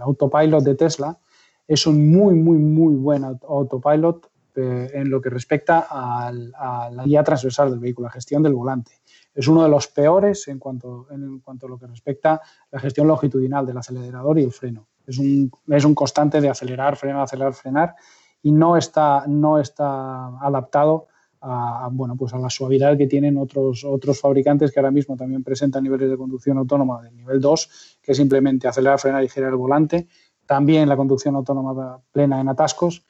[0.00, 1.18] autopilot de Tesla
[1.66, 7.24] es un muy, muy, muy buen autopilot en lo que respecta a, a la guía
[7.24, 8.97] transversal del vehículo, la gestión del volante
[9.38, 12.40] es uno de los peores en cuanto, en cuanto a lo que respecta a
[12.72, 14.88] la gestión longitudinal del acelerador y el freno.
[15.06, 17.94] Es un, es un constante de acelerar, frenar, acelerar, frenar
[18.42, 21.06] y no está, no está adaptado
[21.40, 25.44] a, bueno, pues a la suavidad que tienen otros, otros fabricantes que ahora mismo también
[25.44, 29.50] presentan niveles de conducción autónoma del nivel 2, que es simplemente acelerar, frenar y girar
[29.50, 30.08] el volante.
[30.46, 33.06] También la conducción autónoma plena en atascos.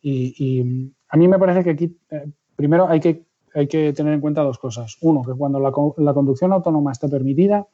[0.00, 4.14] Y, y a mí me parece que aquí, eh, primero, hay que hay que tener
[4.14, 4.96] en cuenta dos cosas.
[5.00, 7.66] Uno, que cuando la, conducción autónoma está permitida,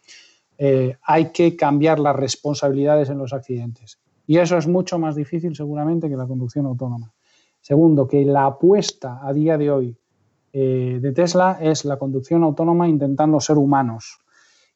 [0.59, 3.99] eh, hay que cambiar las responsabilidades en los accidentes.
[4.27, 7.13] Y eso es mucho más difícil seguramente que la conducción autónoma.
[7.61, 9.97] Segundo, que la apuesta a día de hoy
[10.53, 14.21] eh, de Tesla es la conducción autónoma intentando ser humanos.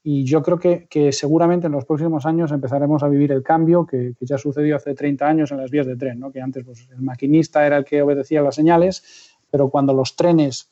[0.02, 3.84] Y yo creo que, que, seguramente en los próximos años empezaremos a vivir el cambio
[3.84, 6.30] que, que, ya sucedió hace 30 años en las vías de tren, ¿no?
[6.30, 10.70] que antes pues, el maquinista era el que obedecía las señales, pero cuando los trenes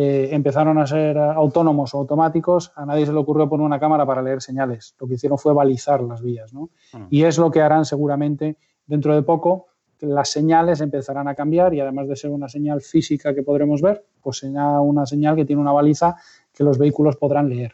[0.00, 4.06] eh, empezaron a ser autónomos o automáticos, a nadie se le ocurrió poner una cámara
[4.06, 4.94] para leer señales.
[5.00, 6.54] Lo que hicieron fue balizar las vías.
[6.54, 6.70] ¿no?
[6.92, 7.06] Mm.
[7.10, 9.66] Y es lo que harán seguramente dentro de poco.
[9.98, 14.04] Las señales empezarán a cambiar y además de ser una señal física que podremos ver,
[14.22, 16.14] pues será una señal que tiene una baliza
[16.54, 17.72] que los vehículos podrán leer.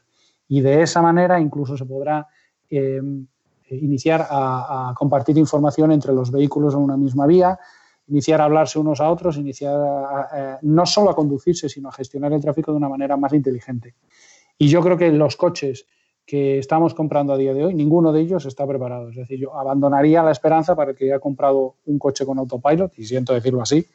[0.49, 2.27] Y de esa manera incluso se podrá
[2.71, 3.03] eh,
[3.69, 7.59] iniciar a, a compartir información entre los vehículos en una misma vía,
[8.09, 12.32] iniciar a hablarse unos a otros, iniciar a, no solo a conducirse, sino a gestionar
[12.32, 13.94] el tráfico de una manera más inteligente.
[14.59, 15.86] Y yo creo que los coches
[16.26, 19.10] que estamos comprando a día de hoy, ninguno de ellos está preparado.
[19.10, 22.98] Es decir, yo abandonaría la esperanza para el que haya comprado un coche con autopilot,
[22.98, 23.86] y siento decirlo así,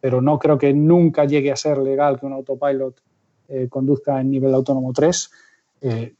[0.00, 3.00] pero no creo que nunca llegue a ser legal que un autopilot
[3.48, 5.30] eh, conduzca en nivel autónomo 3,
[5.82, 6.14] eh,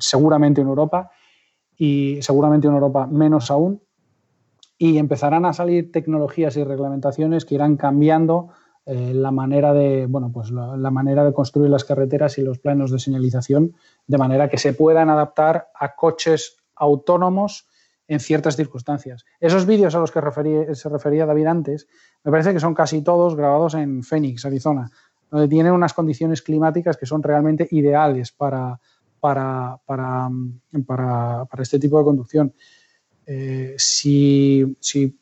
[0.00, 1.10] seguramente en Europa,
[1.76, 3.80] y seguramente en Europa menos aún,
[4.78, 8.50] y empezarán a salir tecnologías y reglamentaciones que irán cambiando
[8.84, 12.90] eh, la manera de bueno pues la, manera de construir las carreteras y los planos
[12.90, 13.74] de señalización
[14.08, 17.68] de manera que se puedan adaptar a coches autónomos
[18.08, 19.24] en ciertas circunstancias.
[19.38, 21.86] Esos vídeos a los que referí, se refería David antes,
[22.24, 24.90] me parece que son casi todos grabados en Phoenix, Arizona,
[25.30, 28.80] donde tienen unas condiciones climáticas que son realmente ideales para,
[29.20, 30.28] para, para,
[30.84, 32.52] para, para este tipo de conducción.
[33.26, 35.18] Eh, si, si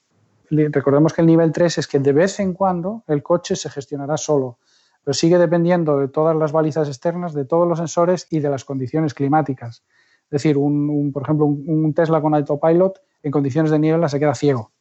[0.50, 4.16] recordemos que el nivel 3 es que de vez en cuando el coche se gestionará
[4.16, 4.58] solo,
[5.04, 8.64] pero sigue dependiendo de todas las balizas externas, de todos los sensores y de las
[8.64, 9.84] condiciones climáticas.
[10.24, 14.08] Es decir, un, un, por ejemplo, un, un, Tesla con autopilot en condiciones de niebla
[14.08, 14.72] se queda ciego.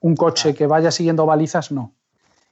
[0.00, 1.94] Un coche que vaya siguiendo balizas, no.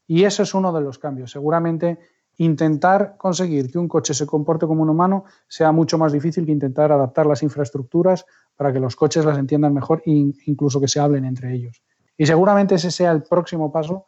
[0.07, 1.31] Y eso es uno de los cambios.
[1.31, 1.99] Seguramente
[2.39, 6.52] intentar conseguir que un coche se comporte como un humano sea mucho más difícil que
[6.52, 8.24] intentar adaptar las infraestructuras
[8.56, 10.12] para que los coches las entiendan mejor e
[10.47, 11.82] incluso que se hablen entre ellos.
[12.16, 14.06] Y seguramente ese sea el próximo paso,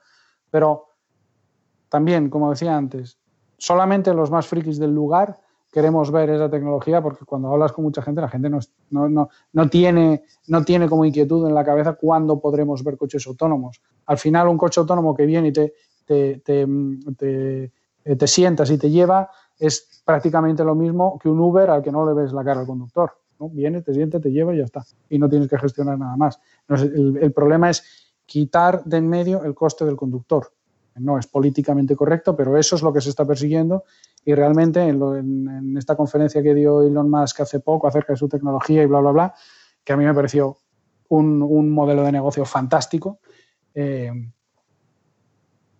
[0.50, 0.86] pero
[1.88, 3.18] también, como decía antes,
[3.58, 5.38] solamente los más frikis del lugar
[5.72, 8.58] queremos ver esa tecnología porque cuando hablas con mucha gente, la gente no,
[8.90, 13.26] no, no, no, tiene, no tiene como inquietud en la cabeza cuándo podremos ver coches
[13.26, 13.80] autónomos.
[14.06, 15.74] Al final, un coche autónomo que viene y te,
[18.04, 22.06] te sientas y te lleva, es prácticamente lo mismo que un Uber al que no
[22.06, 23.12] le ves la cara al conductor.
[23.38, 23.48] ¿no?
[23.50, 24.84] Viene, te siente, te lleva y ya está.
[25.08, 26.40] Y no tienes que gestionar nada más.
[26.68, 30.52] el, problema es quitar de en medio el coste del conductor.
[30.96, 33.84] No es políticamente correcto, pero eso es lo que se está persiguiendo.
[34.24, 38.82] Y realmente en, esta conferencia que dio Elon Musk hace poco acerca de su tecnología
[38.82, 39.34] y bla, bla, bla,
[39.84, 40.58] que a mí me pareció
[41.08, 43.20] un, un modelo de negocio fantástico.
[43.74, 44.10] Eh,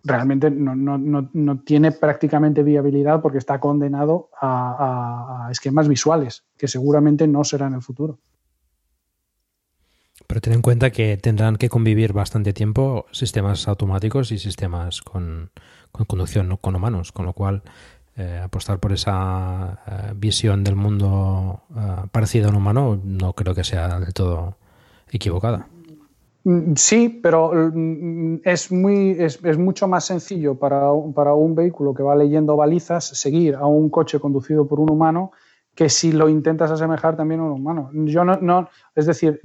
[0.03, 6.67] realmente no, no, no, no, tiene prácticamente viabilidad porque está condenado a, esquemas visuales, que
[6.67, 8.19] seguramente no será en el futuro.
[10.27, 15.51] Pero ten en cuenta que tendrán que convivir bastante tiempo sistemas automáticos y sistemas con,
[15.91, 17.63] con conducción con humanos, con lo cual
[18.17, 23.55] eh, apostar por esa eh, visión del mundo eh, parecida a un humano no creo
[23.55, 24.57] que sea del todo
[25.09, 25.67] equivocada.
[26.75, 32.15] Sí, pero mm, es, muy, es, es mucho más sencillo para, un vehículo que va
[32.15, 35.31] leyendo balizas seguir a un coche conducido por un humano
[35.75, 37.91] que si lo intentas asemejar también a un humano.
[37.93, 39.39] Yo no, es decir,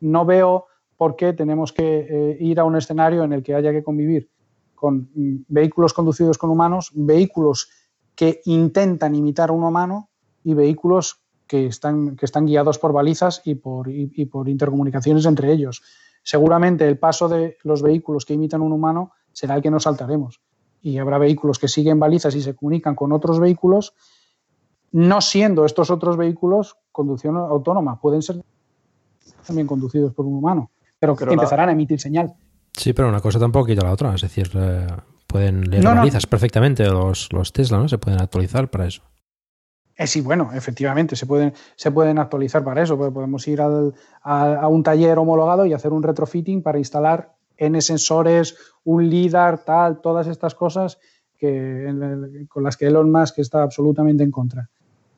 [0.00, 0.66] no veo
[0.96, 4.28] por qué tenemos que eh, ir a un escenario en el que haya que convivir
[4.74, 7.70] con mm, vehículos conducidos con humanos, vehículos
[8.14, 10.10] que intentan imitar a un humano
[10.44, 15.50] y vehículos que están, que están guiados por balizas y por, y por intercomunicaciones entre
[15.50, 15.82] ellos
[16.22, 20.40] seguramente el paso de los vehículos que imitan un humano será el que nos saltaremos.
[20.82, 23.94] Y habrá vehículos que siguen balizas y se comunican con otros vehículos,
[24.90, 28.00] no siendo estos otros vehículos conducción autónoma.
[28.00, 28.42] Pueden ser
[29.46, 31.70] también conducidos por un humano, pero que pero empezarán la...
[31.70, 32.34] a emitir señal.
[32.72, 34.14] Sí, pero una cosa tampoco quita la otra.
[34.14, 34.86] Es decir, eh,
[35.26, 36.30] pueden leer no, balizas no.
[36.30, 37.88] perfectamente los, los Tesla, ¿no?
[37.88, 39.02] Se pueden actualizar para eso.
[39.96, 42.96] Eh, sí, bueno, efectivamente, se pueden, se pueden actualizar para eso.
[42.96, 48.56] Podemos ir al, a, un taller homologado y hacer un retrofitting para instalar N sensores,
[48.84, 50.98] un LIDAR, tal, todas estas cosas
[51.38, 54.68] que, con las que Elon Musk está absolutamente en contra.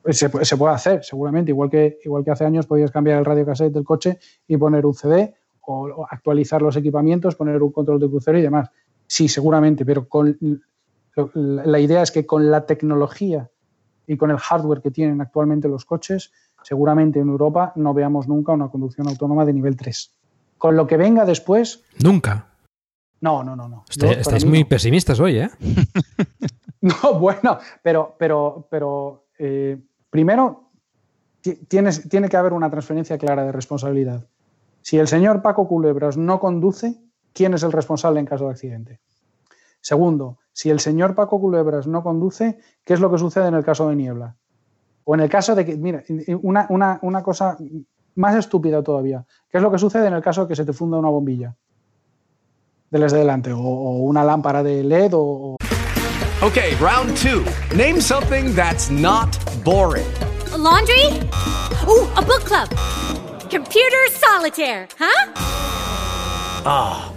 [0.03, 3.25] Pues se, se, puede hacer, seguramente, igual que, igual que hace años podías cambiar el
[3.25, 7.71] radio cassette del coche y poner un CD o, o actualizar los equipamientos, poner un
[7.71, 8.69] control de crucero y demás.
[9.07, 10.37] Sí, seguramente, pero con,
[11.33, 13.49] la idea es que con la tecnología
[14.07, 16.31] y con el hardware que tienen actualmente los coches,
[16.63, 20.11] seguramente en Europa no veamos nunca una conducción autónoma de nivel 3.
[20.57, 21.83] Con lo que venga después.
[22.03, 22.47] Nunca.
[23.21, 23.85] No, no, no, no.
[23.89, 24.69] Estáis, estáis muy no.
[24.69, 25.49] pesimistas hoy, ¿eh?
[26.81, 29.77] no, bueno, pero, pero, pero eh,
[30.09, 30.71] primero
[31.67, 34.27] tienes, tiene que haber una transferencia clara de responsabilidad.
[34.81, 36.95] Si el señor Paco Culebras no conduce,
[37.33, 38.99] ¿quién es el responsable en caso de accidente?
[39.85, 43.63] Segundo, si el señor Paco Culebras no conduce, ¿qué es lo que sucede en el
[43.63, 44.35] caso de Niebla?
[45.03, 46.03] O en el caso de que, mira,
[46.41, 47.55] una, una, una cosa
[48.15, 50.73] más estúpida todavía, ¿qué es lo que sucede en el caso de que se te
[50.73, 51.55] funda una bombilla?
[52.89, 55.55] De las de delante, o, o una lámpara de LED o...
[56.41, 57.43] Ok, round two.
[57.77, 60.07] Name something that's not boring.
[60.51, 61.09] A laundry?
[61.87, 62.69] Ooh, a book club.
[63.51, 65.31] Computer solitaire, huh?
[66.65, 67.14] Ah, oh,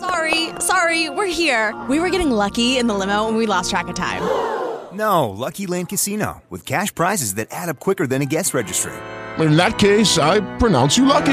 [0.00, 1.74] Sorry, sorry, we're here.
[1.88, 4.22] We were getting lucky in the limo and we lost track of time.
[4.90, 8.94] No, Lucky Land Casino, with cash prizes that add up quicker than a guest registry.
[9.38, 11.26] In that case, I pronounce you lucky.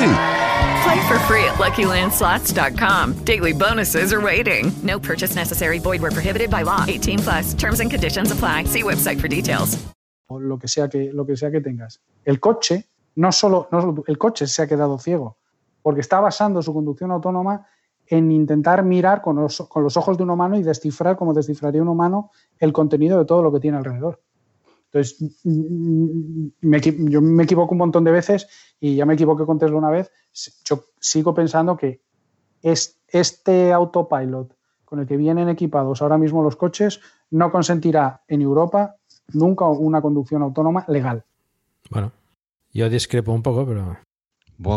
[0.84, 3.14] Play for free at LuckyLandSlots.com.
[3.24, 4.74] Daily bonuses are waiting.
[4.84, 5.80] No purchase necessary.
[5.80, 6.84] Void where prohibited by law.
[6.86, 7.54] 18 plus.
[7.56, 8.66] Terms and conditions apply.
[8.66, 9.78] See website for details.
[10.28, 12.00] o lo que sea que, lo que, sea que tengas.
[12.26, 12.86] El coche,
[13.16, 15.38] no solo, no solo- el coche se ha quedado ciego,
[15.82, 17.66] porque está basando su conducción autónoma
[18.08, 22.32] en intentar mirar con los, ojos de un humano y descifrar, como descifraría un humano,
[22.60, 24.22] el contenido de todo lo que tiene alrededor.
[24.86, 28.48] Entonces, mm, me equi- yo me equivoco un montón de veces
[28.80, 30.12] y ya me equivoqué con Tesla una vez.
[30.64, 32.02] Yo sigo pensando que
[32.62, 37.02] es, este autopilot con el que vienen equipados ahora mismo los coches
[37.32, 38.96] no consentirá en Europa
[39.34, 41.24] nunca una conducción autónoma legal.
[41.90, 42.12] Bueno,
[42.72, 43.98] yo discrepo un poco, pero.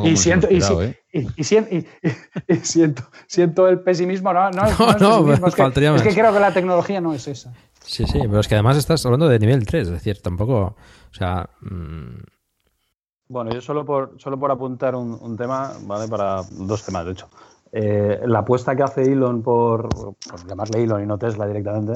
[0.04, 0.74] Y siento, y, si-
[1.12, 1.76] y- y sien- y-
[2.08, 2.12] y-
[2.52, 4.32] y siento, siento el pesimismo.
[4.32, 6.14] No, no, es- No, no es no, pesimismo, es, que, faltaría es que más.
[6.18, 7.52] creo que la tecnología no es esa.
[7.80, 10.76] Sí, sí, pero es que además estás hablando de nivel 3, es decir, tampoco.
[11.10, 11.48] O sea.
[11.62, 12.20] mm,
[13.28, 16.08] Bueno, yo solo por, solo por apuntar un, un tema, ¿vale?
[16.08, 17.28] Para dos temas, de hecho.
[17.72, 21.92] Eh, la apuesta que hace Elon por, por llamarle Elon y no Tesla directamente,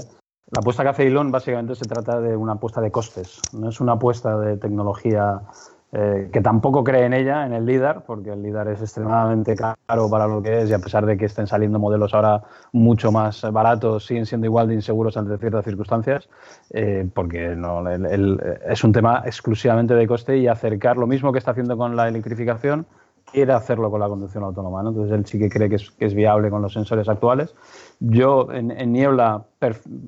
[0.50, 3.80] la apuesta que hace Elon básicamente se trata de una apuesta de costes, no es
[3.80, 5.40] una apuesta de tecnología
[5.93, 10.09] eh, que tampoco cree en ella, en el LIDAR, porque el LIDAR es extremadamente caro
[10.10, 12.43] para lo que es y a pesar de que estén saliendo modelos ahora
[12.73, 16.28] mucho más baratos, siguen siendo igual de inseguros ante ciertas circunstancias,
[16.70, 21.39] eh, porque no, el- es un tema exclusivamente de coste y acercar lo mismo que
[21.39, 22.86] está haciendo con la electrificación,
[23.32, 24.82] quiere hacerlo con la conducción autónoma.
[24.82, 24.90] ¿no?
[24.90, 27.54] Entonces él sí que cree que es, que es viable con los sensores actuales.
[28.00, 29.42] Yo en, en niebla,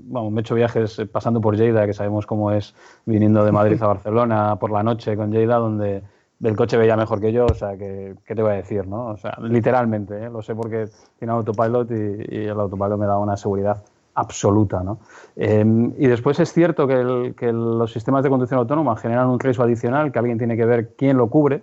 [0.06, 2.74] vamos, me he hecho viajes eh, pasando por Lleida, que sabemos cómo es
[3.06, 6.02] viniendo de Madrid a Barcelona por la noche con Lleida, donde
[6.38, 8.86] del coche veía mejor que yo, o sea, que, ¿qué te voy a decir?
[8.86, 9.06] ¿no?
[9.06, 10.28] O sea, literalmente, ¿eh?
[10.30, 10.88] lo sé porque
[11.18, 13.82] tiene autopilot y, y el autopilot me da una seguridad
[14.16, 14.82] absoluta.
[14.82, 14.98] ¿no?
[15.36, 15.64] Eh,
[15.98, 19.62] y después es cierto que, el- que los sistemas de conducción autónoma generan un riesgo
[19.64, 21.62] adicional que alguien tiene que ver quién lo cubre.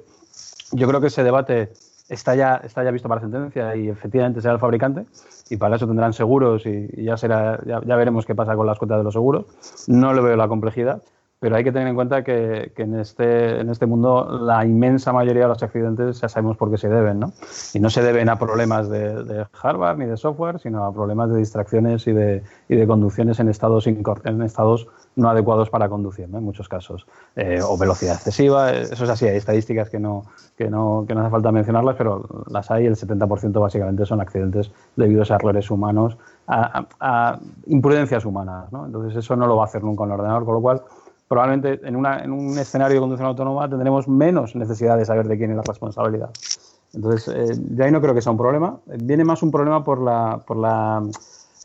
[0.71, 1.71] Yo creo que ese debate
[2.09, 5.05] está ya, está ya visto para sentencia y efectivamente será el fabricante
[5.49, 8.67] y para eso tendrán seguros y, y ya, será, ya, ya veremos qué pasa con
[8.67, 9.45] las cuotas de los seguros.
[9.87, 11.01] No le veo la complejidad,
[11.39, 15.11] pero hay que tener en cuenta que, que en, este, en este mundo la inmensa
[15.11, 17.33] mayoría de los accidentes ya sabemos por qué se deben, ¿no?
[17.73, 21.31] Y no se deben a problemas de, de hardware ni de software, sino a problemas
[21.31, 26.29] de distracciones y de, y de conducciones en estados, en estados no adecuados para conducir,
[26.29, 26.37] ¿no?
[26.37, 27.05] en muchos casos.
[27.35, 30.23] Eh, o velocidad excesiva, eh, eso es así, hay estadísticas que no,
[30.57, 34.71] que, no, que no hace falta mencionarlas, pero las hay, el 70% básicamente son accidentes
[34.95, 36.17] debidos a errores humanos,
[36.47, 38.71] a, a- imprudencias humanas.
[38.71, 38.85] ¿no?
[38.85, 40.81] Entonces eso no lo va a hacer nunca un ordenador, con lo cual
[41.27, 45.37] probablemente en, una- en un escenario de conducción autónoma tendremos menos necesidad de saber de
[45.37, 46.29] quién es la responsabilidad.
[46.93, 48.77] Entonces, eh, yo ahí no creo que sea un problema.
[48.85, 51.01] Viene más un problema por la, por la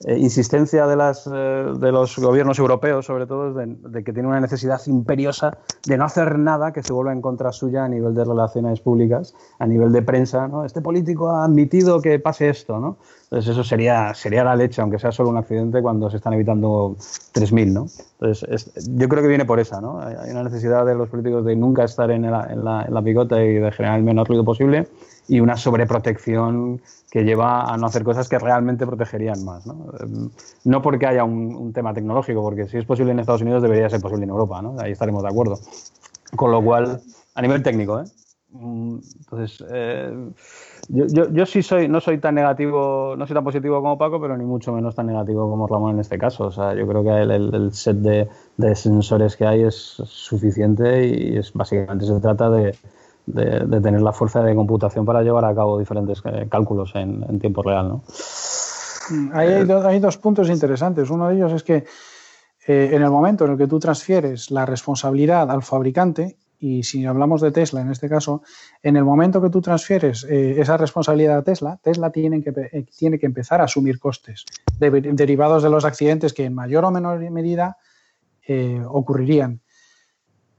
[0.05, 4.27] eh, insistencia de, las, eh, de los gobiernos europeos, sobre todo, de, de que tienen
[4.31, 5.57] una necesidad imperiosa
[5.87, 9.35] de no hacer nada que se vuelva en contra suya a nivel de relaciones públicas,
[9.59, 10.49] a nivel de prensa.
[10.49, 10.65] ¿no?
[10.67, 12.79] Este político ha admitido que pase esto.
[12.79, 12.99] ¿no?
[13.25, 16.97] Entonces, eso sería, sería la leche, aunque sea solo un accidente, cuando se están evitando
[17.33, 17.73] 3.000.
[17.73, 17.87] ¿no?
[18.21, 18.47] Entonces,
[18.77, 19.81] es- yo creo que viene por esa.
[19.81, 20.01] ¿no?
[20.01, 22.93] Hay hay una necesidad de los políticos de nunca estar en la, en la- en
[22.93, 24.89] la picota y de generar el menor ruido posible
[25.29, 26.81] y una sobreprotección
[27.11, 29.67] que lleva a no hacer cosas que realmente protegerían más.
[29.67, 30.29] No, Eh,
[30.65, 33.89] no porque haya un, un tema tecnológico, porque si es posible en Estados Unidos debería
[33.91, 34.79] ser posible en Europa, ¿no?
[34.81, 35.59] ahí estaremos de acuerdo.
[36.37, 37.01] Con lo cual,
[37.35, 38.05] a nivel técnico, ¿eh?
[38.51, 40.13] Mm, Entonces, eh,
[40.89, 44.21] yo, yo, yo sí soy, no soy tan negativo, no soy tan positivo como Paco,
[44.21, 46.45] pero ni mucho menos tan negativo como Ramón en este caso.
[46.47, 51.07] O sea, yo creo que el- el set de, de sensores que hay es suficiente
[51.07, 52.75] y es básicamente se trata de,
[53.27, 57.25] de- de tener la fuerza de computación para llevar a cabo diferentes eh, cálculos en,
[57.29, 58.05] en tiempo real, ¿no?
[59.11, 61.11] Mm, Ahí hay, do- hay dos puntos interesantes.
[61.11, 61.85] Uno de ellos es que
[62.67, 67.05] eh, en el momento en el que tú transfieres la responsabilidad al fabricante, y si
[67.05, 68.43] hablamos de Tesla en este caso,
[68.83, 72.87] en el momento que tú transfieres eh, esa responsabilidad a Tesla, Tesla tiene que, eh,
[72.97, 74.45] tiene que empezar a asumir costes
[74.81, 77.77] de- derivados de los accidentes que en mayor o menor medida
[78.49, 79.61] eh, ocurrirían.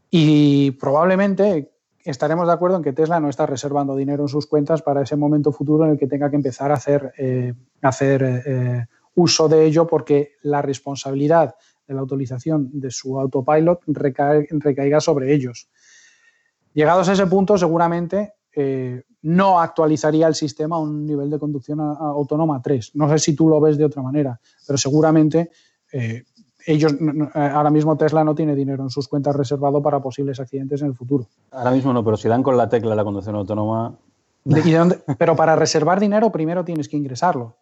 [0.10, 1.72] Y probablemente
[2.09, 5.15] estaremos de acuerdo en que Tesla no está reservando dinero en sus cuentas para ese
[5.15, 8.85] momento futuro en el que tenga que empezar a hacer, eh, hacer eh,
[9.15, 11.55] uso de ello porque la responsabilidad
[11.85, 15.69] de la utilización de su autopilot recaiga sobre ellos.
[16.73, 21.79] Llegados a ese punto, seguramente eh, no actualizaría el sistema a un nivel de conducción
[21.79, 22.95] autónoma 3.
[22.95, 25.51] No sé si tú lo ves de otra manera, pero seguramente
[26.68, 30.81] ellos, eh, ahora mismo Tesla no tiene dinero en sus cuentas reservado para posibles accidentes
[30.81, 31.26] en el futuro.
[31.52, 33.95] Ahora mismo no, pero si dan con la tecla la conducción autónoma.
[35.18, 37.56] Pero para reservar dinero primero tienes que ingresarlo.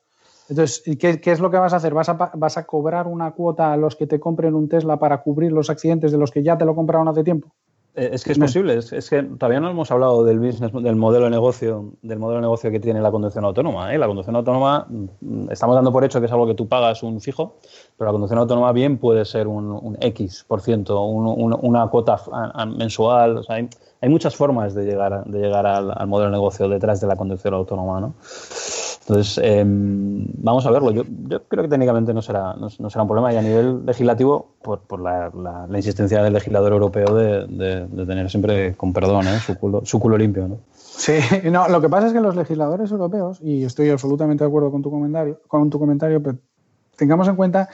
[0.49, 1.94] Entonces, ¿y ¿qué, qué es lo que vas a hacer?
[1.94, 5.22] ¿Vas a, ¿Vas a cobrar una cuota a los que te compren un Tesla para
[5.22, 7.49] cubrir los accidentes de los que ya te lo compraron hace tiempo?
[7.97, 10.95] Eh, Es que es posible, es, es que todavía no hemos hablado del business, del
[10.97, 13.93] modelo de negocio, del modelo de negocio que tiene la conducción autónoma.
[13.93, 13.97] ¿eh?
[13.97, 17.22] La conducción autónoma, mm, estamos dando por hecho que es algo que tú pagas un
[17.22, 17.55] fijo,
[17.97, 21.88] pero la conducción autónoma bien puede ser un, un X por ciento, un- un- una
[21.88, 23.38] cuota a- a- mensual.
[23.38, 23.69] O sea, hay,
[24.01, 27.15] hay muchas formas de llegar, de llegar al, al modelo de negocio detrás de la
[27.15, 28.13] conducción autónoma, ¿no?
[29.07, 30.90] Entonces, eh, vamos a verlo.
[30.91, 33.86] Yo, yo creo que técnicamente no será, no, no será un problema y a nivel
[33.86, 38.73] legislativo, por, por la, la- la insistencia del legislador europeo de, de- de tener siempre,
[38.76, 39.38] con perdón, ¿eh?
[39.45, 40.48] su, culo, su culo limpio.
[40.48, 40.57] ¿no?
[40.73, 41.14] Sí,
[41.52, 44.82] no, lo que pasa es que los legisladores europeos, y estoy absolutamente de acuerdo con
[44.82, 46.38] tu comentario, con tu comentario, pero
[46.98, 47.69] tengamos en cuenta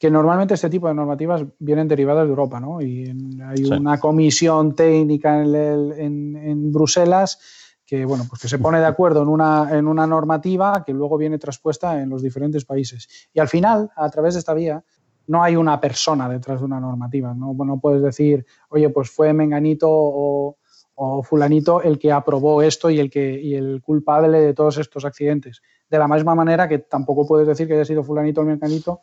[0.00, 2.80] que normalmente este tipo de normativas vienen derivadas de Europa, ¿no?
[2.82, 3.72] Y en- hay Sí.
[3.72, 7.38] una comisión técnica en, el- en- en Bruselas
[7.86, 11.16] que, bueno, pues que se pone de acuerdo en una, en una normativa que luego
[11.16, 13.28] viene traspuesta en los diferentes países.
[13.32, 14.82] Y al final, a través de esta vía,
[15.28, 17.32] no hay una persona detrás de una normativa.
[17.32, 20.56] No, no puedes decir, oye, pues fue Menganito o,
[20.96, 25.04] o fulanito el que aprobó esto y el, que, y el culpable de todos estos
[25.04, 25.62] accidentes.
[25.88, 29.00] De la misma manera que tampoco puedes decir que haya sido fulanito o menganito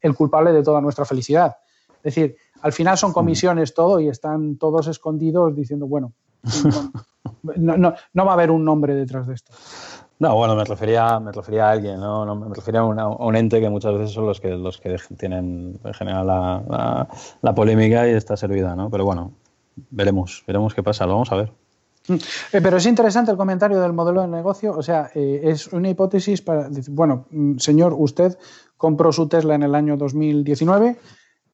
[0.00, 1.56] el culpable de toda nuestra felicidad.
[2.02, 6.12] Es decir, al final son comisiones todo y están todos escondidos diciendo, bueno,
[7.56, 9.52] no, no- no va a haber un nombre detrás de esto.
[10.18, 12.26] No, bueno, me refería, me refería a alguien, ¿no?
[12.26, 14.78] No, me refería a, una- a un ente que muchas veces son los que, los
[14.78, 17.08] que tienen en general la, la-
[17.40, 18.90] la polémica y está servida, ¿no?
[18.90, 19.32] Pero bueno,
[19.90, 21.52] veremos, veremos qué pasa, lo vamos a ver.
[22.08, 24.74] Eh, pero es interesante el comentario del modelo de negocio.
[24.76, 28.36] O sea, eh, es una hipótesis para bueno, mm, señor, usted
[28.76, 30.98] compró su Tesla en el año 2019,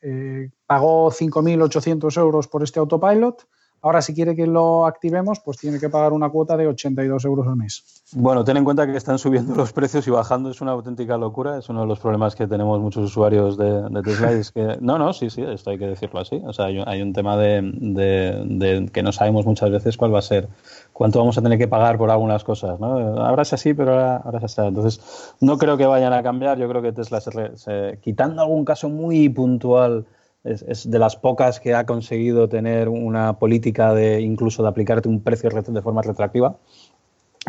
[0.02, 3.46] eh, pagó 5.800 euros por este autopilot.
[3.82, 7.46] Ahora, si quiere que lo activemos, pues tiene que pagar una cuota de 82 euros
[7.46, 8.02] al mes.
[8.12, 11.58] Bueno, ten en cuenta que están subiendo los precios y bajando, es una auténtica locura,
[11.58, 14.32] es uno de los problemas que tenemos muchos usuarios de, de Tesla.
[14.32, 16.42] es que, no, no, sí, sí, esto hay que decirlo así.
[16.46, 20.12] O sea, hay, hay un tema de, de- de que no sabemos muchas veces cuál
[20.14, 20.48] va a ser,
[20.92, 22.80] cuánto vamos a tener que pagar por algunas cosas.
[22.80, 22.86] ¿no?
[23.22, 24.60] Ahora es así, pero ahora, ahora es así.
[24.62, 26.58] Entonces, no creo que vayan a cambiar.
[26.58, 30.06] Yo creo que Tesla, se se- quitando algún caso muy puntual,
[30.46, 35.20] es, de las pocas que ha conseguido tener una política de incluso de aplicarte un
[35.20, 36.56] precio re- de forma retroactiva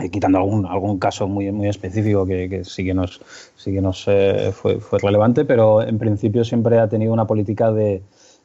[0.01, 3.21] eh, quitando algún, algún caso muy, muy específico que, que sí que nos,
[3.55, 7.71] sí que nos eh, fue, fue relevante, pero en principio siempre ha tenido una política
[7.71, 8.01] de,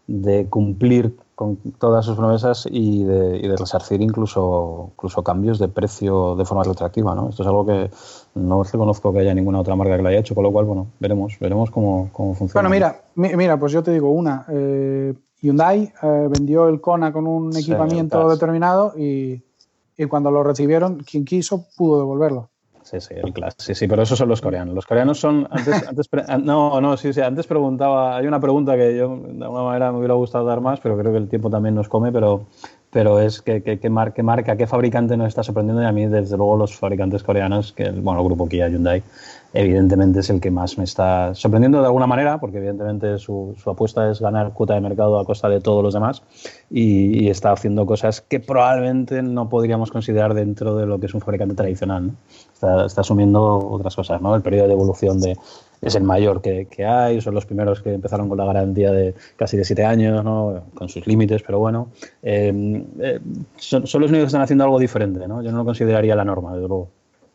[0.06, 5.68] de cumplir con todas sus promesas y de, y de resarcir incluso, incluso cambios de
[5.68, 7.14] precio de forma retroactiva.
[7.14, 7.30] ¿no?
[7.30, 7.90] Esto es algo que
[8.34, 10.88] no reconozco que haya ninguna otra marca que lo haya hecho, con lo cual, bueno,
[11.00, 12.68] veremos, veremos cómo, cómo funciona.
[12.68, 14.44] Bueno, mira, mi- mira, pues yo te digo una.
[14.48, 19.42] eh, Hyundai eh, vendió el Kona con un equipamiento determinado y,
[19.96, 22.50] y cuando lo recibieron, quien quiso pudo devolverlo.
[22.82, 23.52] Sí, sí, el Clash.
[23.58, 24.74] Sí, sí, pero esos son los coreanos.
[24.74, 25.46] Los coreanos son.
[25.50, 26.08] Antes, antes
[26.42, 27.20] no, no, sí, sí.
[27.20, 28.16] Antes preguntaba.
[28.16, 31.12] Hay una pregunta que yo de alguna manera me hubiera gustado dar más, pero creo
[31.12, 32.10] que el tiempo también nos come.
[32.10, 32.46] Pero,
[32.90, 35.80] pero es que, que- qué mar- marca, qué fabricante nos está sorprendiendo.
[35.82, 39.02] Y a mí, desde luego, los fabricantes coreanos, que bueno, el grupo Kia Hyundai,
[39.54, 43.70] evidentemente es el que más me está sorprendiendo de alguna manera, porque evidentemente su, su
[43.70, 46.22] apuesta es ganar cuota de mercado a costa de todos los demás
[46.70, 51.14] y, y está haciendo cosas que probablemente no podríamos considerar dentro de lo que es
[51.14, 52.06] un fabricante tradicional.
[52.08, 52.14] ¿no?
[52.62, 54.36] Está, está asumiendo otras cosas, ¿no?
[54.36, 55.36] El periodo de evolución de,
[55.80, 59.14] es el mayor que, que hay, son los primeros que empezaron con la garantía de
[59.36, 60.62] casi de siete años, ¿no?
[60.74, 61.88] con sus límites, pero bueno,
[62.22, 63.18] eh, eh,
[63.56, 65.42] son, son los únicos que están haciendo algo diferente, ¿no?
[65.42, 66.88] Yo no lo consideraría la norma, desde luego.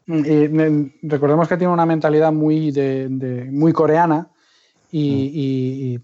[0.06, 4.30] Mm, y, eh, recordemos que tiene una mentalidad muy, de, de- muy coreana
[4.94, 6.00] y, y- y,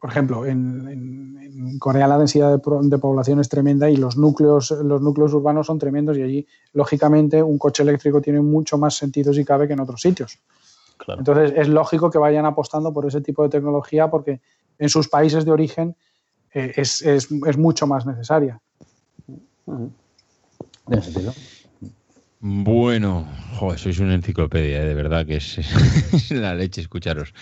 [0.00, 1.38] por ejemplo, en, en-
[1.70, 5.32] en Corea la densidad de, pro- de población es tremenda y los núcleos, los núcleos
[5.34, 9.66] urbanos son tremendos y allí, lógicamente, un coche eléctrico tiene mucho más sentido si cabe
[9.66, 10.38] que en otros sitios.
[10.98, 11.20] Claro.
[11.20, 14.40] Entonces, es lógico que vayan apostando por ese tipo de tecnología porque
[14.78, 15.96] en sus países de origen
[16.54, 18.60] eh, es, es- es mucho más necesaria.
[20.86, 21.32] Tiene sentido.
[22.40, 24.86] Bueno, joder, sois una enciclopedia, ¿eh?
[24.86, 27.34] de verdad que es, la leche escucharos.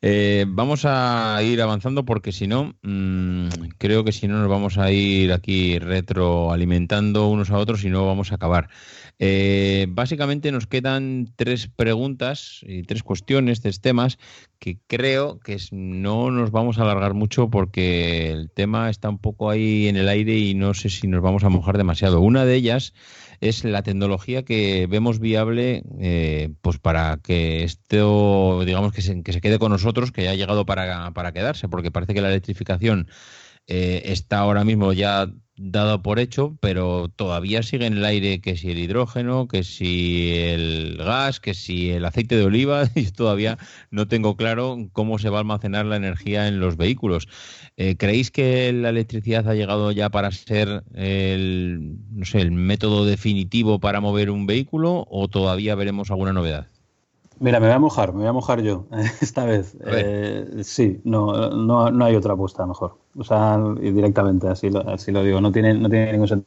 [0.00, 3.46] Eh, vamos a ir avanzando porque si no, mmm,
[3.78, 8.04] creo que si no nos vamos a ir aquí retroalimentando unos a otros y no
[8.04, 8.68] vamos a acabar.
[9.20, 14.18] Eh, básicamente nos quedan tres preguntas y tres cuestiones, tres temas
[14.58, 19.50] que creo que no nos vamos a alargar mucho porque el tema está un poco
[19.50, 22.20] ahí en el aire y no sé si nos vamos a mojar demasiado.
[22.20, 22.92] Una de ellas
[23.42, 29.32] es la tecnología que vemos viable eh, pues para que esto, digamos, que se, que
[29.32, 32.28] se, quede con nosotros, que ya ha llegado para, para quedarse, porque parece que la
[32.28, 33.08] electrificación
[33.66, 38.56] eh, está ahora mismo ya dado por hecho, pero todavía sigue en el aire que
[38.56, 43.58] si el hidrógeno, que si el gas, que si el aceite de oliva, y todavía
[43.90, 47.28] no tengo claro cómo se va a almacenar la energía en los vehículos.
[47.76, 53.04] Eh, ¿Creéis que la electricidad ha llegado ya para ser el, no sé, el método
[53.04, 56.66] definitivo para mover un vehículo o todavía veremos alguna novedad?
[57.42, 58.86] Mira, me voy a mojar, me voy a mojar yo
[59.20, 59.76] esta vez.
[59.84, 62.98] Eh, sí, no, no, no, hay otra apuesta mejor.
[63.16, 65.40] O sea, directamente, así lo, así lo digo.
[65.40, 66.46] No tiene, no tiene ningún sentido.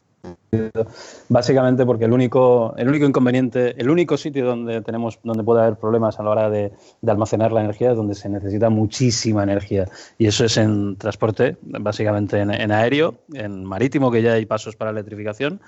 [1.27, 5.75] Básicamente porque el único, el único inconveniente, el único sitio donde tenemos, donde puede haber
[5.75, 9.89] problemas a la hora de, de almacenar la energía es donde se necesita muchísima energía.
[10.17, 14.77] Y eso es en transporte, básicamente en, en aéreo, en marítimo, que ya hay pasos
[14.77, 15.59] para electrificación,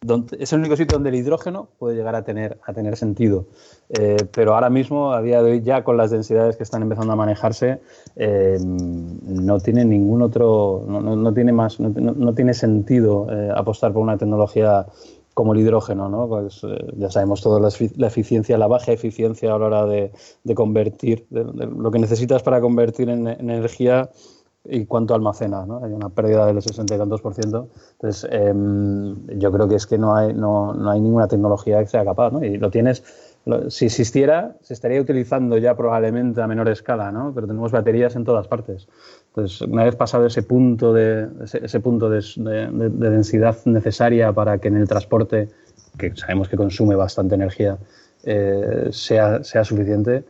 [0.00, 3.46] donde, es el único sitio donde el hidrógeno puede llegar a tener, a tener sentido.
[3.88, 7.12] Eh, pero ahora mismo, a día de hoy, ya con las densidades que están empezando
[7.12, 7.80] a manejarse,
[8.16, 13.92] eh, no tiene ningún otro, no, no, no tiene más, no, tiene sentido eh, apostar
[13.92, 14.86] por una tecnología
[15.34, 16.26] como el hidrógeno, ¿no?
[16.28, 16.62] Pues
[16.96, 17.68] ya sabemos todo la,
[18.06, 20.10] eficiencia, la baja eficiencia a la hora de,
[20.44, 24.08] de convertir, de, lo que necesitas para convertir en energía
[24.68, 25.84] y cuánto almacena, ¿no?
[25.84, 27.68] Hay una pérdida del 60 y tantos por ciento.
[27.92, 28.54] Entonces, eh,
[29.38, 32.32] yo creo que es que no hay, no, no, hay ninguna tecnología que sea capaz,
[32.32, 32.44] ¿no?
[32.44, 33.04] Y lo tienes,
[33.44, 37.32] lo, si existiera, se estaría utilizando ya probablemente a menor escala, ¿no?
[37.34, 38.88] Pero tenemos baterías en todas partes.
[39.28, 44.32] Entonces, una vez pasado ese punto de, ese, ese punto de, de, de, densidad necesaria
[44.32, 45.48] para que en el transporte,
[45.98, 47.78] que sabemos que consume bastante energía,
[48.28, 50.24] eh, sea, sea suficiente,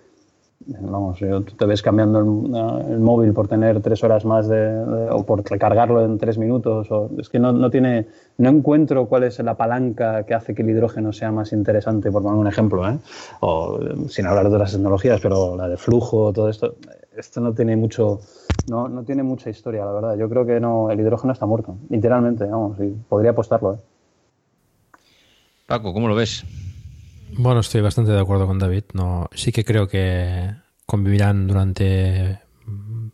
[0.66, 5.24] vamos, tú te ves cambiando el, el, móvil por tener tres horas más de, o
[5.24, 6.90] por recargarlo en tres minutos.
[6.90, 8.06] O, es que no, no, tiene,
[8.38, 12.22] no encuentro cuál es la palanca que hace que el hidrógeno sea más interesante, por
[12.22, 12.98] poner un ejemplo, ¿eh?
[13.40, 13.78] o
[14.08, 16.74] sin hablar de otras tecnologías, pero la de flujo, todo esto,
[17.16, 18.20] esto no tiene mucho,
[18.68, 20.16] no, no tiene mucha historia, la verdad.
[20.16, 23.74] Yo creo que no, el hidrógeno está muerto, literalmente, vamos, y podría apostarlo.
[23.74, 23.78] ¿eh?
[25.66, 26.44] Paco, ¿cómo lo ves?
[27.32, 28.84] Bueno, estoy bastante de acuerdo con David.
[28.94, 30.54] No, sí que creo que
[30.86, 32.40] convivirán durante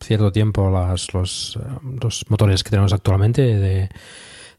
[0.00, 1.58] cierto tiempo las, los,
[2.00, 3.88] los motores que tenemos actualmente de,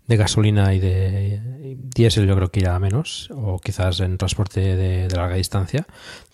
[0.07, 4.75] de gasolina y de diésel yo creo que irá a menos o quizás en transporte
[4.75, 5.85] de, de, larga distancia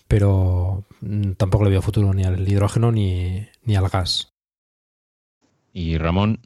[0.08, 0.84] pero
[1.36, 4.32] tampoco le veo futuro ni al hidrógeno ni, ni al gas
[5.72, 6.40] y Ramón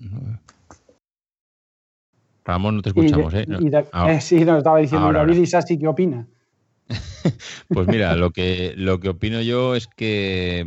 [2.44, 3.46] Ramón no te escuchamos y, ¿eh?
[3.60, 6.26] Y ah, eh sí nos estaba diciendo ahora, David y Sassi ¿qué opina?
[7.68, 10.64] pues mira, lo que, lo que opino yo es que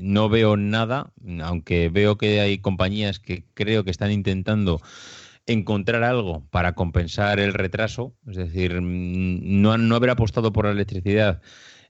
[0.00, 4.80] no veo nada, aunque veo que hay compañías que creo que están intentando
[5.46, 11.40] encontrar algo para compensar el retraso, es decir, no, no haber apostado por la electricidad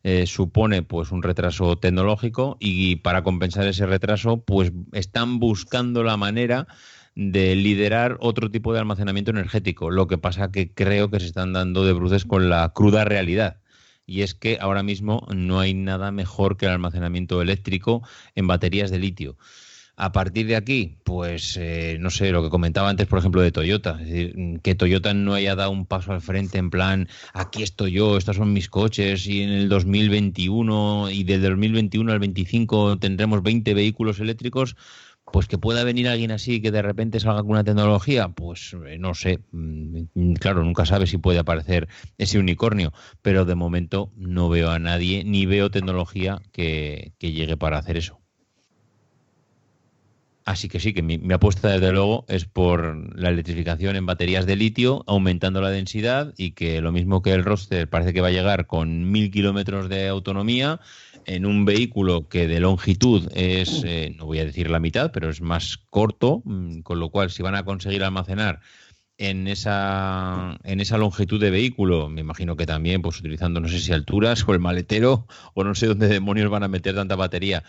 [0.03, 6.17] eh, supone pues un retraso tecnológico y para compensar ese retraso pues están buscando la
[6.17, 6.69] manera
[7.17, 9.91] de liderar otro tipo de almacenamiento energético.
[9.91, 13.57] Lo que pasa que creo que se están dando de bruces con la cruda realidad.
[14.07, 18.03] Y es que ahora mismo no hay nada mejor que el almacenamiento eléctrico
[18.35, 19.37] en baterías de litio.
[19.99, 23.51] A partir de aquí, pues eh, no sé, lo que comentaba antes, por ejemplo, de
[23.51, 23.99] Toyota.
[24.63, 28.37] Que Toyota no haya dado un paso al frente en plan, aquí estoy yo, estos
[28.37, 34.21] son mis coches, y en el 2021 y del 2021 al 25 tendremos 20 vehículos
[34.21, 34.77] eléctricos
[35.37, 38.97] pues que pueda venir alguien así que de repente salga con una tecnología, pues eh,
[38.97, 44.49] no sé, mm, claro, nunca sabe si puede aparecer ese unicornio, pero de momento no
[44.49, 48.19] veo a nadie ni veo tecnología que, que llegue para hacer eso.
[50.47, 54.55] Así que sí, que mi, apuesta desde luego es por la electrificación en baterías de
[54.55, 58.31] litio, aumentando la densidad y que lo mismo que el roster parece que va a
[58.31, 60.79] llegar con mil kilómetros de autonomía
[61.27, 65.29] en un vehículo que de longitud es, eh, no voy a decir la mitad, pero
[65.29, 68.61] es más corto, mm, con lo cual si van a conseguir almacenar
[69.19, 73.81] en esa, en esa longitud de vehículo, me imagino que también, pues utilizando no sé
[73.81, 77.65] si alturas o el maletero o no sé dónde demonios van a meter tanta batería,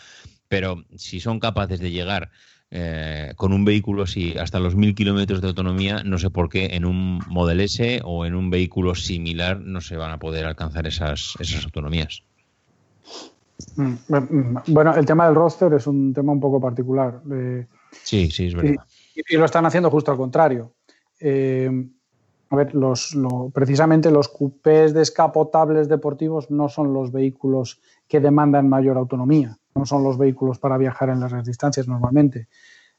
[0.48, 2.30] pero si son capaces de llegar
[2.70, 6.72] eh, con un vehículo así hasta los 1000 kilómetros de autonomía, no sé por qué
[6.74, 10.86] en un Model S o en un vehículo similar no se van a poder alcanzar
[10.86, 12.24] esas, esas autonomías.
[13.76, 17.22] Mm, mm, Bueno, el tema del roster es un tema un poco particular.
[17.32, 18.84] eh, Sí, sí, es verdad.
[19.16, 20.74] y, y lo están haciendo justo al contrario.
[21.20, 21.70] Eh,
[22.50, 28.70] a ver, los, lo- precisamente los coupés descapotables deportivos no son los vehículos que demandan
[28.70, 32.48] mayor autonomía, no son los vehículos para viajar en largas distancias normalmente.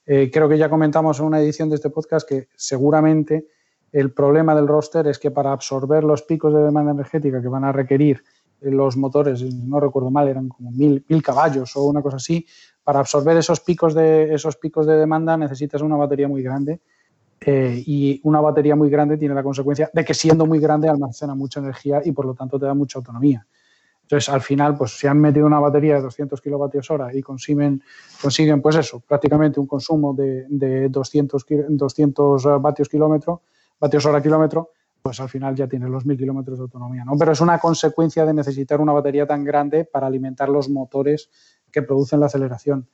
[0.05, 3.47] Eh, creo que ya comentamos en una edición de este podcast que seguramente
[3.93, 7.65] el problema del roster es que para absorber los picos de demanda energética que van
[7.65, 8.23] a requerir
[8.61, 12.47] los motores, no recuerdo mal, eran como mil, caballos o una cosa así,
[12.83, 16.81] para absorber esos picos de, esos picos de demanda necesitas una batería muy grande
[17.41, 21.35] eh, y una batería muy grande tiene la consecuencia de que siendo muy grande almacena
[21.35, 23.47] mucha energía y por lo tanto te da mucha autonomía.
[24.03, 27.83] Entonces, al final, pues si han metido una batería de 200 kilovatios hora y consiguen,
[28.23, 33.43] consiguen pues eso, prácticamente un consumo de, de 200, ki- 200 vatios kilómetro,
[33.79, 34.71] vatios hora kilómetro,
[35.09, 37.17] pues al final ya tiene los 1000 kilómetros de autonomía, ¿no?
[37.17, 41.31] Pero es una consecuencia de necesitar una batería tan grande para alimentar los motores
[41.73, 42.91] que producen la aceleración.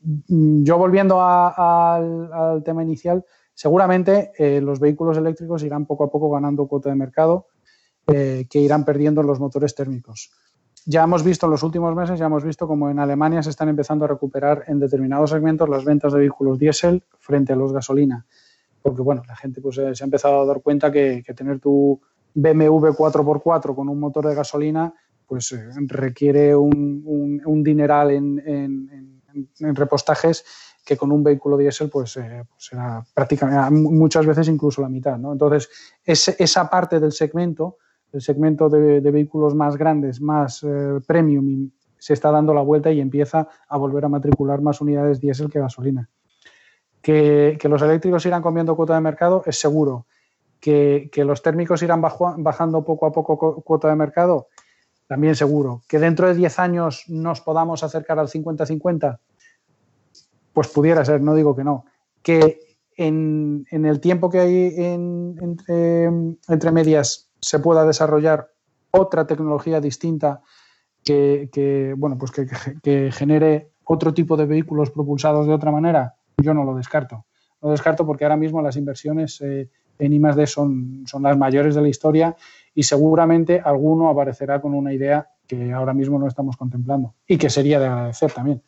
[0.00, 6.30] Mm, Yo volviendo al tema inicial, seguramente eh, los vehículos eléctricos irán poco a poco
[6.30, 7.48] ganando cuota de mercado
[8.06, 10.30] eh, que irán perdiendo los motores térmicos.
[10.86, 13.68] Ya hemos visto en los últimos meses, ya hemos visto como en Alemania se están
[13.68, 18.24] empezando a recuperar en determinados segmentos las ventas de vehículos diésel frente a los gasolina.
[18.82, 22.00] Porque bueno, la gente pues, eh, se ha empezado a dar cuenta que, tener tu
[22.34, 24.94] BMW 4x4 con un motor de gasolina
[25.26, 29.22] pues eh, requiere un, dineral en,
[29.76, 30.44] repostajes
[30.84, 32.70] que con un vehículo diésel pues, eh, pues
[33.14, 35.18] prácticamente muchas veces incluso la mitad.
[35.18, 35.32] ¿no?
[35.32, 35.68] Entonces,
[36.04, 37.76] esa parte del segmento,
[38.12, 43.00] el segmento de, vehículos más grandes, más eh, premium, se está dando la vuelta y
[43.00, 46.08] empieza a volver a matricular más unidades diésel que gasolina.
[47.02, 50.06] Que, los eléctricos irán comiendo cuota de mercado es seguro.
[50.60, 54.48] Que, los térmicos irán bajando poco a poco co- cuota de mercado,
[55.06, 55.82] también seguro.
[55.88, 59.18] Que dentro de 10 años nos podamos acercar al 50-50,
[60.52, 61.86] pues pudiera ser, no digo que no.
[62.22, 62.60] Que
[62.96, 68.50] en, el tiempo que hay en- entre, medias se pueda desarrollar
[68.90, 70.42] otra tecnología distinta
[71.02, 72.30] que, bueno, pues
[72.82, 77.26] que genere otro tipo de vehículos propulsados de otra manera, yo no lo descarto.
[77.62, 79.68] Lo descarto porque ahora mismo las inversiones eh,
[79.98, 82.34] en I+D son, son las mayores de la historia
[82.74, 87.50] y seguramente alguno aparecerá con una idea que ahora mismo no estamos contemplando y que
[87.50, 88.62] sería de agradecer también.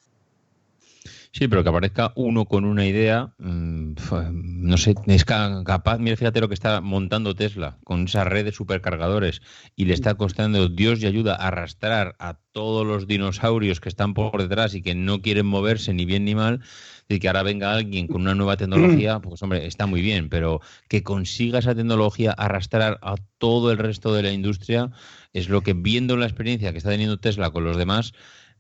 [1.35, 3.95] Sí, pero que aparezca uno con una idea, mm,
[4.35, 8.45] no sé, es ca- capaz, mira, fíjate lo que está montando Tesla con esa red
[8.45, 9.41] de supercargadores
[9.75, 14.13] y le está costando Dios y ayuda a arrastrar a todos los dinosaurios que están
[14.13, 16.61] por detrás y que no quieren moverse ni bien ni mal,
[17.09, 20.61] y que ahora venga alguien con una nueva tecnología, pues hombre, está muy bien, pero
[20.89, 24.91] que consiga esa tecnología arrastrar a todo el resto de la industria
[25.33, 28.13] es lo que viendo la experiencia que está teniendo Tesla con los demás,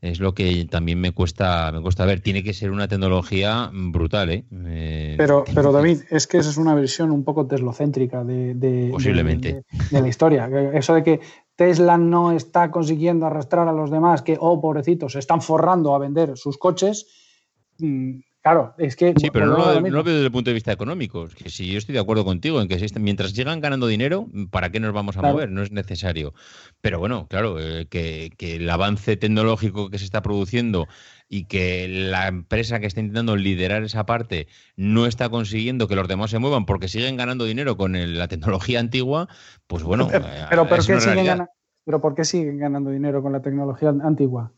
[0.03, 2.21] es lo que también me cuesta, me cuesta ver.
[2.21, 4.45] Tiene que ser una tecnología brutal, ¿eh?
[4.67, 8.89] Eh, Pero, pero David, es que esa es una versión un poco teslocéntrica de, de-
[8.91, 9.53] Posiblemente.
[9.55, 10.51] de- de la historia.
[10.75, 11.21] Eso de que
[11.55, 15.99] Tesla no está consiguiendo arrastrar a los demás, que, oh, pobrecitos, se están forrando a
[15.99, 17.07] vender sus coches.
[18.43, 19.15] Claro, es que.
[19.17, 21.27] Sí, pero no lo, no lo veo desde el punto de vista económico.
[21.27, 24.27] Es que si yo estoy de acuerdo contigo en que si mientras sigan ganando dinero,
[24.51, 25.35] ¿para qué nos vamos a Claro.
[25.35, 25.51] mover?
[25.51, 26.35] No es necesario.
[26.81, 30.89] Pero bueno, claro, eh, que, que el avance tecnológico que se está produciendo
[31.29, 36.09] y que la empresa que está intentando liderar esa parte no está consiguiendo que los
[36.09, 39.29] demás se muevan porque siguen ganando dinero con el- la tecnología antigua,
[39.69, 41.37] pues bueno, Pero, eh, pero, ¿por es qué una siguen realidad.
[41.39, 41.49] gana-
[41.85, 44.53] pero ¿por qué siguen ganando dinero con la tecnología antigua?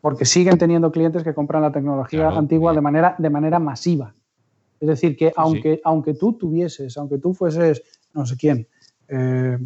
[0.00, 4.14] Porque siguen teniendo clientes que compran la tecnología Claro, antigua de manera, de manera masiva.
[4.80, 7.82] Es decir, que aunque, aunque tú tuvieses, aunque tú fueses,
[8.14, 8.68] no sé quién,
[9.08, 9.58] eh,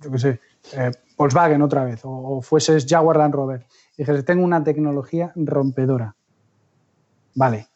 [0.00, 0.40] yo qué sé,
[0.74, 3.66] eh, Volkswagen otra vez, o, o fueses Jaguar Land Rover,
[3.98, 6.16] y tengo una tecnología rompedora.
[7.34, 7.66] Vale.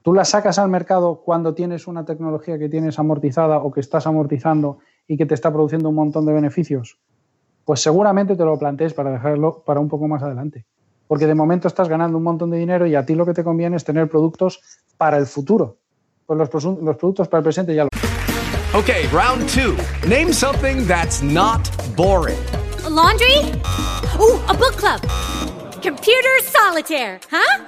[0.00, 4.06] Tú la sacas al mercado cuando tienes una tecnología que tienes amortizada o que estás
[4.06, 6.98] amortizando y que te está produciendo un montón de beneficios.
[7.64, 10.64] Pues seguramente te lo plantees para dejarlo para un poco más adelante.
[11.06, 13.44] Porque de momento estás ganando un montón de dinero y a ti lo que te
[13.44, 14.60] conviene es tener productos
[14.96, 15.76] para el futuro.
[16.26, 17.90] Pues los, productos para el presente ya lo.
[18.74, 19.76] Okay, round two.
[20.06, 21.62] Name something that's not
[21.96, 22.38] boring.
[22.84, 23.38] A laundry?
[24.18, 25.00] Ooh, a book club.
[25.82, 27.64] Computer solitaire, huh?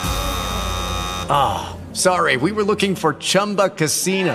[1.30, 4.34] Ah, sorry, we were looking for Chumba Casino.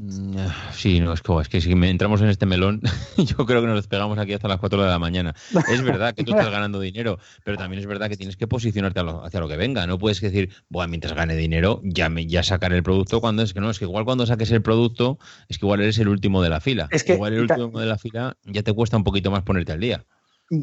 [0.00, 0.36] Mm,
[0.72, 2.80] Sí, no, es que, es que si me entramos en este melón,
[3.16, 5.34] yo creo que nos despegamos aquí hasta las 4 de la mañana.
[5.68, 9.02] Es verdad que tú estás ganando dinero, pero también es verdad que tienes que posicionarte
[9.02, 9.86] lo- hacia lo que venga.
[9.88, 13.52] No puedes decir, bueno, mientras gane dinero, ya, me, ya sacaré el producto cuando es
[13.52, 15.18] que no, es que igual cuando saques el producto,
[15.48, 16.88] es que igual eres el último de la fila.
[16.92, 19.72] Es que- igual el último de la fila ya te cuesta un poquito más ponerte
[19.72, 20.04] al día.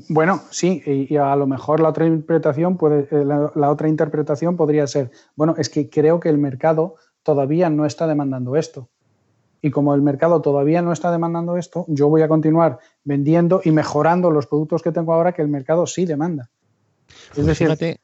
[0.10, 4.58] Bueno, sí, y, a lo mejor la otra interpretación puede, eh, la, la otra interpretación
[4.58, 8.90] podría ser, bueno, es que creo que el mercado todavía no está demandando esto.
[9.66, 13.72] Y como el mercado todavía no está demandando esto, yo voy a continuar vendiendo y
[13.72, 16.52] mejorando los productos que tengo ahora que el mercado sí demanda.
[17.08, 18.00] Es Pues decir, fíjate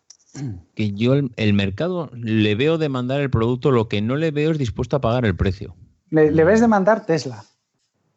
[0.74, 4.50] que yo el, el mercado le veo demandar el producto, lo que no le veo
[4.50, 5.76] es dispuesto a pagar el precio.
[6.10, 7.46] le, le ves demandar Tesla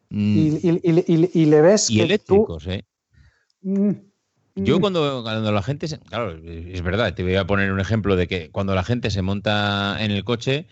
[0.09, 2.83] Mm, y, y- y- y- y le ves y que eléctricos, ¿eh?
[3.61, 3.91] Mm,
[4.55, 7.79] Yo mm, cuando, cuando la gente, se- claro, es verdad, te voy a poner un
[7.79, 10.65] ejemplo de que cuando la gente se monta en el coche,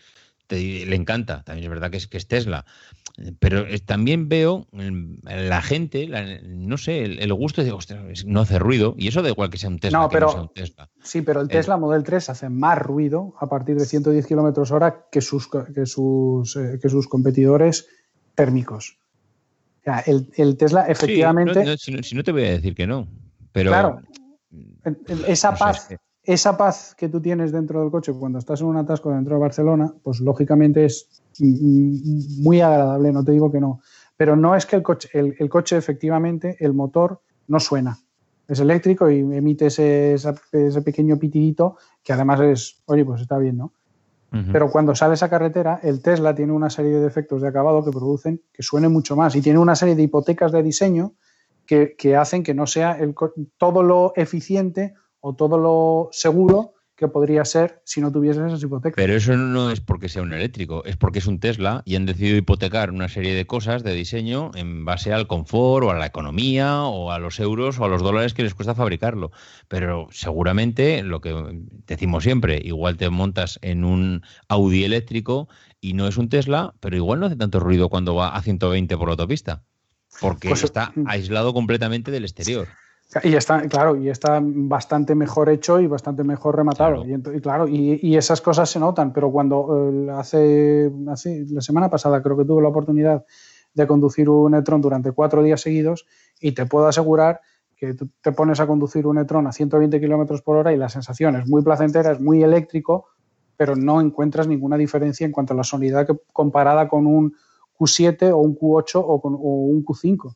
[0.47, 2.65] te- le encanta, también es verdad que es, que es Tesla,
[3.39, 8.25] pero eh, también veo mm, la gente, la- no sé, el, el gusto de, ostras,
[8.25, 10.31] no hace ruido, y eso da igual que sea un Tesla, No, que pero- no
[10.33, 10.89] sea un Tesla.
[11.03, 14.71] Sí, pero el El- Tesla Model 3 hace más ruido a partir de 110 kilómetros
[14.71, 17.87] hora que sus, que, sus, eh, que sus competidores
[18.35, 18.97] térmicos.
[19.81, 22.45] O sea, el, el Tesla, Sí, efectivamente, no- no, si, no, si no te voy
[22.45, 23.07] a decir que no,
[23.51, 24.01] pero claro,
[24.85, 25.89] el- esa sé, paz,
[26.23, 29.41] esa paz que tú tienes dentro del coche cuando estás en un atasco dentro de
[29.41, 31.09] Barcelona, pues lógicamente es
[31.39, 33.81] muy agradable, no te digo que no.
[34.15, 37.97] Pero no es que el coche, el, el coche efectivamente, el motor no suena.
[38.47, 40.17] Es eléctrico y emite ese,
[40.83, 43.73] pequeño pitidito que además es, oye, pues está bien, ¿no?
[44.51, 47.91] Pero cuando sales a carretera, el Tesla tiene una serie de defectos de acabado que
[47.91, 51.13] producen que suene mucho más y tiene una serie de hipotecas de diseño
[51.67, 53.13] que, que hacen que no sea el
[53.59, 54.95] todo lo eficiente
[55.25, 58.95] o todo lo seguro que podría ser si no tuvieses esas hipotecas.
[58.95, 62.05] Pero eso no es porque sea un eléctrico, es porque es un Tesla y han
[62.05, 66.05] decidido hipotecar una serie de cosas de diseño en base al confort o a la
[66.05, 69.31] economía o a los euros o a los dólares que les cuesta fabricarlo.
[69.69, 71.33] Pero seguramente lo que
[71.87, 75.47] decimos siempre, igual te montas en un Audi eléctrico
[75.79, 78.97] y no es un Tesla, pero igual no hace tanto ruido cuando va a 120
[78.97, 79.63] por la autopista,
[80.19, 82.67] porque Pues, está aislado completamente del exterior.
[83.23, 87.03] Y está, claro, y está bastante mejor hecho y bastante mejor rematado.
[87.05, 91.89] Y, claro, y, y esas cosas se notan, pero cuando eh, hace, hace la semana
[91.89, 93.25] pasada creo que tuve la oportunidad
[93.73, 96.05] de conducir un e-tron durante cuatro días seguidos
[96.39, 97.41] y te puedo asegurar
[97.75, 100.89] que tú te pones a conducir un e-tron a 120 kilómetros por hora y la
[100.89, 103.07] sensación es muy placentera, es muy eléctrico,
[103.57, 107.35] pero no encuentras ninguna diferencia en cuanto a la sonoridad que, comparada con un
[107.77, 110.35] Q7 o un Q8 o, con, o un Q5.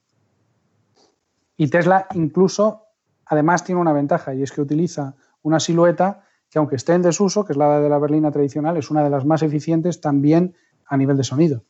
[1.58, 2.86] Y Tesla incluso,
[3.26, 7.44] además, tiene una ventaja y es que utiliza una silueta que aunque esté en desuso,
[7.44, 10.56] que es la de la berlina tradicional, es una de las más eficientes también
[10.86, 11.64] a nivel de sonido.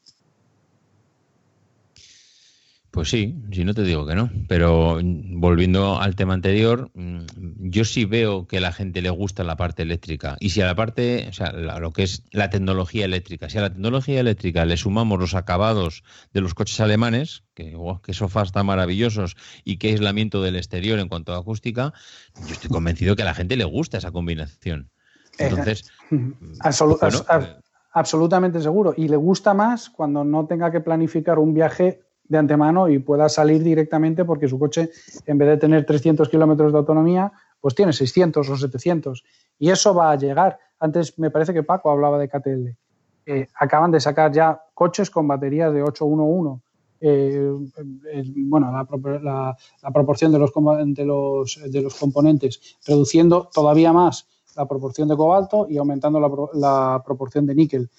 [2.98, 4.32] Pues sí, sí, no te digo que no.
[4.48, 9.12] Pero mm, volviendo al tema anterior, mm, yo sí veo que a la gente le
[9.12, 10.36] gusta la parte eléctrica.
[10.40, 13.60] Y si a la parte, o sea, la- lo que es la tecnología eléctrica, si
[13.60, 16.04] a la tecnología eléctrica le sumamos los acabados
[16.34, 17.76] de los coches alemanes, que,
[18.14, 21.94] sofás tan maravillosos y qué aislamiento del exterior en cuanto a acústica,
[22.40, 24.90] yo estoy convencido que a la gente le gusta esa combinación.
[25.38, 27.48] Entonces, bueno, as- as-
[27.92, 28.96] absolutamente seguro.
[28.98, 33.30] Y le gusta más cuando no tenga que planificar un viaje de antemano y pueda
[33.30, 34.90] salir directamente porque su coche,
[35.26, 37.32] en vez de tener 300 kilómetros de autonomía,
[37.62, 39.24] pues tiene 600 o 700.
[39.60, 40.60] Y eso va a llegar.
[40.80, 42.68] Antes me parece que Paco hablaba de KTL.
[43.26, 46.62] Eh, acaban de sacar ya coches con baterías de 811.
[47.00, 47.52] Eh,
[48.12, 48.88] eh, bueno, la,
[49.82, 50.52] la- proporción de los,
[50.96, 56.30] de, los, de los componentes, reduciendo todavía más la proporción de cobalto y aumentando la,
[56.54, 57.90] la proporción de níquel,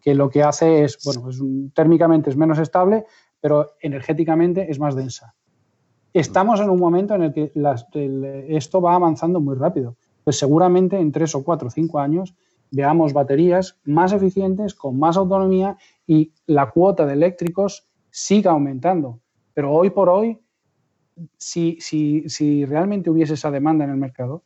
[0.00, 3.04] que lo que hace es, bueno, es un- térmicamente es menos estable,
[3.40, 5.34] pero energéticamente es más densa.
[6.12, 9.96] Estamos en un momento en el que las- el- esto va avanzando muy rápido.
[10.24, 12.34] Pues seguramente en tres o cuatro o cinco años
[12.70, 19.20] veamos baterías más eficientes, con más autonomía y la cuota de eléctricos siga aumentando.
[19.54, 20.38] Pero hoy por hoy,
[21.36, 24.42] si, si, si realmente hubiese esa demanda en el mercado,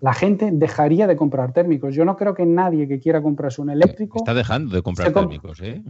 [0.00, 1.94] la gente dejaría de comprar térmicos.
[1.94, 4.18] Yo no creo que nadie que quiera comprarse un eléctrico...
[4.18, 5.82] Está dejando de comprar térmicos, ¿eh?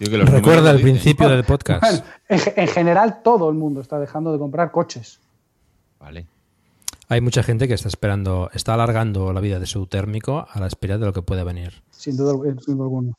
[0.00, 1.82] Recuerda el principio del podcast.
[1.82, 5.20] Bueno, en, en, general, todo el mundo está dejando de comprar coches.
[5.98, 6.26] Vale.
[7.08, 10.68] Hay mucha gente que está esperando, está alargando la vida de su térmico a la
[10.68, 11.82] espera de lo que puede venir.
[11.90, 12.32] Sin duda,
[12.64, 13.12] sin duda alguna.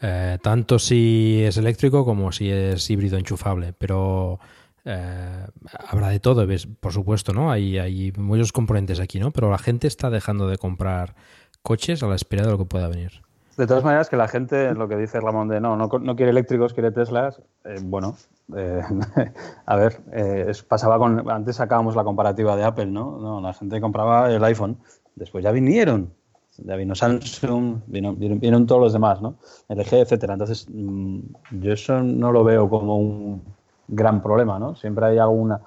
[0.00, 4.40] Eh, tanto si es eléctrico como si es híbrido enchufable, pero
[4.86, 5.46] eh,
[5.86, 6.66] habrá de todo, ¿ves?
[6.66, 7.52] por supuesto, ¿no?
[7.52, 9.30] Hay, hay muchos componentes aquí, ¿no?
[9.30, 11.14] Pero la gente está dejando de comprar
[11.62, 13.22] coches a la espera de lo que pueda venir.
[13.60, 16.30] De todas maneras, que la gente, lo que dice Ramón de no, no, no quiere
[16.30, 18.16] eléctricos, quiere Teslas, eh, bueno,
[18.56, 18.80] eh,
[19.66, 23.18] a ver, eh, pasaba con, antes sacábamos la comparativa de Apple, ¿no?
[23.18, 24.78] No, la gente compraba el iPhone,
[25.14, 26.10] después ya vinieron,
[26.56, 29.34] ya vino Samsung, vino, vinieron, todos los demás, ¿no?
[29.68, 30.32] LG, etcétera.
[30.32, 31.18] Entonces, mmm,
[31.50, 33.42] yo eso no lo veo como un
[33.88, 34.74] gran problema, ¿no?
[34.74, 35.60] Siempre hay alguna,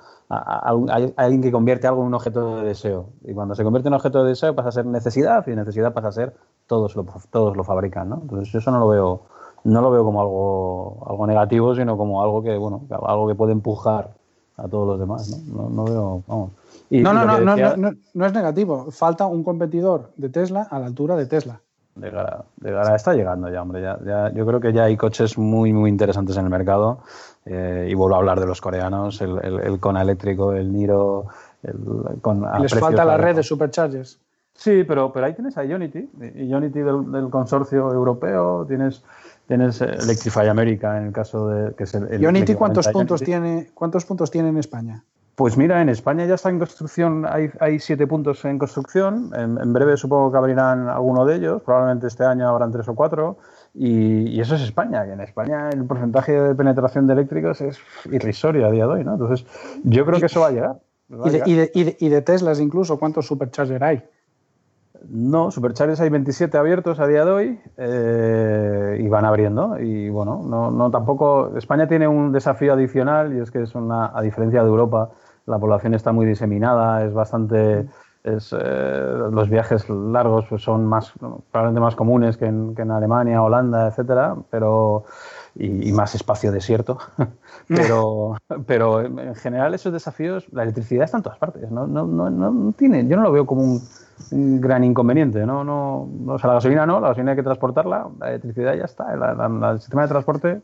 [0.89, 3.09] hay alguien que convierte algo en un objeto de deseo.
[3.23, 6.09] Y cuando se convierte en objeto de deseo pasa a ser necesidad y necesidad pasa
[6.09, 6.33] a ser
[6.67, 8.19] todos lo, todos lo fabrican, ¿no?
[8.21, 9.21] Entonces eso no lo veo
[9.65, 13.53] no lo veo como algo algo negativo, sino como algo que bueno, algo que puede
[13.53, 14.11] empujar
[14.57, 15.63] a todos los demás, ¿no?
[15.63, 16.51] No, no veo, vamos.
[16.89, 18.91] Y, no, no, no, decía, no, no, no, es negativo.
[18.91, 21.59] Falta un competidor de Tesla a la altura de Tesla.
[21.95, 23.81] De cara, de cara está llegando ya, hombre.
[23.81, 26.99] Ya, ya, yo creo que ya hay coches muy, muy interesantes en el mercado.
[27.45, 31.27] Eh, y vuelvo a hablar de los coreanos, el, el, el Kona eléctrico, el Niro.
[31.61, 34.19] El, con, Les falta la red de superchargers.
[34.55, 39.03] Sí, pero, pero ahí tienes a Ionity, Ionity del, del consorcio europeo, tienes,
[39.47, 43.25] tienes Electrify America en el caso de que es el, el Ionity cuántos puntos Ionity.
[43.25, 45.03] tiene cuántos puntos tiene en España
[45.35, 49.57] pues mira en España ya está en construcción hay, hay siete puntos en construcción en,
[49.59, 53.37] en, breve supongo que abrirán alguno de ellos probablemente este año habrán tres o cuatro
[53.73, 57.79] y, y, eso es España que en España el porcentaje de penetración de eléctricos es
[58.11, 59.45] irrisorio a día de hoy no entonces
[59.83, 60.79] yo creo que eso va a llegar,
[61.11, 61.47] va a llegar.
[61.47, 64.03] Y, de, y, de, y de Teslas incluso cuántos supercharger hay
[65.09, 69.79] no, Superchargers hay 27 abiertos a día de hoy eh, y van abriendo.
[69.79, 71.55] Y bueno, no, no tampoco.
[71.57, 75.09] España tiene un desafío adicional y es que es una, a diferencia de Europa,
[75.45, 77.85] la población está muy diseminada, es bastante.
[78.23, 78.57] Es, eh,
[79.31, 81.11] los viajes largos pues son más
[81.51, 85.03] probablemente más comunes que en, que en Alemania, Holanda, etcétera, pero
[85.55, 86.99] y, y, más espacio desierto.
[87.67, 91.69] pero, pero en general esos desafíos, la electricidad está en todas partes.
[91.69, 93.81] No, no, no, no tiene, yo no lo veo como un,
[94.31, 95.45] un gran inconveniente.
[95.45, 95.63] ¿no?
[95.63, 98.85] No, no, o sea, la gasolina no, la gasolina hay que transportarla, la electricidad ya
[98.85, 100.61] está, la, la, el sistema de transporte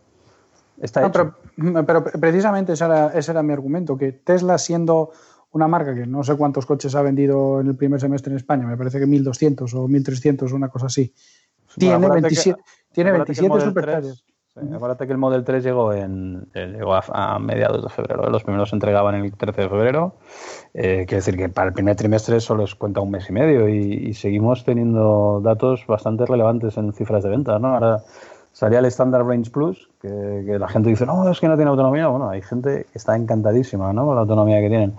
[0.81, 1.33] está hecho.
[1.57, 5.11] Pero, pero, precisamente ese era, ese era mi argumento, que Tesla siendo
[5.51, 8.67] una marca que no sé cuántos coches ha vendido en el primer semestre en España,
[8.67, 11.13] me parece que 1.200 o 1.300, una cosa así,
[11.77, 14.23] tiene, 27, que, tiene 27 superchargers.
[14.55, 18.29] Sí, acuérdate que el Model 3 llegó, en, llegó a, a, mediados de febrero.
[18.29, 20.15] Los primeros se entregaban el 13 de febrero.
[20.73, 23.69] Eh, quiere decir que para el primer trimestre solo os cuenta un mes y medio
[23.69, 27.61] y, y, seguimos teniendo datos bastante relevantes en cifras de ventas.
[27.61, 27.75] ¿no?
[27.75, 28.01] Ahora
[28.51, 31.69] salía el Standard Range Plus, que, que, la gente dice, no, es que no tiene
[31.69, 32.07] autonomía.
[32.07, 34.05] Bueno, hay gente que está encantadísima ¿no?
[34.05, 34.95] con la autonomía que tienen.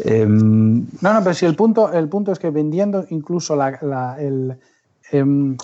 [0.00, 4.16] Eh, no, no, pero si el punto, el punto es que vendiendo incluso la, la,
[4.20, 4.56] el,
[5.12, 5.56] el,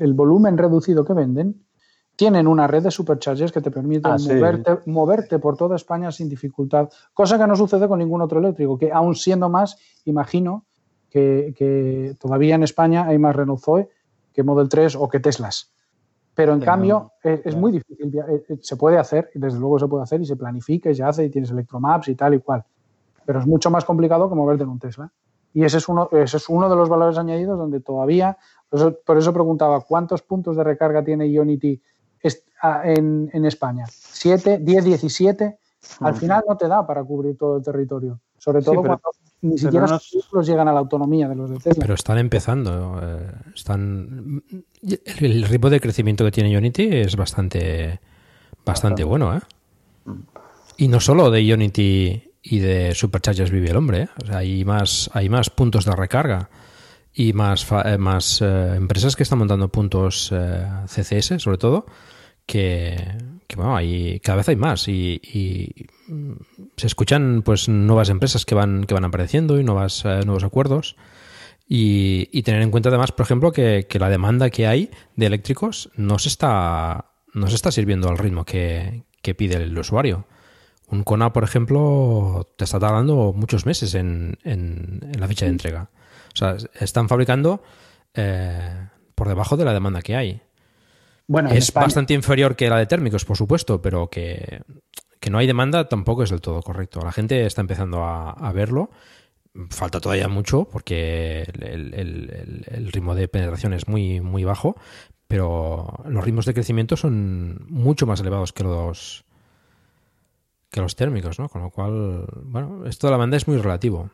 [0.00, 1.66] el volumen reducido que venden,
[2.16, 4.90] tienen una red de superchargers que te permiten ah, moverte, sí.
[4.90, 8.90] moverte, por toda España sin dificultad, cosa que no sucede con ningún otro eléctrico, que
[8.90, 9.76] aún siendo más,
[10.06, 10.64] imagino
[11.10, 13.88] que, que todavía en España hay más Renault Zoe
[14.32, 15.72] que Model 3 o que Teslas.
[16.34, 17.30] Pero en sí, cambio no.
[17.30, 20.36] es, es, muy difícil, eh, se puede hacer, desde luego se puede hacer y se
[20.36, 22.64] planifica y se hace y tienes electromaps y tal y cual.
[23.26, 25.12] Pero es mucho más complicado que moverte en un Tesla.
[25.52, 28.38] Y ese es uno, ese es uno de los valores añadidos donde todavía,
[28.68, 31.80] por eso, por eso preguntaba, ¿cuántos puntos de recarga tiene Ionity
[32.62, 33.84] en, en España.
[33.88, 35.58] 7, 10, 17.
[36.00, 38.20] Al final no te da para cubrir todo el territorio.
[38.38, 39.10] Sobre todo sí, pero, cuando
[39.42, 41.80] ni siquiera los vehículos llegan a la autonomía de los de Tesla.
[41.80, 43.00] Pero están empezando.
[43.02, 44.42] Eh, están
[45.20, 48.00] el, ritmo de crecimiento que tiene Unity es bastante,
[48.64, 49.36] bastante bueno.
[49.36, 49.40] ¿eh?
[50.76, 54.02] Y no solo de Unity y de Superchargers vive el hombre.
[54.02, 54.08] ¿eh?
[54.22, 56.48] O sea, hay, más, hay más puntos de recarga
[57.12, 61.86] y más, eh, más eh, empresas que están montando puntos eh, CCS, sobre todo,
[62.44, 62.96] que,
[63.56, 65.86] bueno, hay, cada vez hay más y, y,
[66.76, 70.96] se escuchan pues nuevas empresas que van, que van apareciendo y nuevas, eh, nuevos acuerdos.
[71.68, 76.20] Y, tener en cuenta además, por ejemplo, que, la demanda que hay de eléctricos no
[76.20, 79.02] se está, no se está sirviendo al ritmo que
[79.36, 80.26] pide el usuario.
[80.88, 85.52] Un Kona, por ejemplo, te está tardando muchos meses en, en, en la ficha de
[85.52, 85.90] entrega.
[86.32, 87.62] O sea, están fabricando
[88.14, 90.40] eh, por debajo de la demanda que hay.
[91.26, 94.60] Bueno, en es bastante inferior que la de térmicos, por supuesto, pero que,
[95.18, 97.00] que no hay demanda tampoco es del todo correcto.
[97.02, 98.90] La gente está empezando a, a verlo.
[99.70, 104.76] Falta todavía mucho porque el, el- el- el ritmo de penetración es muy, muy bajo,
[105.26, 109.24] pero los ritmos de crecimiento son mucho más elevados que los
[110.70, 111.48] que los térmicos, ¿no?
[111.48, 114.10] Con lo cual, bueno, esto de la banda es muy relativo.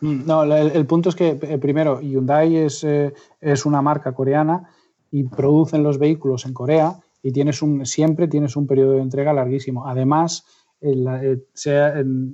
[0.00, 4.68] Mm, No, el, punto es que, eh, primero, Hyundai es, eh, es una marca coreana
[5.10, 9.32] y producen los vehículos en Corea y tienes un, siempre tienes un periodo de entrega
[9.32, 9.86] larguísimo.
[9.86, 10.44] Además,
[10.80, 11.36] eh,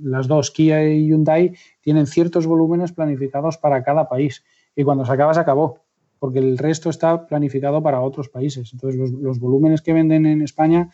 [0.03, 4.45] las dos, Kia y Hyundai, tienen ciertos volúmenes planificados para cada país
[4.77, 5.79] y cuando se acaba, se acabó,
[6.19, 8.73] porque el resto está planificado para otros países.
[8.73, 10.91] Entonces, los volúmenes que venden en España,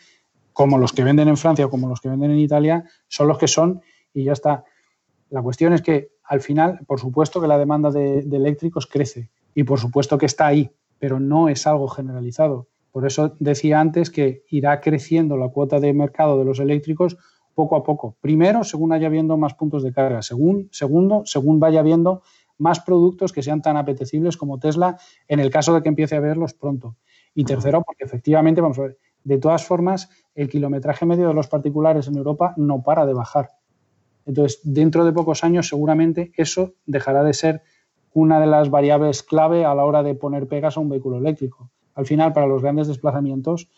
[0.53, 3.37] como los que venden en Francia o como los que venden en Italia, son los
[3.37, 3.81] que son
[4.13, 4.63] y ya está.
[5.29, 9.63] La cuestión es que al final, por supuesto que la demanda de, eléctricos crece y
[9.63, 12.67] por supuesto que está ahí, pero no es algo generalizado.
[12.91, 17.17] Por eso decía antes que irá creciendo la cuota de mercado de los eléctricos
[17.53, 18.15] poco a poco.
[18.21, 20.21] Primero, según haya habiendo más puntos de carga.
[20.21, 22.21] Según, segundo, según vaya habiendo
[22.57, 24.97] más productos que sean tan apetecibles como Tesla,
[25.27, 26.95] en el caso de que empiece a verlos pronto.
[27.33, 31.47] Y tercero, porque efectivamente, vamos a ver, de todas formas, el kilometraje medio de los
[31.47, 33.49] particulares en Europa no para de bajar.
[34.25, 37.61] Entonces, dentro de pocos años, seguramente eso dejará de ser
[38.13, 41.69] una de las variables clave a la hora de poner pegas a un vehículo eléctrico.
[41.95, 43.69] Al final, para los grandes desplazamientos,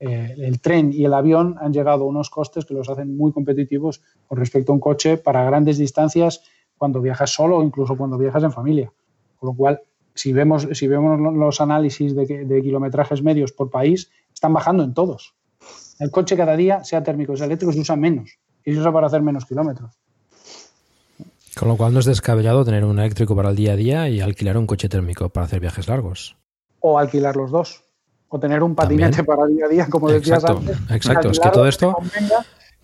[0.00, 3.32] eh, el tren y el avión han llegado a unos costes que los hacen muy
[3.32, 6.42] competitivos con respecto a un coche para grandes distancias
[6.76, 8.92] cuando viajas solo o incluso cuando viajas en familia.
[9.38, 9.80] Con lo cual,
[10.14, 14.10] si vemos, si vemos lo- los análisis de, de kilometrajes medios por país,
[14.44, 15.34] están bajando en todos.
[15.98, 18.92] El coche cada día, sea térmico o sea eléctrico, se usa menos y se usa
[18.92, 19.98] para hacer menos kilómetros.
[21.58, 24.20] Con lo cual no es descabellado tener un eléctrico para el día a día y
[24.20, 26.36] alquilar un coche térmico para hacer viajes largos.
[26.80, 27.84] O alquilar los dos.
[28.28, 29.26] O tener un patinete También.
[29.26, 30.78] para día a día, como decías Exacto, antes.
[30.90, 31.30] exacto.
[31.30, 31.96] Es que todo esto-.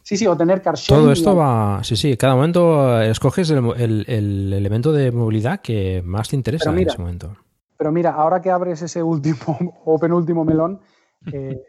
[0.03, 3.51] Sí, sí, o tener car sharing Todo esto va, sí, sí, cada momento eh, escoges
[3.51, 7.37] el, el- el elemento de movilidad que más te interesa en ese momento.
[7.77, 10.81] Pero mira, ahora que abres ese último o penúltimo melón,
[11.33, 11.63] eh,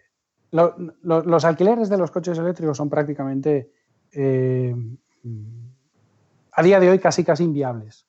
[0.52, 3.72] lo- lo- los alquileres de los coches eléctricos son prácticamente
[4.14, 4.76] eh,
[6.54, 8.06] a día de hoy casi casi inviables.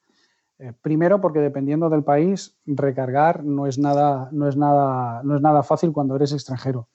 [0.58, 5.42] Eh, primero, porque dependiendo del país, recargar no es nada, no es nada, no es
[5.42, 6.88] nada fácil cuando eres extranjero.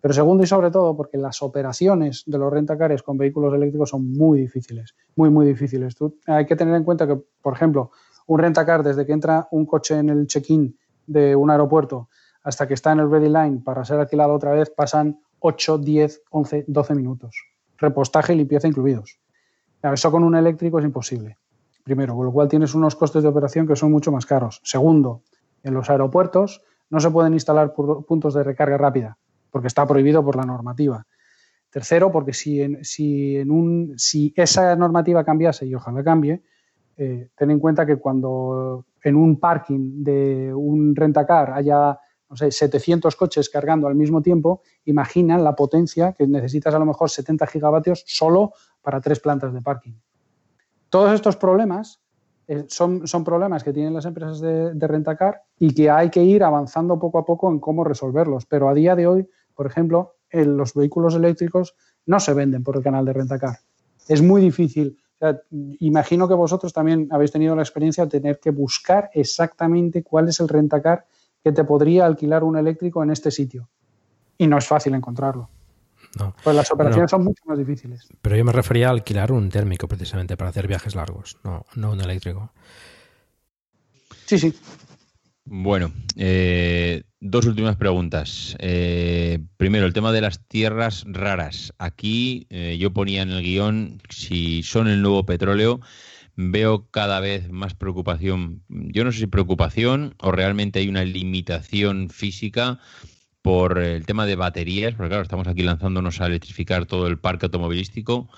[0.00, 4.12] Pero segundo y sobre todo, porque las operaciones de los rentacares con vehículos eléctricos son
[4.12, 5.96] muy difíciles, muy, muy difíciles.
[6.26, 7.90] Hay que tener en cuenta que, por ejemplo,
[8.26, 10.76] un rentacar, desde que entra un coche en el check-in
[11.06, 12.08] de un aeropuerto
[12.44, 16.22] hasta que está en el ready line para ser alquilado otra vez, pasan 8, 10,
[16.30, 17.36] 11, 12 minutos.
[17.78, 19.18] Repostaje y limpieza incluidos.
[19.82, 21.38] Eso con un eléctrico es imposible.
[21.82, 24.60] Primero, con lo cual tienes unos costes de operación que son mucho más caros.
[24.62, 25.22] Segundo,
[25.62, 29.18] en los aeropuertos no se pueden instalar pu- puntos de recarga rápida,
[29.50, 31.04] porque está prohibido por la normativa.
[31.70, 36.42] Tercero, porque si, en, si, en un, si esa normativa cambiase, y ojalá cambie,
[36.96, 41.98] eh, ten en cuenta que cuando en un parking de un rentacar haya,
[42.34, 46.84] no sé, 700 coches cargando al mismo tiempo, imagina la potencia que necesitas a lo
[46.84, 49.92] mejor 70 gigavatios solo para tres plantas de parking.
[50.90, 52.00] Todos estos problemas
[52.48, 56.24] eh, son, son problemas que tienen las empresas de, de rentacar y que hay que
[56.24, 58.46] ir avanzando poco a poco en cómo resolverlos.
[58.46, 62.76] Pero a día de hoy, por ejemplo, en los vehículos eléctricos no se venden por
[62.76, 63.58] el canal de rentacar.
[64.08, 64.98] Es muy difícil.
[65.78, 70.40] Imagino que vosotros también habéis tenido la experiencia de tener que buscar exactamente cuál es
[70.40, 71.06] el rentacar
[71.44, 73.68] que te podría alquilar un eléctrico en este sitio.
[74.38, 75.50] Y no es fácil encontrarlo.
[76.18, 76.34] No.
[76.42, 78.08] Pues las operaciones Bueno, son mucho más difíciles.
[78.22, 81.92] Pero yo me refería a alquilar un térmico precisamente para hacer viajes largos, no, no
[81.92, 82.50] un eléctrico.
[84.24, 84.54] Sí, sí.
[85.44, 88.56] Bueno, eh, dos últimas preguntas.
[88.58, 91.74] Eh, primero, el tema de las tierras raras.
[91.78, 95.80] Aquí eh, yo ponía en el guion si son el nuevo petróleo.
[96.36, 98.62] Veo cada vez más preocupación.
[98.68, 102.80] Yo no sé si preocupación o realmente hay una limitación física
[103.40, 107.46] por el tema de baterías, porque claro, estamos aquí lanzándonos a electrificar todo el parque
[107.46, 108.28] automovilístico,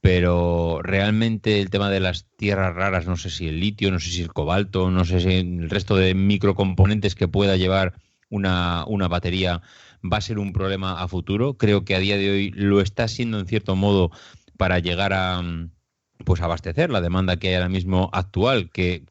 [0.00, 4.10] pero realmente el tema de las tierras raras, no sé si el litio, no sé
[4.10, 7.94] si el cobalto, no sé si el resto de microcomponentes que pueda llevar
[8.30, 9.62] una, una batería
[10.02, 11.54] va a ser un problema a futuro.
[11.58, 14.10] Creo que a día de hoy lo está siendo en cierto modo
[14.56, 15.42] para llegar a
[16.24, 19.04] pues abastecer la demanda que hay ahora mismo actual, que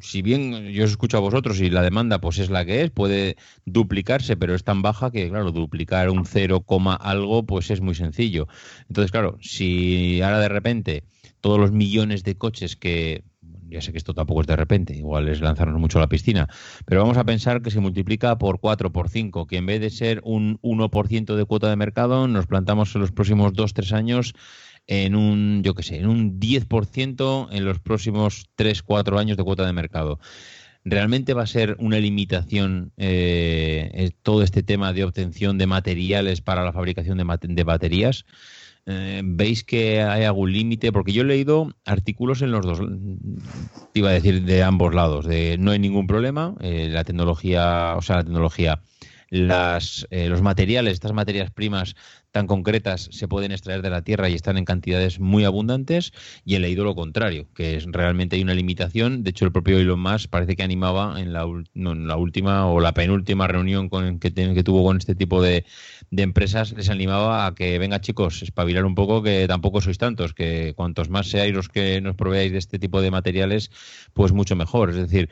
[0.00, 2.90] si bien yo os escucho a vosotros y la demanda pues es la que es,
[2.90, 6.64] puede duplicarse, pero es tan baja que, claro, duplicar un 0,
[7.00, 8.48] algo pues es muy sencillo.
[8.88, 11.04] Entonces, claro, si ahora de repente
[11.40, 13.24] todos los millones de coches que
[13.68, 16.48] ya sé que esto tampoco es de repente, igual es lanzarnos mucho a la piscina,
[16.86, 19.90] pero vamos a pensar que se multiplica por 4, por 5, que en vez de
[19.90, 24.34] ser un 1% de cuota de mercado, nos plantamos en los próximos 2-3 años
[24.88, 29.64] en un, yo qué sé, en un 10% en los próximos 3-4 años de cuota
[29.64, 30.18] de mercado.
[30.84, 36.64] ¿Realmente va a ser una limitación eh, todo este tema de obtención de materiales para
[36.64, 38.24] la fabricación de, baterías?
[38.86, 40.90] Eh, ¿Veis que hay algún límite?
[40.90, 42.80] Porque yo he leído artículos en los dos,
[43.92, 48.00] iba a decir de ambos lados, de no hay ningún problema, eh, la tecnología, o
[48.00, 48.80] sea, la tecnología,
[49.30, 51.94] las, eh, los materiales, estas materias primas
[52.30, 56.12] tan concretas se pueden extraer de la tierra y están en cantidades muy abundantes
[56.44, 59.22] y he leído lo contrario, que es realmente hay una limitación.
[59.24, 62.80] De hecho, el propio Elon Musk parece que animaba en la, en la última o
[62.80, 65.64] la penúltima reunión con, que, que tuvo con este tipo de,
[66.10, 70.34] de, empresas, les animaba a que venga chicos, espabilar un poco, que tampoco sois tantos,
[70.34, 73.70] que cuantos más seáis los que nos proveáis de este tipo de materiales,
[74.12, 74.90] pues mucho mejor.
[74.90, 75.30] Es decir,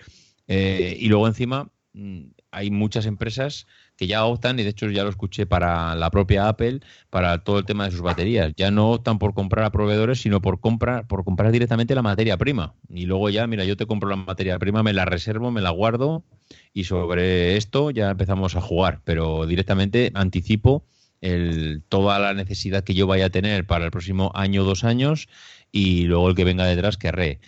[0.48, 3.66] eh, y luego encima mm, hay muchas empresas
[3.96, 7.58] que ya optan, y de hecho ya lo escuché para la propia Apple, para todo
[7.58, 8.52] el tema de sus baterías.
[8.56, 12.36] Ya no optan por comprar a proveedores, sino por comprar, por comprar directamente la materia
[12.36, 12.74] prima.
[12.88, 15.70] Y luego ya, mira, yo te compro la materia prima, me la reservo, me la
[15.70, 16.24] guardo,
[16.72, 19.00] y sobre esto ya empezamos a jugar.
[19.04, 20.84] Pero directamente anticipo
[21.20, 24.84] el, toda la necesidad que yo vaya a tener para el próximo año o dos
[24.84, 25.28] años,
[25.72, 27.40] y luego el que venga detrás querré.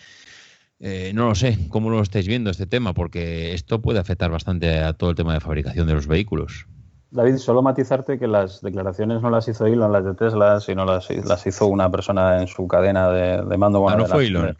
[0.79, 2.93] Eh, no lo sé, ¿cómo lo estáis viendo este tema?
[2.93, 6.67] Porque esto puede afectar bastante a todo el tema de fabricación de los vehículos.
[7.11, 11.09] David, solo matizarte que las declaraciones no las hizo Elon, las de Tesla, sino las,
[11.09, 13.89] las hizo una persona en su cadena de, mando.
[13.89, 14.55] Ah, no fue Elon.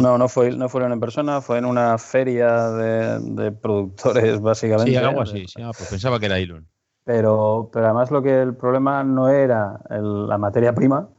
[0.00, 4.92] No, no fue, no fueron en persona, fue en una feria de, productores, básicamente.
[4.92, 5.44] Sí, algo así.
[5.62, 6.66] Ah, pues pensaba que era Elon.
[7.04, 11.10] Pero, pero además lo que el problema no era la materia prima,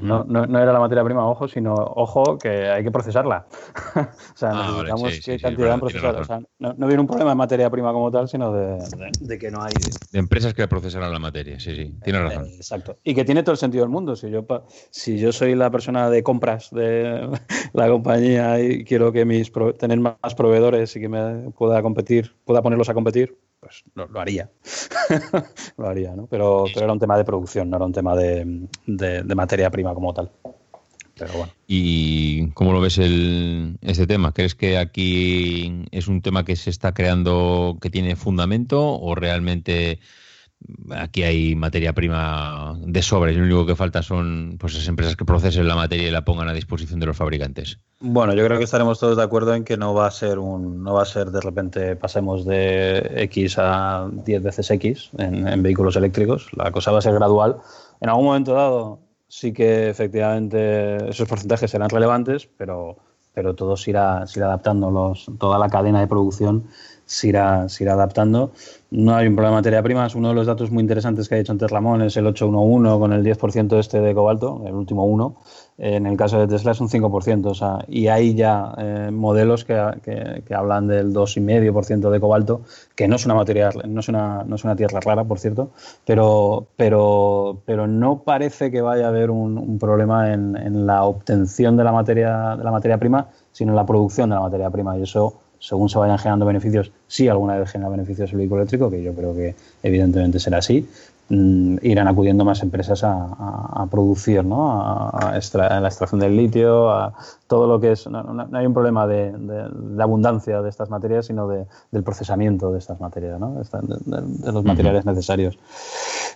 [0.00, 3.46] no, no, no, era la materia prima, ojo, sino, ojo, que hay que procesarla.
[3.96, 6.16] o sea, Ah, necesitamos qué cantidad de procesar.
[6.16, 9.10] O sea, no, no viene un problema de materia prima como tal, sino de, de,
[9.18, 9.72] de que no hay.
[10.12, 12.46] De empresas que procesarán la materia, sí, sí, tienes razón.
[12.46, 12.98] Eh, exacto.
[13.02, 14.16] Y que tiene todo el sentido del mundo.
[14.16, 14.46] Si yo,
[14.90, 17.28] si yo soy la persona de compras de
[17.72, 22.62] la compañía y quiero que mis tener más proveedores y que me pueda competir, pueda
[22.62, 24.50] ponerlos a competir, pues lo, lo haría.
[25.76, 26.26] lo haría, ¿no?
[26.26, 29.70] Pero, pero, era un tema de producción, no era un tema de, de, de, materia
[29.70, 30.30] prima como tal.
[31.16, 31.52] Pero bueno.
[31.66, 34.32] ¿Y cómo lo ves el, este tema?
[34.32, 39.98] ¿Crees que aquí es un tema que se está creando, que tiene fundamento o realmente
[40.90, 45.16] aquí hay materia prima de sobra y lo único que falta son pues esas empresas
[45.16, 47.78] que procesen la materia y la pongan a disposición de los fabricantes.
[48.00, 50.82] Bueno, yo creo que estaremos todos de acuerdo en que no va a ser un
[50.82, 55.62] no va a ser de repente pasemos de X a 10 veces X en, en
[55.62, 57.56] vehículos eléctricos, la cosa va a ser gradual.
[58.00, 62.98] En algún momento dado sí que efectivamente esos porcentajes serán relevantes, pero
[63.40, 66.64] pero todo se irá, se adaptando, los, toda la cadena de producción
[67.06, 68.52] se irá, se adaptando.
[68.90, 70.06] No hay un problema de materia prima.
[70.14, 73.14] Uno de los datos muy interesantes que ha dicho antes Ramón es el 811 con
[73.14, 75.36] el 10% este de cobalto, el último uno.
[75.82, 77.46] En el caso de Tesla es un 5%.
[77.46, 82.60] O sea, y hay ya eh, modelos que, que, que, hablan del 2,5% de cobalto,
[82.94, 85.70] que no es una materia, no es una, no es una tierra rara, por cierto,
[86.04, 91.04] pero, pero, pero no parece que vaya a haber un, un problema en, en, la
[91.04, 94.68] obtención de la materia, de la materia prima, sino en la producción de la materia
[94.68, 94.98] prima.
[94.98, 98.90] Y eso según se vayan generando beneficios, sí alguna vez genera beneficios el vehículo eléctrico,
[98.90, 100.88] que yo creo que evidentemente será así,
[101.30, 104.82] mmm, irán acudiendo más empresas a, a, a producir, ¿no?
[104.82, 107.14] A, extra, a, la extracción del litio, a
[107.46, 108.06] todo lo que es...
[108.06, 111.66] No, no, no hay un problema de, de, de, abundancia de estas materias, sino de,
[111.90, 113.54] del procesamiento de estas materias, ¿no?
[113.54, 115.14] de, los materiales uh -huh.
[115.14, 115.58] necesarios.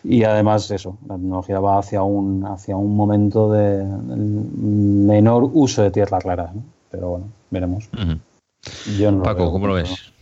[0.02, 5.90] Y además eso, la tecnología va hacia un, hacia un momento de, menor uso de
[5.90, 6.62] tierras raras, ¿no?
[6.90, 7.88] Pero bueno, veremos.
[7.92, 8.18] Uh -huh.
[8.98, 10.13] Yo no Paco, lo ¿cómo lo ves?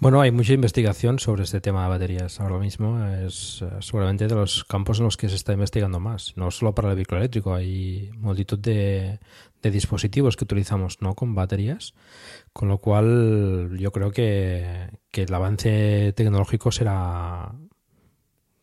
[0.00, 3.04] Bueno, hay mucha investigación sobre este tema de baterías ahora mismo.
[3.04, 6.32] Es uh, seguramente de los campos en los que se está investigando más.
[6.38, 9.18] No solo para el vehículo eléctrico, hay multitud de,
[9.60, 11.92] de dispositivos que utilizamos no con baterías.
[12.54, 17.52] Con lo cual, yo creo que, que el avance tecnológico será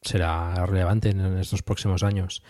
[0.07, 2.43] será relevante en estos próximos años.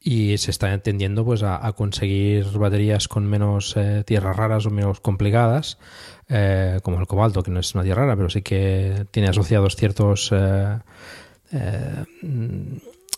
[0.00, 5.00] Y se está entendiendo pues a, conseguir baterías con menos eh, tierras raras o menos
[5.00, 5.78] complicadas
[6.28, 9.76] eh, como el cobalto que no es una tierra rara pero sí que tiene asociados
[9.76, 10.78] ciertos eh,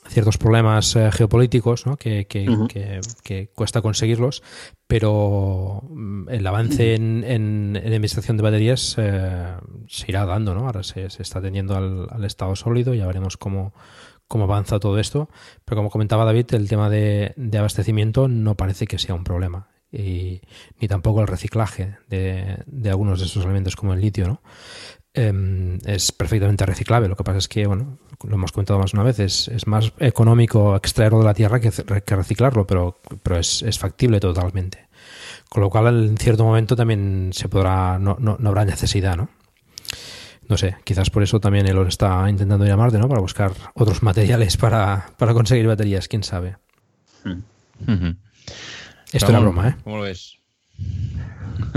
[0.09, 1.97] ciertos problemas eh, geopolíticos ¿no?
[1.97, 2.67] que, que, uh -huh.
[2.69, 4.43] que, que, cuesta conseguirlos,
[4.87, 5.83] pero
[6.29, 8.03] el avance en, en, en
[8.37, 9.57] de baterías eh,
[9.89, 10.55] se irá dando.
[10.55, 10.67] ¿no?
[10.67, 13.75] Ahora se, se está teniendo al, al, estado sólido, ya veremos cómo,
[14.29, 15.29] cómo avanza todo esto.
[15.65, 19.69] Pero como comentaba David, el tema de, de abastecimiento no parece que sea un problema.
[19.93, 20.41] y
[20.81, 24.41] ni tampoco el reciclaje de, de algunos de esos elementos como el litio, ¿no?
[25.17, 27.09] Em, es perfectamente reciclable.
[27.09, 29.91] Lo que pasa es que, bueno, lo hemos comentado más una vez, es, es más
[29.99, 34.89] económico extraerlo de la tierra que, que reciclarlo, pero, pero es, es, factible totalmente.
[35.49, 39.31] Con lo cual, en cierto momento también se podrá, no, no, no, habrá necesidad, ¿no?
[40.51, 43.09] No sé, quizás por eso también él está intentando ir a Marte, ¿no?
[43.09, 46.59] Para buscar otros materiales para, para conseguir baterías, quién sabe.
[47.25, 48.11] Hmm.
[49.13, 49.77] Esto era broma, ¿eh?
[49.83, 50.37] ¿Cómo lo ves?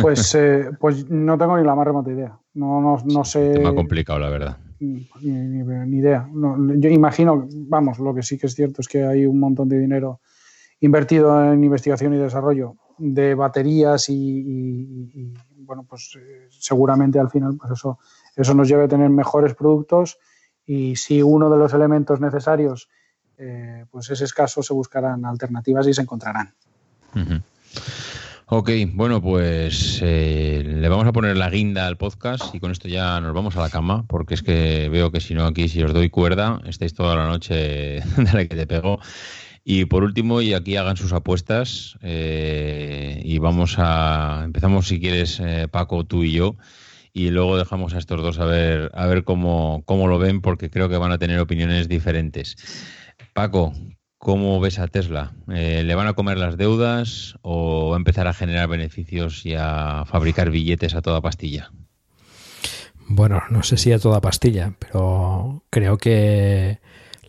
[0.01, 2.37] Pues, eh, pues no tengo ni la más remota idea.
[2.53, 3.53] No, no, no sé.
[3.53, 4.57] Tema complicado, la verdad.
[4.79, 6.27] Ni, ni, ni idea.
[6.31, 9.67] No, yo imagino, vamos, lo que sí que es cierto es que hay un montón
[9.67, 10.21] de dinero
[10.79, 15.33] invertido en investigación y desarrollo de baterías y, y, y
[15.65, 17.99] bueno, pues eh, seguramente al final pues eso,
[18.35, 20.17] eso nos lleve a tener mejores productos
[20.65, 22.89] y si uno de los elementos necesarios
[23.37, 26.53] eh, pues es escaso, se buscarán alternativas y se encontrarán.
[27.15, 27.41] Uh -huh.
[28.51, 32.87] Ok, bueno, pues eh, le vamos a poner la guinda al podcast y con esto
[32.87, 35.83] ya nos vamos a la cama, porque es que veo que si no aquí, si
[35.83, 37.53] os doy cuerda, estáis toda la noche
[38.17, 38.99] de la que te pego.
[39.63, 45.39] Y por último, y aquí hagan sus apuestas, eh, y vamos a, empezamos si quieres,
[45.39, 46.55] eh, Paco, tú y yo,
[47.13, 50.71] y luego dejamos a estos dos a ver, a ver cómo, cómo lo ven, porque
[50.71, 52.57] creo que van a tener opiniones diferentes.
[53.33, 53.73] Paco,
[54.19, 55.31] ¿Cómo ves a Tesla?
[55.47, 60.03] Eh, ¿Le van a comer las deudas o a empezar a generar beneficios y a
[60.05, 61.71] fabricar billetes a toda pastilla?
[63.07, 66.79] Bueno, no sé si a toda pastilla, pero creo que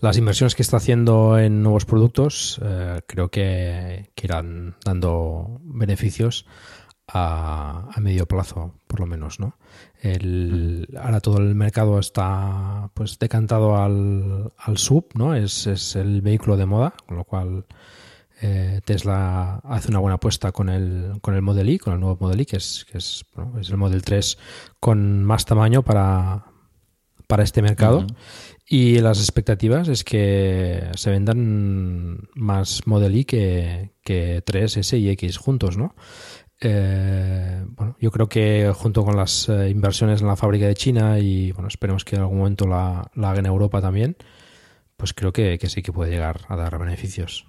[0.00, 6.44] las inversiones que está haciendo en nuevos productos eh, creo que, irán dando beneficios
[7.12, 9.56] a, a, medio plazo, por lo menos, ¿no?
[10.00, 15.34] El, ahora todo el mercado está pues decantado al, al sub, ¿no?
[15.34, 17.66] Es, es, el vehículo de moda, con lo cual
[18.42, 22.18] eh, Tesla hace una buena apuesta con el, con el Model I, con el nuevo
[22.20, 24.38] Model I, que es, que es, bueno, es el Model 3
[24.78, 26.46] con más tamaño para,
[27.26, 28.06] para este mercado.
[28.66, 35.08] Y las expectativas es que se vendan más Model I que, que 3, S y
[35.10, 35.94] X juntos, ¿no?
[36.60, 41.18] Eh, bueno, yo creo que junto con las eh, inversiones en la fábrica de China
[41.18, 44.16] y bueno, esperemos que en algún momento la, la haga en Europa también,
[44.96, 47.46] pues creo que, que, sí que puede llegar a dar beneficios.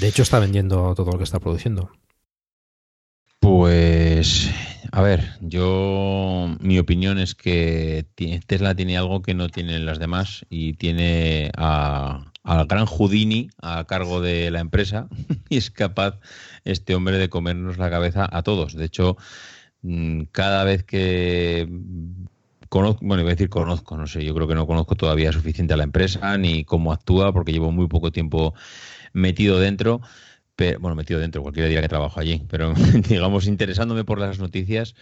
[0.00, 1.90] De hecho, está vendiendo todo lo que está produciendo.
[3.40, 4.50] Pues,
[4.92, 8.06] a ver, yo, mi opinión es que
[8.46, 13.84] Tesla tiene algo que no tienen las demás y tiene a, al gran Houdini a
[13.84, 15.08] cargo de la empresa
[15.48, 16.20] y es capaz
[16.64, 18.74] este hombre de comernos la cabeza a todos.
[18.74, 19.16] De hecho,
[19.82, 21.68] mm, cada vez que
[22.68, 25.74] conozco, bueno, iba a decir conozco, no sé, yo creo que no conozco todavía suficiente
[25.74, 28.54] a la empresa ni cómo actúa porque llevo muy poco tiempo
[29.12, 30.00] metido dentro.
[30.56, 32.74] Pero, bueno, metido dentro, cualquiera dirá que trabajo allí, pero
[33.08, 34.94] digamos interesándome por las noticias,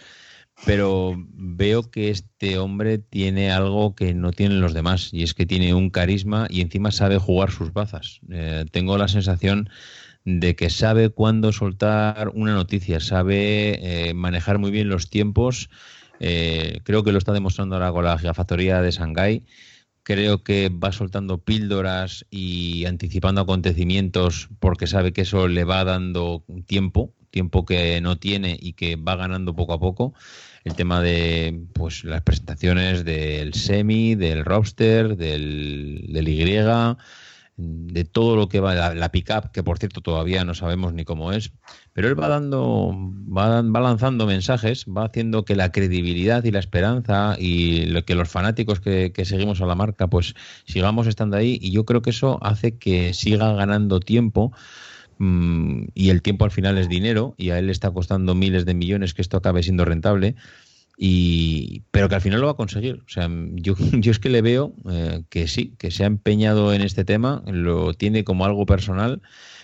[0.65, 5.45] pero veo que este hombre tiene algo que no tienen los demás y es que
[5.45, 8.21] tiene un carisma y encima sabe jugar sus bazas.
[8.29, 9.69] Eh, tengo la sensación
[10.25, 15.69] de que sabe cuándo soltar una noticia, sabe eh, manejar muy bien los tiempos.
[16.19, 19.45] Eh, creo que lo está demostrando ahora con la gigafactoría de Shanghái.
[20.03, 26.43] Creo que va soltando píldoras y anticipando acontecimientos porque sabe que eso le va dando
[26.65, 30.13] tiempo, tiempo que no tiene y que va ganando poco a poco.
[30.63, 36.43] El tema de pues las presentaciones del semi, del roster, del, del Y,
[37.57, 41.03] de todo lo que va, la, la pick-up, que por cierto todavía no sabemos ni
[41.03, 41.51] cómo es,
[41.93, 46.59] pero él va dando, va, va, lanzando mensajes, va haciendo que la credibilidad y la
[46.59, 50.33] esperanza y que los fanáticos que, que, seguimos a la marca, pues
[50.65, 51.59] sigamos estando ahí.
[51.61, 54.53] Y yo creo que eso hace que siga ganando tiempo
[55.17, 58.65] mmm, y el tiempo al final es dinero y a él le está costando miles
[58.65, 60.35] de millones que esto acabe siendo rentable
[60.97, 63.01] y pero que al final lo va a conseguir.
[63.05, 66.73] O sea, yo, yo es que le veo eh, que sí, que se ha empeñado
[66.73, 69.21] en este tema, lo tiene como algo personal.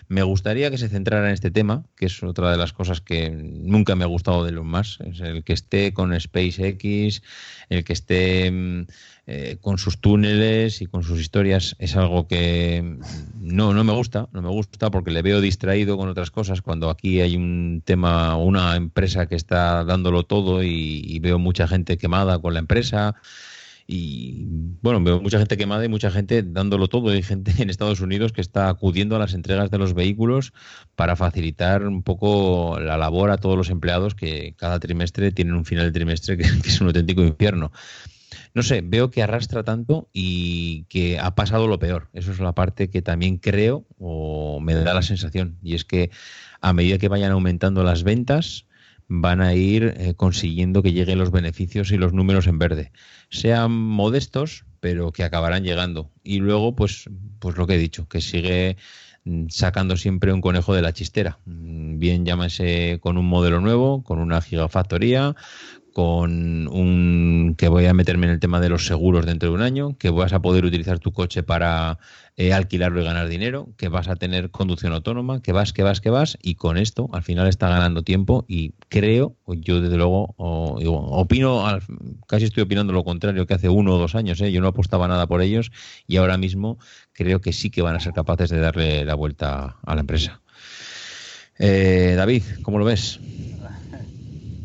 [0.09, 3.29] Me gustaría que se centrara en este tema, que es otra de las cosas que
[3.29, 7.21] nunca me ha gustado de los más, es el que esté con SpaceX,
[7.69, 8.85] el que esté
[9.29, 12.97] eh, con sus túneles y con sus historias, es algo que
[13.41, 16.89] no, no me gusta, no me gusta porque le veo distraído con otras cosas cuando
[16.89, 22.39] aquí hay un tema, una empresa que está dándolo todo y, veo mucha gente quemada
[22.39, 23.15] con la empresa
[23.85, 24.45] y
[24.81, 27.09] bueno, veo mucha gente quemada y mucha gente dándolo todo.
[27.09, 30.53] Hay gente en Estados Unidos que está acudiendo a las entregas de los vehículos
[30.95, 35.65] para facilitar un poco la labor a todos los empleados que cada trimestre tienen un
[35.65, 37.73] final de trimestre que es un auténtico infierno.
[38.53, 42.09] No sé, veo que arrastra tanto y que ha pasado lo peor.
[42.13, 45.57] Eso es la parte que también creo o me da la sensación.
[45.61, 46.11] Y es que
[46.61, 48.65] a medida que vayan aumentando las ventas,
[49.07, 52.91] van a ir eh, consiguiendo que lleguen los beneficios y los números en verde.
[53.29, 56.11] Sean modestos, pero que acabarán llegando.
[56.23, 58.75] Y luego, pues, pues lo que he dicho, que sigue
[59.23, 61.39] mm, sacando siempre un conejo de la chistera.
[61.45, 65.35] Mm, Bien llámese con un modelo nuevo, con una gigafactoría,
[65.97, 69.63] con un que voy a meterme en el tema de los seguros dentro de un
[69.63, 71.97] año, que vas a poder utilizar tu coche para
[72.35, 75.99] eh, alquilarlo y ganar dinero, que vas a tener conducción autónoma, que vas, que vas,
[75.99, 80.35] que vas, y con esto al final está ganando tiempo y creo, yo desde luego
[80.37, 81.81] opino, al-
[82.27, 84.51] casi estoy opinando lo contrario que hace uno o dos años, ¿eh?
[84.51, 85.71] yo no apostaba nada por ellos
[86.05, 86.77] y ahora mismo
[87.11, 90.43] creo que sí que van a ser capaces de darle la vuelta a la empresa.
[91.57, 93.21] Eh, David, ¿cómo lo ves?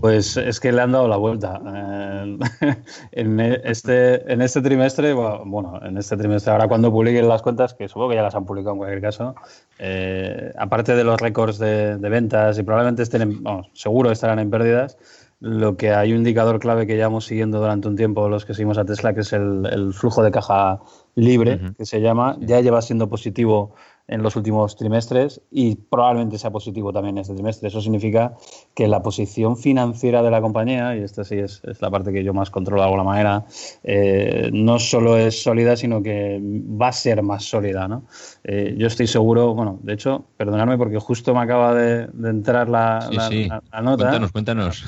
[0.02, 1.60] Pues es que le han dado la vuelta.
[1.64, 2.38] Eh,
[3.12, 7.72] en este, en este trimestre, bueno, bueno, en este trimestre, ahora cuando publiquen las cuentas,
[7.72, 9.36] que supongo que ya las han publicado en cualquier caso,
[9.78, 14.40] eh, aparte de los récords de, de ventas y probablemente estén, en- vamos, seguro estarán
[14.40, 14.98] en pérdidas,
[15.38, 18.78] lo que hay un indicador clave que llevamos siguiendo durante un tiempo los que seguimos
[18.78, 20.80] a Tesla, que es el, el flujo de caja
[21.14, 23.74] libre, que se llama, ya lleva siendo positivo
[24.12, 27.68] en los últimos trimestres y probablemente sea positivo también este trimestre.
[27.68, 28.34] Eso significa
[28.74, 32.22] que la posición financiera de la compañía, y esta sí es, es la parte que
[32.22, 33.44] yo más controlo de alguna manera,
[33.84, 37.88] eh, no solo es sólida, sino que va a ser más sólida.
[37.88, 38.04] ¿no?
[38.44, 42.68] Eh, yo estoy seguro, bueno, de hecho, perdonadme porque justo me acaba de, de entrar
[42.68, 43.48] la, Sí, la- sí.
[43.48, 44.04] la- la nota.
[44.04, 44.84] Cuéntanos, cuéntanos.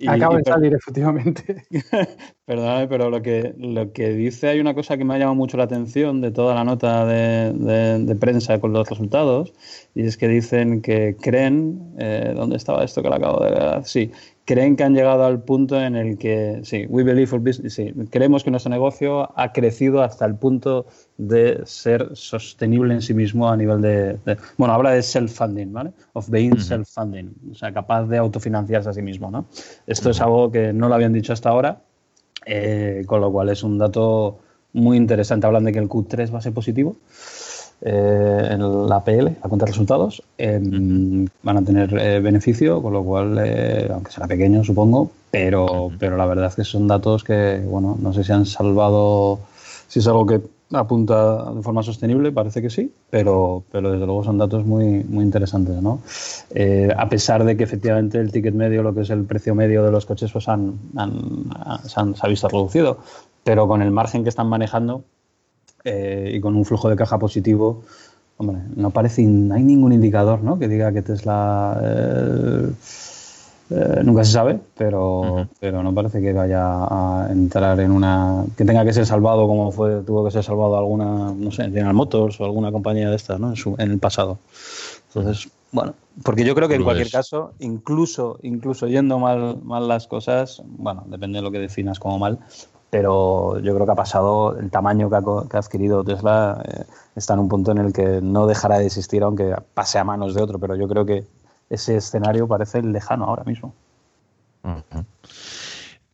[0.00, 1.64] Y- Acaba de salir, efectivamente.
[2.44, 5.56] Perdóname, pero lo que, lo que dice, hay una cosa que me ha llamado mucho
[5.56, 9.52] la atención de toda la nota de, de- de prensa con los resultados,
[9.94, 13.84] y es que dicen que creen, eh, ¿dónde estaba esto que lo acabo de ver?
[13.84, 14.12] Sí,
[14.48, 17.92] creen que han llegado al punto en el que, sí, we believe for business, sí,
[18.10, 20.86] creemos que nuestro negocio ha crecido hasta el punto
[21.18, 25.92] de ser sostenible en sí mismo a nivel de, de- bueno, habla de self-funding, ¿vale?
[26.14, 26.62] Of being Ujú.
[26.62, 29.44] self-funding, o sea, capaz de autofinanciarse a sí mismo, ¿no?
[29.86, 31.82] Esto es algo que no lo habían dicho hasta ahora,
[32.46, 34.38] eh, con lo cual es un dato
[34.72, 35.46] muy interesante.
[35.46, 36.96] Hablan de que el Q3 va a ser positivo
[37.82, 40.22] eh, en la PL, la cuenta de resultados.
[40.36, 40.60] Eh,
[41.42, 46.16] Van a tener eh, beneficio, con lo cual, eh, aunque será pequeño, supongo, pero, pero
[46.16, 49.38] la verdad es que son datos que, bueno, no sé si han salvado,
[49.86, 50.40] si es algo que
[50.70, 55.24] apunta de forma sostenible, parece que sí, pero, pero desde luego son datos muy, muy
[55.24, 56.00] interesantes, ¿no?
[56.54, 59.82] Eh, a pesar de que efectivamente el ticket medio, lo que es el precio medio
[59.82, 62.98] de los coches, pues han, han- ha- se, han- se ha visto reducido,
[63.44, 65.04] pero con el margen que están manejando
[65.84, 67.82] eh, y con un flujo de caja positivo,
[68.36, 70.58] hombre, no parece, no hay ningún indicador, ¿no?
[70.58, 72.70] Que diga que Tesla eh,
[73.70, 78.44] eh, nunca se sabe, pero, pero no parece que vaya a entrar en una.
[78.56, 81.92] que tenga que ser salvado como fue, tuvo que ser salvado alguna, no sé, General
[81.94, 83.50] Motors o alguna compañía de estas, ¿no?
[83.50, 84.38] En, su- en el pasado.
[85.08, 85.92] Entonces, bueno,
[86.22, 87.12] porque yo creo que en Lo cualquier es.
[87.12, 92.18] caso, incluso, incluso yendo mal, mal las cosas, bueno, depende de lo que definas como
[92.18, 92.38] mal,
[92.90, 96.84] pero yo creo que ha pasado, el tamaño que ha, que ha adquirido Tesla eh,
[97.16, 100.34] está en un punto en el que no dejará de existir aunque pase a manos
[100.34, 101.24] de otro, pero yo creo que
[101.70, 103.74] ese escenario parece lejano ahora mismo.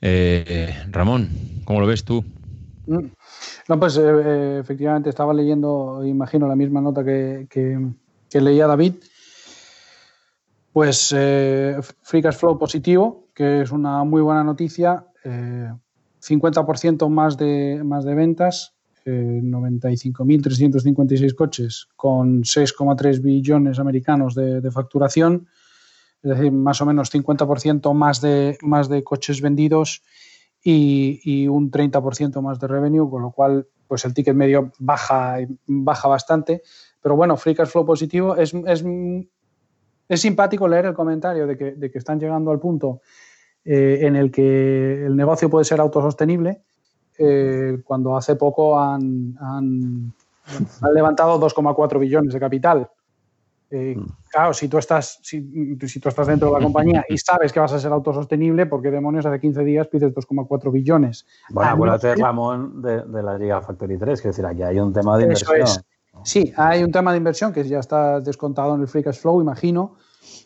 [0.01, 1.31] Eh, Ramón,
[1.65, 2.25] ¿cómo lo ves tú?
[2.87, 3.07] Mm.
[3.69, 7.79] No, pues eh, eh, efectivamente estaba leyendo, imagino, la misma nota que, que-
[8.29, 8.95] que leía David.
[10.73, 15.07] Pues eh, Free Cash Flow positivo, que es una muy buena noticia.
[15.25, 15.73] eh,
[16.25, 25.47] 50% más de, más de ventas, eh, 95.356 coches con 6,3 billones americanos de, facturación,
[26.23, 30.03] es decir, más o menos 50% más de, más de coches vendidos
[30.63, 35.37] y, y un 30% más de revenue, con lo cual pues el ticket medio baja,
[35.67, 36.63] baja bastante.
[37.03, 38.83] Pero bueno, free cash flow positivo es, es,
[40.09, 43.03] es simpático leer el comentario de que, de que están llegando al punto
[43.65, 46.63] eh, en el que el negocio puede ser autosostenible,
[47.19, 50.13] eh, cuando hace poco han, han,
[50.81, 52.89] han levantado 2,4 billones de capital.
[53.71, 53.97] Eh,
[54.31, 57.59] claro, si tú, estás, si, si tú estás dentro de la compañía y sabes que
[57.59, 61.27] vas a ser autosostenible, ¿por qué demonios hace 15 días pides 2,4 billones?
[61.51, 64.79] Bueno, A no acuérdate, Ramón, de, de la Liga Factory 3, que decir, aquí hay
[64.79, 65.63] un tema de Eso inversión.
[65.63, 65.85] es.
[66.23, 69.41] Sí, hay un tema de inversión que ya está descontado en el free cash flow,
[69.41, 69.97] imagino,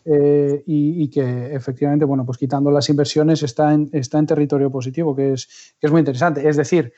[0.05, 4.71] eh, y, y que efectivamente, bueno, pues quitando las inversiones está en, está en territorio
[4.71, 6.47] positivo, que es, que es muy interesante.
[6.47, 6.93] Es decir,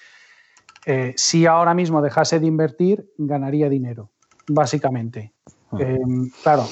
[0.86, 4.10] eh, si ahora mismo dejase de invertir, ganaría dinero,
[4.48, 5.34] básicamente.
[5.80, 6.00] Eh,
[6.44, 6.66] claro,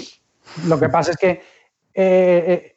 [0.68, 1.42] lo que pasa es que
[1.94, 2.76] eh,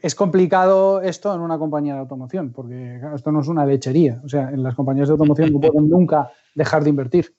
[0.00, 4.20] es complicado esto en una compañía de automoción, porque esto no es una lechería.
[4.24, 7.34] O sea, en las compañías de automoción no pueden nunca dejar de invertir.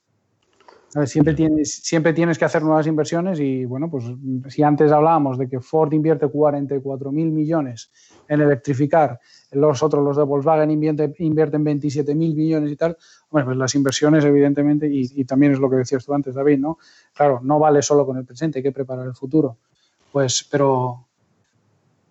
[1.06, 4.06] Siempre tienes, siempre tienes que hacer nuevas inversiones y, bueno, pues
[4.50, 7.90] si antes hablábamos de que Ford invierte 44 mil millones
[8.28, 9.20] en electrificar,
[9.52, 12.96] los otros, los de Volkswagen, invierte- invierten 27 mil millones y tal,
[13.32, 16.78] bueno, pues las inversiones, evidentemente, y, también es lo que decías tú antes, David, ¿no?
[17.16, 19.58] Claro, no vale solo con el presente, hay que preparar el futuro.
[20.12, 21.08] Pues, pero,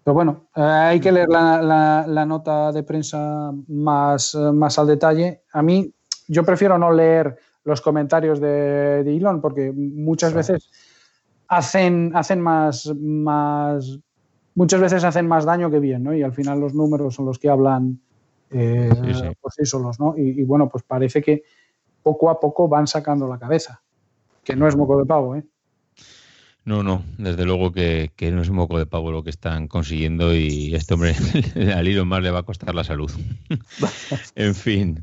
[0.03, 4.77] pero bueno, eh, hay que leer la, la- la nota de prensa más, eh, más
[4.81, 5.43] al detalle.
[5.53, 5.93] A mí,
[6.27, 10.71] yo prefiero no leer los comentarios de, de Elon porque muchas veces
[11.49, 13.99] hacen, hacen más, más,
[14.55, 16.15] muchas veces hacen más daño que bien, ¿no?
[16.15, 18.01] Y al final los números son los que hablan
[18.51, 19.23] eh, Sí, sí.
[19.41, 20.15] por sí solos, ¿no?
[20.17, 21.43] Y, y bueno, pues parece que
[22.03, 23.81] poco a poco van sacando la cabeza,
[24.43, 25.45] que no es moco de pavo, ¿eh?
[26.65, 29.67] No, no, desde luego que, que no es un moco de pavo lo que están
[29.67, 31.17] consiguiendo y este hombre
[31.75, 33.11] al hilo más le va a costar la salud.
[34.37, 35.03] en fin.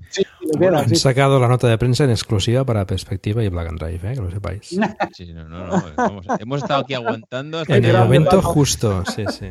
[0.74, 4.16] Han sacado la nota de prensa en exclusiva para Perspectiva y Black and Drive, ¿eh?
[4.16, 4.80] que lo sepáis.
[5.14, 9.48] Sí, no, no, no, hemos estado aquí aguantando hasta En el momento justo, sí, sí.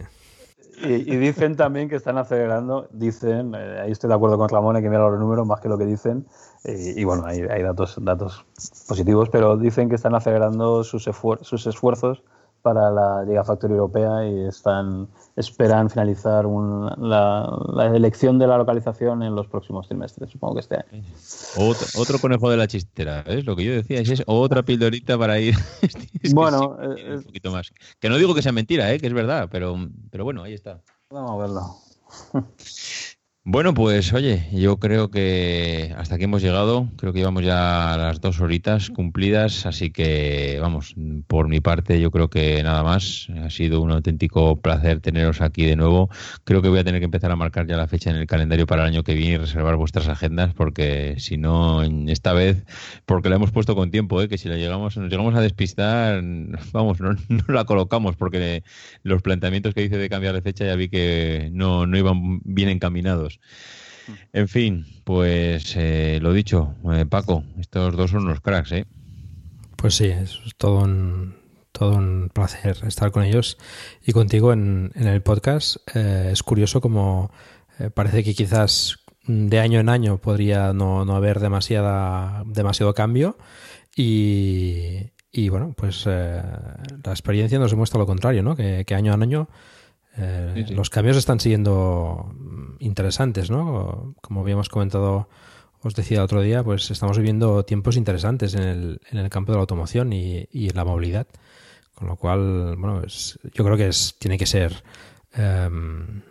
[0.83, 4.89] Y, dicen también que están acelerando, dicen, eh, ahí estoy de acuerdo con Ramón, que
[4.89, 6.27] mirar los números más que lo que dicen,
[6.65, 8.45] y, bueno, hay, hay datos, datos
[8.87, 11.09] positivos, pero dicen que están acelerando sus,
[11.43, 12.23] sus esfuerzos
[12.63, 19.23] para la Gigafactory Europea y están esperan finalizar un- la, la elección de la localización
[19.23, 21.05] en los próximos trimestres, supongo que este año.
[21.57, 23.45] Otro, otro conejo de la chistera, ¿ves?
[23.47, 25.55] Lo que yo decía es, es otra pildorita para ir
[26.23, 27.71] Es Bueno, sí, un poquito más.
[28.01, 28.99] Que no digo que sea mentira, ¿eh?
[28.99, 29.77] que es verdad, pero,
[30.11, 30.81] pero bueno, ahí está.
[31.11, 31.77] Vamos a verlo.
[33.51, 36.87] Bueno, pues oye, yo creo que hasta aquí hemos llegado.
[36.99, 40.95] Creo que llevamos ya las dos horitas cumplidas, así que vamos,
[41.27, 43.29] por mi parte yo creo que nada más.
[43.43, 46.11] Ha sido un auténtico placer teneros aquí de nuevo.
[46.45, 48.67] Creo que voy a tener que empezar a marcar ya la fecha en el calendario
[48.67, 52.67] para el año que viene y reservar vuestras agendas, porque si no, esta vez,
[53.07, 54.29] porque la hemos puesto con tiempo, ¿eh?
[54.29, 56.23] que si la llegamos, nos llegamos a despistar,
[56.73, 58.63] vamos, no, no la colocamos, porque
[59.05, 62.69] los planteamientos que hice de cambiar de fecha ya vi que no, no iban bien
[62.69, 63.38] encaminados.
[64.33, 68.87] En fin, pues eh, lo dicho, eh, Paco, estos dos son unos cracks, ¿eh?
[69.77, 71.37] Pues sí, es todo un,
[71.73, 73.59] todo un placer estar con ellos
[74.05, 75.77] y contigo en, en el podcast.
[75.95, 77.31] Eh, es curioso como
[77.79, 83.37] eh, parece que quizás de año en año podría no, no haber demasiada, demasiado cambio
[83.95, 88.57] y, y bueno, pues la experiencia nos demuestra lo contrario, ¿no?
[88.57, 89.49] Que, que año a año
[90.55, 90.75] Sí, sí.
[90.75, 92.35] los cambios están siguiendo
[92.81, 94.15] interesantes, ¿no?
[94.21, 95.29] Como habíamos comentado,
[95.83, 99.53] os decía el otro día, pues estamos viviendo tiempos interesantes en el, en el campo
[99.53, 101.27] de la automoción y, y en la movilidad.
[101.95, 104.83] Con lo cual, bueno, es- yo creo que es, tiene que ser
[105.35, 106.23] em,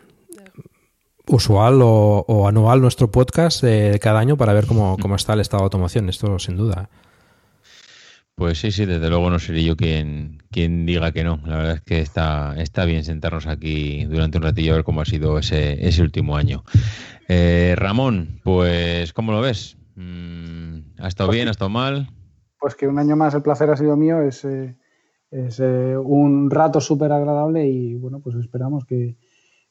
[1.27, 5.61] usual o, anual nuestro podcast de cada año para ver cómo, cómo está el estado
[5.61, 6.09] de automoción.
[6.09, 6.89] Esto sin duda.
[8.37, 11.39] Pues sí, sí, desde luego no seré yo quien, quien diga que no.
[11.47, 15.01] La verdad es que está, está bien sentarnos aquí durante un ratillo a ver cómo
[15.01, 16.63] ha sido ese, ese último año.
[17.27, 19.75] Eh, Ramón, pues, ¿cómo lo ves?
[19.95, 21.47] Mm, ¿Ha estado bien?
[21.47, 22.09] ¿Ha estado mal?
[22.59, 24.75] Pues que un año más el placer ha sido mío, es, eh,
[25.31, 29.15] es eh, un rato súper agradable y bueno, pues esperamos que,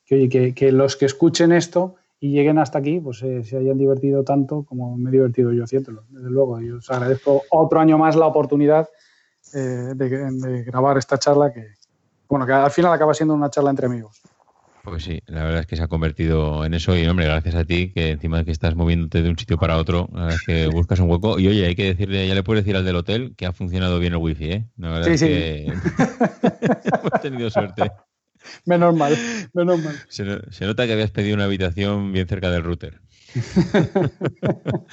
[0.04, 3.76] que, que- que los que escuchen esto y lleguen hasta aquí, pues eh, se hayan
[3.78, 6.04] divertido tanto como me he divertido yo haciéndolo.
[6.08, 8.88] Desde luego, y os agradezco otro año más la oportunidad
[9.54, 9.58] eh,
[9.94, 11.74] de, de grabar esta charla que,
[12.28, 14.22] bueno, que al final acaba siendo una charla entre amigos.
[14.82, 17.64] Pues sí, la verdad es que se ha convertido en eso y, hombre, gracias a
[17.64, 20.46] ti, que encima de que estás moviéndote de un sitio para otro, la verdad es
[20.46, 21.40] que buscas un hueco.
[21.40, 23.98] Y oye, hay que decirle, ya le puedes decir al del hotel que ha funcionado
[23.98, 24.64] bien el wifi, ¿eh?
[24.76, 25.26] La verdad Sí, es sí.
[25.26, 25.66] que
[27.00, 27.90] hemos tenido suerte.
[28.64, 29.18] Menos mal,
[29.52, 29.96] menos mal.
[30.08, 33.00] Se, se nota que habías pedido una habitación bien cerca del router.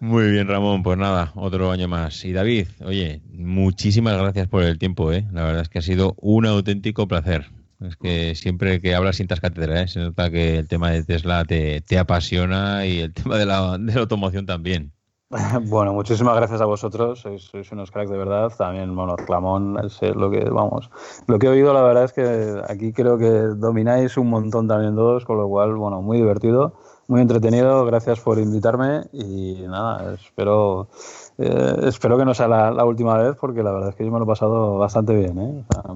[0.00, 0.82] Muy bien, Ramón.
[0.82, 2.24] Pues nada, otro año más.
[2.24, 5.26] Y David, oye, muchísimas gracias por el tiempo, ¿eh?
[5.32, 7.50] La verdad es que ha sido un auténtico placer.
[7.80, 9.88] Es que siempre que hablas sientas cátedra, ¿eh?
[9.88, 13.78] Se nota que el tema de Tesla te, te apasiona y el tema de la,
[13.78, 14.92] de la automoción también.
[15.68, 18.52] Bueno, muchísimas gracias a vosotros, sois, sois unos cracks de verdad.
[18.56, 20.90] También, bueno, Ramón, es lo que, vamos,
[21.26, 24.94] lo que he oído, la verdad es que aquí creo que domináis un montón también
[24.94, 26.74] todos, con lo cual, bueno, muy divertido,
[27.08, 27.84] muy entretenido.
[27.84, 30.88] Gracias por invitarme y nada, espero,
[31.36, 34.12] eh, espero que no sea la, la última vez porque la verdad es que yo
[34.12, 35.64] me lo he pasado bastante bien, ¿eh?
[35.68, 35.94] O sea,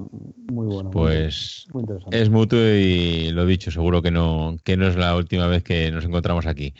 [0.51, 0.91] muy bueno.
[0.91, 2.21] Pues muy interesante.
[2.21, 5.91] es mutuo y lo dicho, seguro que no, que no es la última vez que
[5.91, 6.73] nos encontramos aquí.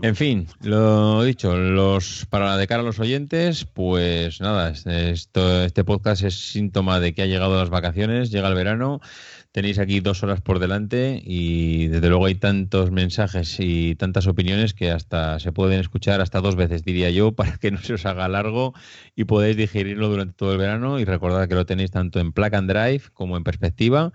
[0.00, 5.84] En fin, lo dicho, los para de cara a los oyentes, pues nada, esto, este
[5.84, 9.00] podcast es síntoma de que ha llegado las vacaciones, llega el verano
[9.56, 14.74] tenéis aquí dos horas por delante y desde luego hay tantos mensajes y tantas opiniones
[14.74, 18.04] que hasta se pueden escuchar hasta dos veces, diría yo, para que no se os
[18.04, 18.74] haga largo
[19.14, 22.54] y podáis digerirlo durante todo el verano y recordad que lo tenéis tanto en Plug
[22.54, 24.12] and Drive como en perspectiva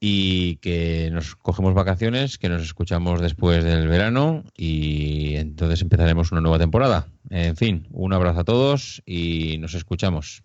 [0.00, 6.40] y que nos cogemos vacaciones, que nos escuchamos después del verano y entonces empezaremos una
[6.40, 7.06] nueva temporada.
[7.30, 10.42] En fin, un abrazo a todos y nos escuchamos.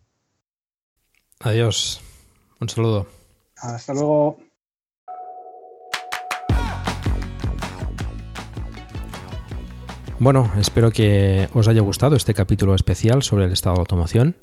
[1.40, 2.02] Adiós.
[2.60, 3.17] Un saludo.
[3.62, 4.38] Hasta luego.
[10.20, 14.36] Bueno, espero que os haya gustado este capítulo especial sobre el estado de automoción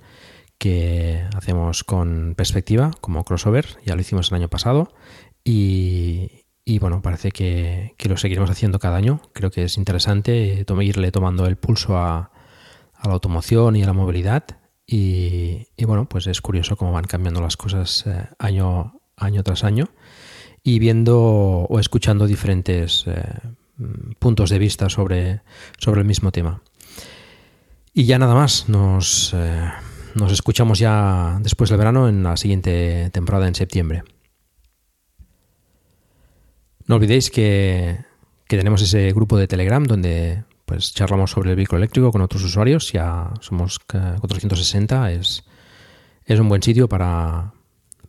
[0.56, 4.94] que hacemos con perspectiva como crossover, ya lo hicimos el año pasado
[5.42, 6.44] y,
[6.80, 9.20] bueno, parece que, lo seguiremos haciendo cada año.
[9.32, 12.30] Creo que es interesante irle tomando el pulso a,
[13.04, 14.44] la automoción y a la movilidad
[14.86, 19.88] y, bueno, pues es curioso cómo van cambiando las cosas eh, año año tras año
[20.62, 23.22] y viendo o escuchando diferentes eh,
[24.18, 25.42] puntos de vista sobre,
[25.78, 26.62] sobre el mismo tema.
[27.92, 29.70] Y ya nada más, nos, eh,
[30.14, 34.02] nos escuchamos ya después del verano en la siguiente temporada en septiembre.
[36.86, 37.98] No olvidéis que,
[38.48, 42.42] que tenemos ese grupo de Telegram donde pues charlamos sobre el vehículo eléctrico con otros
[42.42, 45.44] usuarios, ya somos 460, es,
[46.24, 47.52] es un buen sitio para,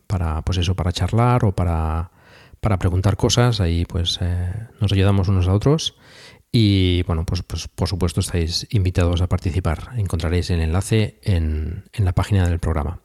[0.06, 2.10] para, pues eso, para charlar o para,
[2.60, 3.60] para preguntar cosas.
[3.60, 5.96] Ahí pues eh, nos ayudamos unos a otros.
[6.52, 9.90] Y bueno, pues, pues, por supuesto estáis invitados a participar.
[9.96, 13.00] Encontraréis el enlace en, en, la página del programa.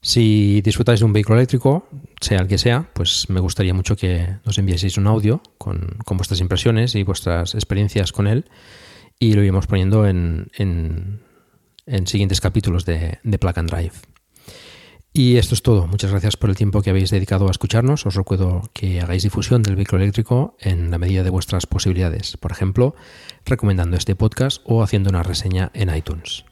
[0.00, 1.88] Si disfrutáis de un vehículo eléctrico,
[2.20, 6.16] sea el que sea, pues me gustaría mucho que nos enviaseis un audio con, con
[6.16, 8.46] vuestras impresiones y vuestras experiencias con él
[9.22, 11.22] y lo iremos poniendo en, en,
[11.86, 14.11] en siguientes capítulos de, de and Drive.
[15.14, 15.86] Y esto es todo.
[15.86, 18.06] Muchas gracias por el tiempo que habéis dedicado a escucharnos.
[18.06, 22.38] Os recuerdo que hagáis difusión del vehículo eléctrico en la medida de vuestras posibilidades.
[22.38, 22.94] Por ejemplo,
[23.44, 26.46] recomendando este podcast o haciendo una reseña en iTunes.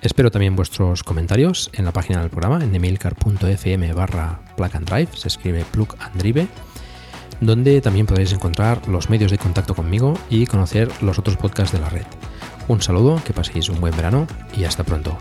[0.00, 5.10] Espero también vuestros comentarios en la página del programa en emilcar.fm barra plug and drive,
[5.14, 6.48] se escribe plug and drive,
[7.42, 11.80] donde también podéis encontrar los medios de contacto conmigo y conocer los otros podcasts de
[11.80, 12.06] la red.
[12.66, 14.26] Un saludo, que paséis un buen verano
[14.56, 15.18] y hasta pronto.